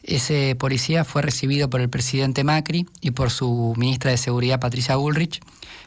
ese 0.03 0.55
policía 0.55 1.03
fue 1.03 1.22
recibido 1.22 1.70
por 1.70 1.82
el 1.82 1.89
presidente 1.89 2.43
Macri 2.43 2.88
y 3.01 3.11
por 3.11 3.32
su 3.32 3.74
ministra 3.78 4.11
de 4.11 4.18
Seguridad 4.18 4.59
Patricia 4.59 4.95
Bullrich 4.95 5.41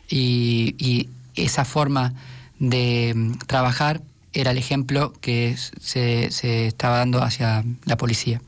y, 0.08 0.74
y 0.78 1.08
esa 1.36 1.64
forma 1.64 2.14
de 2.58 3.12
mm, 3.14 3.38
trabajar 3.46 4.02
era 4.32 4.50
el 4.50 4.58
ejemplo 4.58 5.12
que 5.20 5.56
se, 5.80 6.30
se 6.30 6.66
estaba 6.66 6.98
dando 6.98 7.22
hacia 7.22 7.64
la 7.84 7.96
policía. 7.96 8.40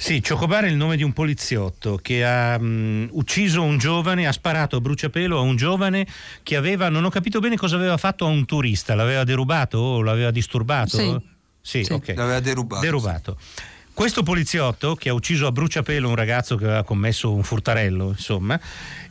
Sì, 0.00 0.22
Ciocobare 0.22 0.66
è 0.66 0.70
il 0.70 0.76
nome 0.76 0.96
di 0.96 1.02
un 1.02 1.12
poliziotto 1.12 1.98
che 2.00 2.24
ha 2.24 2.56
um, 2.58 3.06
ucciso 3.12 3.62
un 3.62 3.76
giovane, 3.76 4.26
ha 4.26 4.32
sparato 4.32 4.76
a 4.76 4.80
bruciapelo 4.80 5.36
a 5.36 5.42
un 5.42 5.56
giovane 5.56 6.06
che 6.42 6.56
aveva, 6.56 6.88
non 6.88 7.04
ho 7.04 7.10
capito 7.10 7.38
bene 7.38 7.56
cosa 7.56 7.76
aveva 7.76 7.98
fatto 7.98 8.24
a 8.24 8.28
un 8.28 8.46
turista, 8.46 8.94
l'aveva 8.94 9.24
derubato 9.24 9.76
o 9.76 10.02
l'aveva 10.02 10.30
disturbato? 10.30 10.96
Sì, 10.96 11.16
sì, 11.60 11.84
sì. 11.84 11.92
ok. 11.92 12.14
L'aveva 12.16 12.40
derubato. 12.40 12.80
Derubato. 12.80 13.36
Questo 14.00 14.22
poliziotto 14.22 14.94
che 14.94 15.10
ha 15.10 15.12
ucciso 15.12 15.46
a 15.46 15.52
bruciapelo 15.52 16.08
un 16.08 16.14
ragazzo 16.14 16.56
che 16.56 16.64
aveva 16.64 16.84
commesso 16.84 17.34
un 17.34 17.42
furtarello, 17.42 18.08
insomma, 18.08 18.58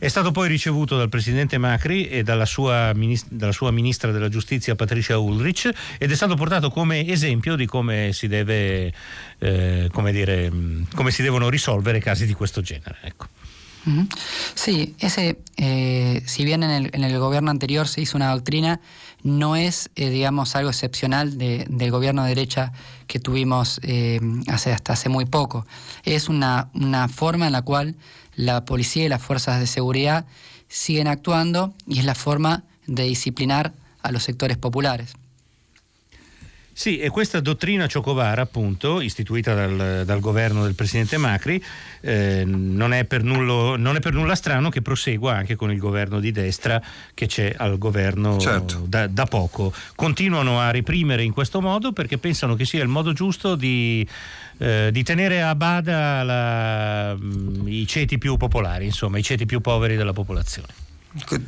è 0.00 0.08
stato 0.08 0.32
poi 0.32 0.48
ricevuto 0.48 0.96
dal 0.96 1.08
presidente 1.08 1.58
Macri 1.58 2.08
e 2.08 2.24
dalla 2.24 2.44
sua, 2.44 2.92
dalla 3.28 3.52
sua 3.52 3.70
ministra 3.70 4.10
della 4.10 4.28
giustizia 4.28 4.74
Patricia 4.74 5.16
Ulrich 5.16 5.70
ed 5.96 6.10
è 6.10 6.14
stato 6.16 6.34
portato 6.34 6.70
come 6.70 7.06
esempio 7.06 7.54
di 7.54 7.66
come 7.66 8.10
si 8.12 8.26
deve, 8.26 8.92
eh, 9.38 9.88
come 9.92 10.10
dire, 10.10 10.50
come 10.92 11.12
si 11.12 11.22
devono 11.22 11.48
risolvere 11.48 12.00
casi 12.00 12.26
di 12.26 12.32
questo 12.32 12.60
genere. 12.60 12.98
Ecco. 13.02 13.28
Sí, 14.54 14.94
ese, 14.98 15.40
eh, 15.56 16.22
si 16.26 16.44
bien 16.44 16.62
en 16.62 17.04
el, 17.04 17.18
gobierno 17.18 17.50
anterior 17.50 17.88
se 17.88 18.00
hizo 18.00 18.16
una 18.16 18.30
doctrina, 18.30 18.80
no 19.22 19.56
es, 19.56 19.90
eh, 19.96 20.10
digamos, 20.10 20.54
algo 20.56 20.70
excepcional 20.70 21.38
de, 21.38 21.66
del 21.68 21.90
gobierno 21.90 22.22
de 22.22 22.30
derecha 22.30 22.72
que 23.06 23.20
tuvimos 23.20 23.80
eh, 23.82 24.20
hace, 24.48 24.72
hasta 24.72 24.92
hace 24.92 25.08
muy 25.08 25.24
poco. 25.24 25.66
Es 26.04 26.28
una, 26.28 26.70
una 26.74 27.08
forma 27.08 27.46
en 27.46 27.52
la 27.52 27.62
cual 27.62 27.96
la 28.34 28.64
policía 28.64 29.04
y 29.04 29.08
las 29.08 29.22
fuerzas 29.22 29.60
de 29.60 29.66
seguridad 29.66 30.26
siguen 30.68 31.08
actuando 31.08 31.74
y 31.86 31.98
es 31.98 32.04
la 32.04 32.14
forma 32.14 32.64
de 32.86 33.04
disciplinar 33.04 33.72
a 34.02 34.12
los 34.12 34.22
sectores 34.22 34.56
populares. 34.56 35.14
Sì, 36.72 36.98
e 36.98 37.10
questa 37.10 37.40
dottrina 37.40 37.86
Ciocovara, 37.86 38.42
appunto, 38.42 39.00
istituita 39.00 39.54
dal, 39.54 40.02
dal 40.04 40.20
governo 40.20 40.62
del 40.62 40.74
presidente 40.74 41.18
Macri, 41.18 41.62
eh, 42.00 42.44
non, 42.46 42.92
è 42.92 43.06
nullo, 43.20 43.76
non, 43.76 43.96
è 43.96 44.00
per 44.00 44.14
nulla 44.14 44.34
strano 44.34 44.70
che 44.70 44.80
prosegua 44.80 45.34
anche 45.34 45.56
con 45.56 45.70
il 45.70 45.78
governo 45.78 46.20
di 46.20 46.30
destra 46.30 46.80
che 47.12 47.26
c'è 47.26 47.52
al 47.56 47.76
governo 47.76 48.38
certo. 48.38 48.84
da, 48.86 49.06
da, 49.08 49.26
poco. 49.26 49.72
Continuano 49.94 50.60
a 50.60 50.70
reprimere 50.70 51.22
in 51.22 51.32
questo 51.32 51.60
modo 51.60 51.92
perché 51.92 52.18
pensano 52.18 52.54
che 52.54 52.64
sia 52.64 52.82
il 52.82 52.88
modo 52.88 53.12
giusto 53.12 53.56
di, 53.56 54.06
eh, 54.58 54.88
di 54.90 55.02
tenere 55.02 55.42
a 55.42 55.54
bada 55.54 56.22
la, 56.22 57.16
i 57.66 57.86
ceti 57.86 58.16
più 58.16 58.36
popolari, 58.36 58.86
insomma, 58.86 59.18
i 59.18 59.22
ceti 59.22 59.44
più 59.44 59.60
poveri 59.60 59.96
della 59.96 60.12
popolazione. 60.12 60.89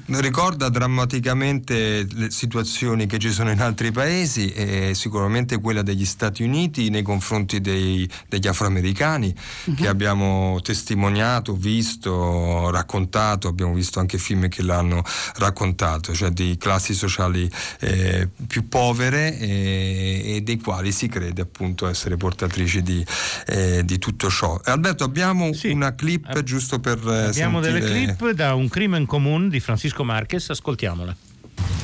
Ricorda 0.07 0.69
drammaticamente 0.69 2.05
le 2.11 2.31
situazioni 2.33 3.07
che 3.07 3.21
ci 3.21 3.31
sono 3.31 3.53
in 3.53 3.61
altri 3.61 3.93
paesi 3.93 4.51
e 4.51 4.93
sicuramente 4.95 5.61
quella 5.61 5.83
degli 5.83 6.05
Stati 6.05 6.43
Uniti 6.43 6.91
nei 6.91 7.03
confronti 7.03 7.61
dei, 7.61 8.09
degli 8.29 8.49
afroamericani 8.49 9.33
uh-huh. 9.65 9.75
che 9.75 9.87
abbiamo 9.87 10.59
testimoniato, 10.63 11.55
visto, 11.55 12.71
raccontato, 12.71 13.47
abbiamo 13.47 13.73
visto 13.73 14.01
anche 14.01 14.19
film 14.19 14.49
che 14.49 14.63
l'hanno 14.63 15.05
raccontato, 15.37 16.13
cioè 16.13 16.31
di 16.31 16.57
classi 16.59 16.93
sociali 16.93 17.49
eh, 17.79 18.29
più 18.49 18.67
povere 18.67 19.39
e, 19.39 20.23
e, 20.25 20.41
dei 20.41 20.59
quali 20.59 20.91
si 20.91 21.07
crede 21.07 21.43
appunto 21.43 21.87
essere 21.87 22.17
portatrici 22.17 22.83
di, 22.83 23.07
eh, 23.47 23.85
di 23.85 23.99
tutto 23.99 24.29
ciò. 24.29 24.61
Alberto 24.65 25.05
abbiamo 25.05 25.53
sì. 25.53 25.71
una 25.71 25.95
clip 25.95 26.43
giusto 26.43 26.81
per... 26.81 26.99
Abbiamo 27.07 27.63
sentire... 27.63 27.87
delle 27.87 28.05
clip 28.17 28.31
da 28.31 28.55
un 28.55 28.69
crimen 28.69 29.07
comune 29.07 29.51
di 29.53 29.61
Francisco 29.61 30.03
Márquez, 30.03 30.51
ascoltiamola. 30.51 31.15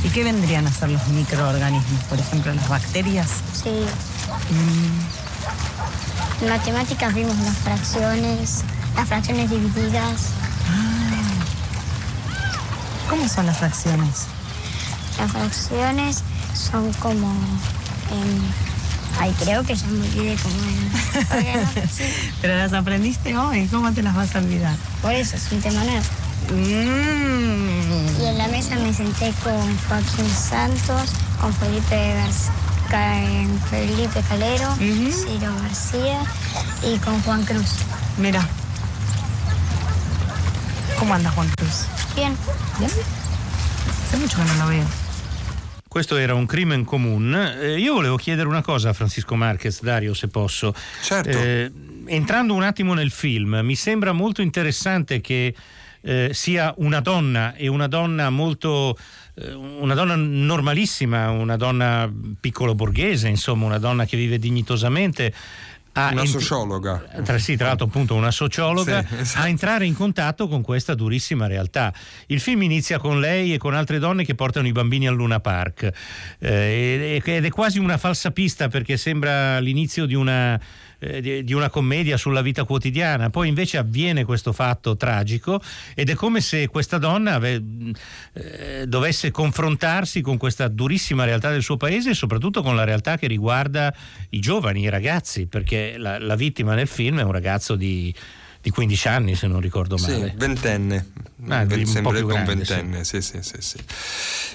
¿Y 0.02 0.08
qué 0.08 0.24
vendrían 0.24 0.66
a 0.66 0.72
ser 0.72 0.88
los 0.90 1.06
microorganismos? 1.08 2.02
Por 2.04 2.18
ejemplo, 2.18 2.52
las 2.54 2.68
bacterias. 2.68 3.28
Sí. 3.52 3.70
Mm. 4.50 5.28
En 6.44 6.48
matemáticas 6.48 7.14
vimos 7.14 7.36
las 7.38 7.56
fracciones, 7.58 8.64
las 8.96 9.08
fracciones 9.08 9.50
divididas. 9.50 10.30
Ah. 10.70 11.10
¿Cómo 13.10 13.28
son 13.28 13.46
las 13.46 13.58
fracciones? 13.58 14.26
Las 15.18 15.30
fracciones 15.32 16.22
son 16.54 16.92
como... 16.94 17.30
Eh, 18.10 18.40
ay, 19.20 19.34
creo 19.40 19.62
que 19.64 19.74
ya 19.74 19.86
me 19.88 20.00
olvidé 20.06 20.36
cómo. 20.42 20.54
Pero 22.40 22.56
las 22.56 22.72
aprendiste 22.72 23.36
hoy, 23.36 23.66
¿cómo 23.66 23.92
te 23.92 24.02
las 24.02 24.14
vas 24.14 24.34
a 24.34 24.38
olvidar? 24.38 24.76
Por 25.02 25.12
eso, 25.12 25.36
es 25.36 25.52
un 25.52 25.60
tema 25.60 25.84
nuevo. 25.84 26.04
Mm. 26.52 28.22
Y 28.22 28.26
en 28.26 28.38
la 28.38 28.48
mesa 28.48 28.76
me 28.76 28.92
senté 28.92 29.32
con 29.42 29.78
Joaquín 29.88 30.28
Santos, 30.28 31.12
con 31.40 31.52
Felipe, 31.54 32.14
Gar 32.14 32.30
Felipe 33.70 34.22
Calero, 34.28 34.68
uh 34.70 34.76
-huh. 34.80 35.12
Ciro 35.12 35.54
García 35.62 36.20
y 36.82 36.98
con 36.98 37.20
Juan 37.22 37.44
Cruz. 37.44 37.76
Mira. 38.16 38.46
¿Cómo 40.98 41.14
anda 41.14 41.30
Juan 41.30 41.48
Cruz? 41.56 41.86
Bien. 42.16 42.34
¿Bien? 42.78 42.90
Hace 42.90 44.16
mucho 44.16 44.38
che 44.38 44.44
non 44.44 44.58
lo 44.58 44.66
vedo. 44.66 44.86
Questo 45.88 46.16
era 46.16 46.34
un 46.34 46.46
crimen 46.46 46.84
comune. 46.84 47.58
Eh, 47.60 47.78
io 47.78 47.94
volevo 47.94 48.16
chiedere 48.16 48.48
una 48.48 48.62
cosa 48.62 48.90
a 48.90 48.92
Francisco 48.92 49.36
Marquez, 49.36 49.80
Dario, 49.80 50.14
se 50.14 50.28
posso. 50.28 50.74
Certo. 51.02 51.30
Eh, 51.30 51.70
entrando 52.06 52.54
un 52.54 52.62
attimo 52.62 52.94
nel 52.94 53.10
film, 53.10 53.60
mi 53.62 53.74
sembra 53.74 54.12
molto 54.12 54.42
interessante 54.42 55.20
che 55.20 55.54
eh, 56.08 56.30
sia 56.32 56.72
una 56.78 57.00
donna 57.00 57.54
e 57.54 57.68
una 57.68 57.86
donna 57.86 58.30
molto 58.30 58.96
eh, 59.34 59.52
una 59.52 59.92
donna 59.92 60.16
normalissima, 60.16 61.28
una 61.28 61.56
donna 61.58 62.10
piccolo 62.40 62.74
borghese, 62.74 63.28
insomma, 63.28 63.66
una 63.66 63.76
donna 63.78 64.06
che 64.06 64.16
vive 64.16 64.38
dignitosamente. 64.38 65.34
una 65.94 66.24
sociologa. 66.24 67.04
Tra, 67.22 67.38
sì, 67.38 67.56
tra 67.56 67.66
l'altro 67.66 67.86
appunto 67.86 68.14
una 68.14 68.30
sociologa, 68.30 69.04
sì, 69.06 69.16
esatto. 69.16 69.44
a 69.44 69.48
entrare 69.48 69.84
in 69.84 69.94
contatto 69.94 70.48
con 70.48 70.62
questa 70.62 70.94
durissima 70.94 71.46
realtà. 71.46 71.92
Il 72.28 72.40
film 72.40 72.62
inizia 72.62 72.98
con 72.98 73.20
lei 73.20 73.52
e 73.52 73.58
con 73.58 73.74
altre 73.74 73.98
donne 73.98 74.24
che 74.24 74.34
portano 74.34 74.66
i 74.66 74.72
bambini 74.72 75.06
al 75.06 75.14
Luna 75.14 75.40
Park 75.40 75.92
eh, 76.38 77.20
ed 77.22 77.44
è 77.44 77.50
quasi 77.50 77.78
una 77.78 77.98
falsa 77.98 78.30
pista 78.30 78.68
perché 78.68 78.96
sembra 78.96 79.58
l'inizio 79.58 80.06
di 80.06 80.14
una 80.14 80.58
eh, 80.98 81.44
di, 81.44 81.52
una 81.52 81.70
commedia 81.70 82.16
sulla 82.16 82.42
vita 82.42 82.64
quotidiana. 82.64 83.30
Poi 83.30 83.48
invece 83.48 83.76
avviene 83.78 84.24
questo 84.24 84.52
fatto 84.52 84.96
tragico 84.96 85.60
ed 85.94 86.10
è 86.10 86.14
come 86.14 86.40
se 86.40 86.68
questa 86.68 86.98
donna 86.98 87.34
ave, 87.34 87.62
eh, 88.32 88.86
dovesse 88.86 89.30
confrontarsi 89.30 90.20
con 90.20 90.36
questa 90.36 90.68
durissima 90.68 91.24
realtà 91.24 91.50
del 91.50 91.62
suo 91.62 91.76
paese 91.76 92.10
e 92.10 92.14
soprattutto 92.14 92.62
con 92.62 92.74
la 92.74 92.84
realtà 92.84 93.16
che 93.16 93.26
riguarda 93.26 93.94
i 94.30 94.40
giovani, 94.40 94.82
i 94.82 94.88
ragazzi, 94.88 95.46
perché 95.46 95.96
la, 95.96 96.18
la 96.18 96.34
vittima 96.34 96.74
nel 96.74 96.88
film 96.88 97.20
è 97.20 97.22
un 97.22 97.32
ragazzo 97.32 97.76
di 97.76 98.14
di 98.60 98.70
15 98.70 99.08
anni 99.08 99.34
se 99.34 99.46
non 99.46 99.60
ricordo 99.60 99.96
male. 99.98 100.30
Sì, 100.30 100.36
ventenne. 100.36 101.10
Ah, 101.48 101.64
Mi 101.64 101.74
un 101.74 101.82
po' 101.84 101.86
sembra 101.90 102.12
più 102.12 102.22
un 102.26 102.32
grande, 102.32 102.54
ventenne, 102.56 103.04
sì, 103.04 103.22
sì, 103.22 103.38
sì, 103.42 103.56
sì. 103.60 103.76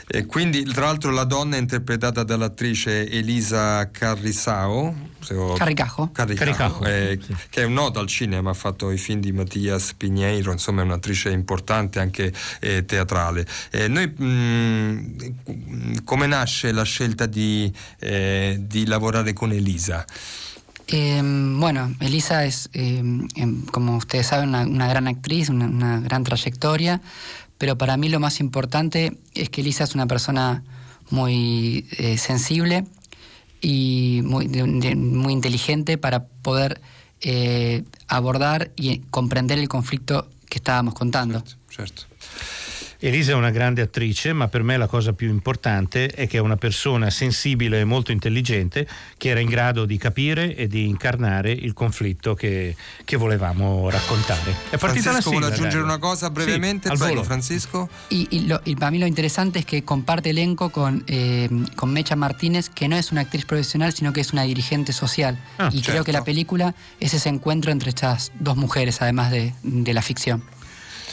E 0.05 0.25
quindi, 0.25 0.63
tra 0.65 0.85
l'altro, 0.85 1.11
la 1.11 1.23
donna 1.23 1.55
è 1.55 1.59
interpretata 1.59 2.23
dall'attrice 2.23 3.09
Elisa 3.09 3.89
Carrisao. 3.89 4.93
ho- 5.31 5.53
Carricajo. 5.53 6.09
Carricajo, 6.11 6.79
Carricajo, 6.79 6.83
eh, 6.85 7.17
che 7.49 7.61
è 7.61 7.63
un 7.63 7.73
noto 7.73 7.99
al 7.99 8.07
cinema, 8.07 8.49
ha 8.49 8.53
fatto 8.53 8.91
i 8.91 8.97
film 8.97 9.21
di 9.21 9.31
Mattias 9.31 9.93
Piñeiro, 9.97 10.51
insomma 10.51 10.81
è 10.81 10.83
un'attrice 10.83 11.29
importante 11.29 11.99
anche 11.99 12.33
eh, 12.59 12.83
teatrale. 12.85 13.47
Eh, 13.71 13.87
noi, 13.87 14.07
mh, 14.07 16.03
come 16.03 16.27
nasce 16.27 16.73
la 16.73 16.83
scelta 16.83 17.25
di, 17.25 17.71
eh, 17.99 18.57
di 18.59 18.85
lavorare 18.85 19.31
con 19.31 19.53
Elisa? 19.53 20.05
Eh, 20.87 21.21
bueno, 21.23 21.95
Elisa 21.99 22.45
es, 22.45 22.69
eh, 22.73 23.01
como 23.71 23.97
ustedes 23.97 24.27
saben, 24.27 24.49
una, 24.49 24.61
una 24.63 24.87
gran 24.87 25.07
actriz, 25.07 25.49
una, 25.49 25.65
una 25.65 25.99
gran 25.99 26.23
trayectoria, 26.23 27.01
pero 27.57 27.77
para 27.77 27.97
mí 27.97 28.09
lo 28.09 28.19
más 28.19 28.39
importante 28.39 29.17
es 29.33 29.49
que 29.49 29.61
Elisa 29.61 29.85
es 29.85 29.95
una 29.95 30.07
persona 30.07 30.63
muy 31.09 31.85
eh, 31.97 32.17
sensible 32.17 32.85
y 33.61 34.21
muy, 34.23 34.47
de- 34.47 34.95
muy 34.95 35.31
inteligente 35.33 35.97
para 35.97 36.25
poder 36.25 36.81
eh, 37.21 37.83
abordar 38.07 38.71
y 38.75 38.99
comprender 39.09 39.59
el 39.59 39.69
conflicto 39.69 40.29
que 40.49 40.57
estábamos 40.57 40.93
contando. 40.95 41.41
Elisa 43.05 43.33
è 43.33 43.35
una 43.35 43.49
grande 43.49 43.81
attrice, 43.81 44.31
ma 44.31 44.47
per 44.47 44.63
me 44.63 44.77
la 44.77 44.87
cosa 44.87 45.11
più 45.11 45.27
importante 45.27 46.07
è 46.07 46.25
che 46.25 46.37
è 46.37 46.39
una 46.39 46.55
persona 46.55 47.09
sensibile 47.09 47.81
e 47.81 47.83
molto 47.83 48.13
intelligente 48.13 48.87
che 49.17 49.27
era 49.27 49.41
in 49.41 49.49
grado 49.49 49.83
di 49.83 49.97
capire 49.97 50.55
e 50.55 50.67
di 50.69 50.87
incarnare 50.87 51.51
il 51.51 51.73
conflitto 51.73 52.33
che, 52.33 52.77
che 53.03 53.17
volevamo 53.17 53.89
raccontare. 53.89 54.51
È 54.69 54.77
partita 54.77 55.09
Francisco 55.11 55.11
la 55.11 55.19
sigla, 55.21 55.31
vuole 55.39 55.45
aggiungere 55.47 55.83
una 55.83 55.97
cosa 55.97 56.29
brevemente? 56.29 56.87
Sì, 56.87 56.93
al 56.93 57.09
volo. 57.09 57.23
Francisco. 57.23 57.89
Y, 58.09 58.27
y 58.29 58.47
lo- 58.47 58.61
y 58.63 58.75
para 58.77 58.89
mí 58.89 58.99
lo 58.99 59.05
interesante 59.05 59.59
es 59.59 59.65
que 59.65 59.83
comparte 59.83 60.29
elenco 60.29 60.69
con, 60.69 61.03
eh, 61.07 61.49
con 61.75 61.91
Mecha 61.91 62.15
Martínez, 62.15 62.69
que 62.69 62.87
no 62.87 62.95
es 62.95 63.11
una 63.11 63.19
actriz 63.19 63.43
profesional, 63.43 63.91
sino 63.91 64.13
que 64.13 64.21
es 64.21 64.31
una 64.31 64.43
dirigente 64.43 64.93
social. 64.93 65.37
Ah, 65.57 65.67
y 65.73 65.81
creo 65.81 65.95
certo. 65.95 66.05
que 66.05 66.11
la 66.13 66.23
película 66.23 66.73
es 67.01 67.13
ese 67.13 67.27
encuentro 67.27 67.69
entre 67.73 67.89
estas 67.89 68.31
dos 68.39 68.55
mujeres, 68.55 69.01
además 69.01 69.29
de, 69.29 69.53
de 69.61 69.93
la 69.93 70.01
ficción. 70.01 70.41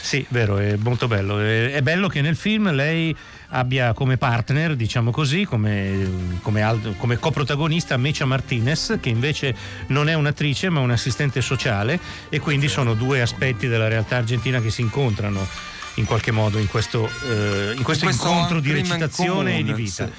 Sì, 0.01 0.25
vero, 0.29 0.57
è 0.57 0.75
molto 0.77 1.07
bello. 1.07 1.39
È, 1.39 1.71
è 1.71 1.81
bello 1.81 2.07
che 2.07 2.21
nel 2.21 2.35
film 2.35 2.71
lei 2.71 3.15
abbia 3.49 3.93
come 3.93 4.17
partner, 4.17 4.75
diciamo 4.75 5.11
così, 5.11 5.45
come, 5.45 6.39
come, 6.41 6.95
come 6.97 7.17
coprotagonista 7.17 7.97
Mecha 7.97 8.25
Martinez, 8.25 8.97
che 8.99 9.09
invece 9.09 9.55
non 9.87 10.09
è 10.09 10.13
un'attrice 10.13 10.69
ma 10.69 10.79
un 10.79 10.91
assistente 10.91 11.41
sociale 11.41 11.99
e 12.29 12.39
quindi 12.39 12.67
sono 12.67 12.93
due 12.93 13.21
aspetti 13.21 13.67
della 13.67 13.87
realtà 13.87 14.17
argentina 14.17 14.59
che 14.59 14.71
si 14.71 14.81
incontrano 14.81 15.47
in 15.95 16.05
qualche 16.05 16.31
modo 16.31 16.57
in 16.57 16.67
questo, 16.67 17.05
eh, 17.05 17.73
in 17.75 17.83
questo 17.83 18.05
In 18.05 18.11
questo 18.11 18.27
incontro 18.27 18.59
di 18.59 18.71
recitazione 18.71 19.53
e 19.53 19.57
di 19.57 19.71
comune, 19.71 19.83
vita. 19.83 20.05
Sì. 20.05 20.11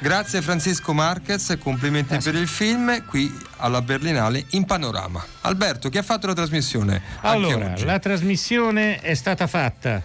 Grazie 0.00 0.42
Francisco 0.42 0.92
Marquez 0.92 1.56
complimenti 1.60 2.16
per 2.18 2.34
il 2.34 2.48
film 2.48 3.04
qui 3.06 3.32
alla 3.58 3.82
Berlinale 3.82 4.44
in 4.50 4.64
panorama. 4.64 5.24
Alberto, 5.42 5.88
chi 5.88 5.98
ha 5.98 6.02
fatto 6.02 6.26
la 6.26 6.34
trasmissione? 6.34 7.00
Allora, 7.20 7.74
la 7.84 7.98
trasmissione 7.98 9.00
è 9.00 9.14
stata 9.14 9.46
fatta 9.46 10.02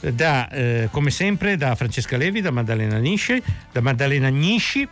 da, 0.00 0.48
eh, 0.48 0.88
come 0.90 1.10
sempre 1.10 1.56
da 1.56 1.74
Francesca 1.74 2.16
Levi, 2.16 2.40
da 2.40 2.50
Maddalena 2.50 2.96
Nisci, 2.98 3.42
da 3.70 3.80
Maddalena 3.80 4.28
Nisci, 4.28 4.88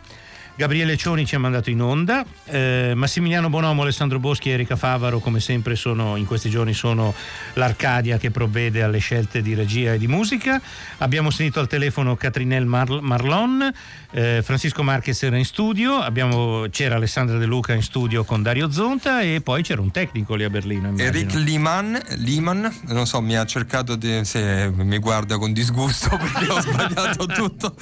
Gabriele 0.59 0.97
Cioni 0.97 1.25
ci 1.25 1.35
ha 1.35 1.39
mandato 1.39 1.69
in 1.69 1.81
onda, 1.81 2.25
eh, 2.43 2.91
Massimiliano 2.93 3.47
Bonomo, 3.47 3.83
Alessandro 3.83 4.19
Boschi 4.19 4.49
e 4.49 4.55
Erika 4.55 4.75
Favaro 4.75 5.19
come 5.19 5.39
sempre 5.39 5.77
sono, 5.77 6.17
in 6.17 6.25
questi 6.25 6.49
giorni 6.49 6.73
sono 6.73 7.13
l'Arcadia 7.53 8.17
che 8.17 8.29
provvede 8.29 8.83
alle 8.83 8.97
scelte 8.97 9.41
di 9.41 9.53
regia 9.53 9.93
e 9.93 9.97
di 9.97 10.07
musica. 10.07 10.61
Abbiamo 10.97 11.29
sentito 11.29 11.61
al 11.61 11.67
telefono 11.67 12.17
Catrinel 12.17 12.65
Mar- 12.65 12.99
Marlon, 12.99 13.71
eh, 14.11 14.41
Francisco 14.43 14.83
Marquez 14.83 15.23
era 15.23 15.37
in 15.37 15.45
studio, 15.45 15.95
abbiamo- 15.95 16.65
c'era 16.69 16.95
Alessandra 16.95 17.37
De 17.37 17.45
Luca 17.45 17.71
in 17.71 17.81
studio 17.81 18.25
con 18.25 18.43
Dario 18.43 18.69
Zonta 18.69 19.21
e 19.21 19.39
poi 19.39 19.63
c'era 19.63 19.79
un 19.79 19.91
tecnico 19.91 20.35
lì 20.35 20.43
a 20.43 20.49
Berlino. 20.49 20.89
immagino. 20.89 21.07
Eric 21.07 21.33
Liman, 21.35 22.01
Liman, 22.17 22.79
non 22.87 23.07
so, 23.07 23.21
mi 23.21 23.37
ha 23.37 23.45
cercato 23.45 23.95
di. 23.95 24.25
se 24.25 24.69
mi 24.75 24.97
guarda 24.97 25.37
con 25.37 25.53
disgusto 25.53 26.09
perché 26.19 26.51
ho 26.51 26.59
sbagliato 26.59 27.25
tutto. 27.27 27.73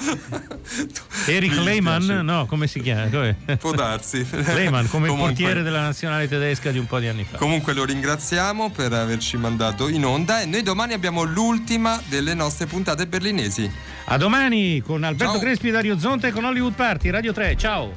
Eric 1.26 1.50
dispiace. 1.54 2.22
no, 2.22 2.46
come 2.46 2.66
si 2.68 2.80
chiama? 2.80 3.08
Come? 3.08 3.36
Può 3.58 3.72
darsi. 3.72 4.24
Lehmann, 4.30 4.86
come 4.86 5.08
Comunque- 5.08 5.32
portiere 5.34 5.62
della 5.62 5.80
nazionale 5.80 6.28
tedesca 6.28 6.70
di 6.70 6.78
un 6.78 6.86
po' 6.86 6.98
di 7.00 7.08
anni 7.08 7.24
fa. 7.28 7.36
Comunque 7.38 7.72
lo 7.72 7.84
ringraziamo 7.84 8.70
per 8.70 8.92
averci 8.92 9.36
mandato 9.36 9.88
in 9.88 10.04
onda 10.04 10.42
e 10.42 10.46
noi 10.46 10.62
domani 10.62 10.92
abbiamo 10.92 11.22
l'ultima 11.24 12.00
delle 12.06 12.34
nostre 12.34 12.66
puntate 12.66 13.06
berlinesi. 13.06 13.70
A 14.06 14.16
domani 14.16 14.80
con 14.80 15.02
Alberto 15.02 15.32
Ciao. 15.34 15.42
Crespi 15.42 15.70
Dario 15.70 15.98
Zonta 15.98 16.28
e 16.28 16.30
con 16.30 16.44
Hollywood 16.44 16.74
Party, 16.74 17.10
Radio 17.10 17.32
3. 17.32 17.56
Ciao! 17.56 17.96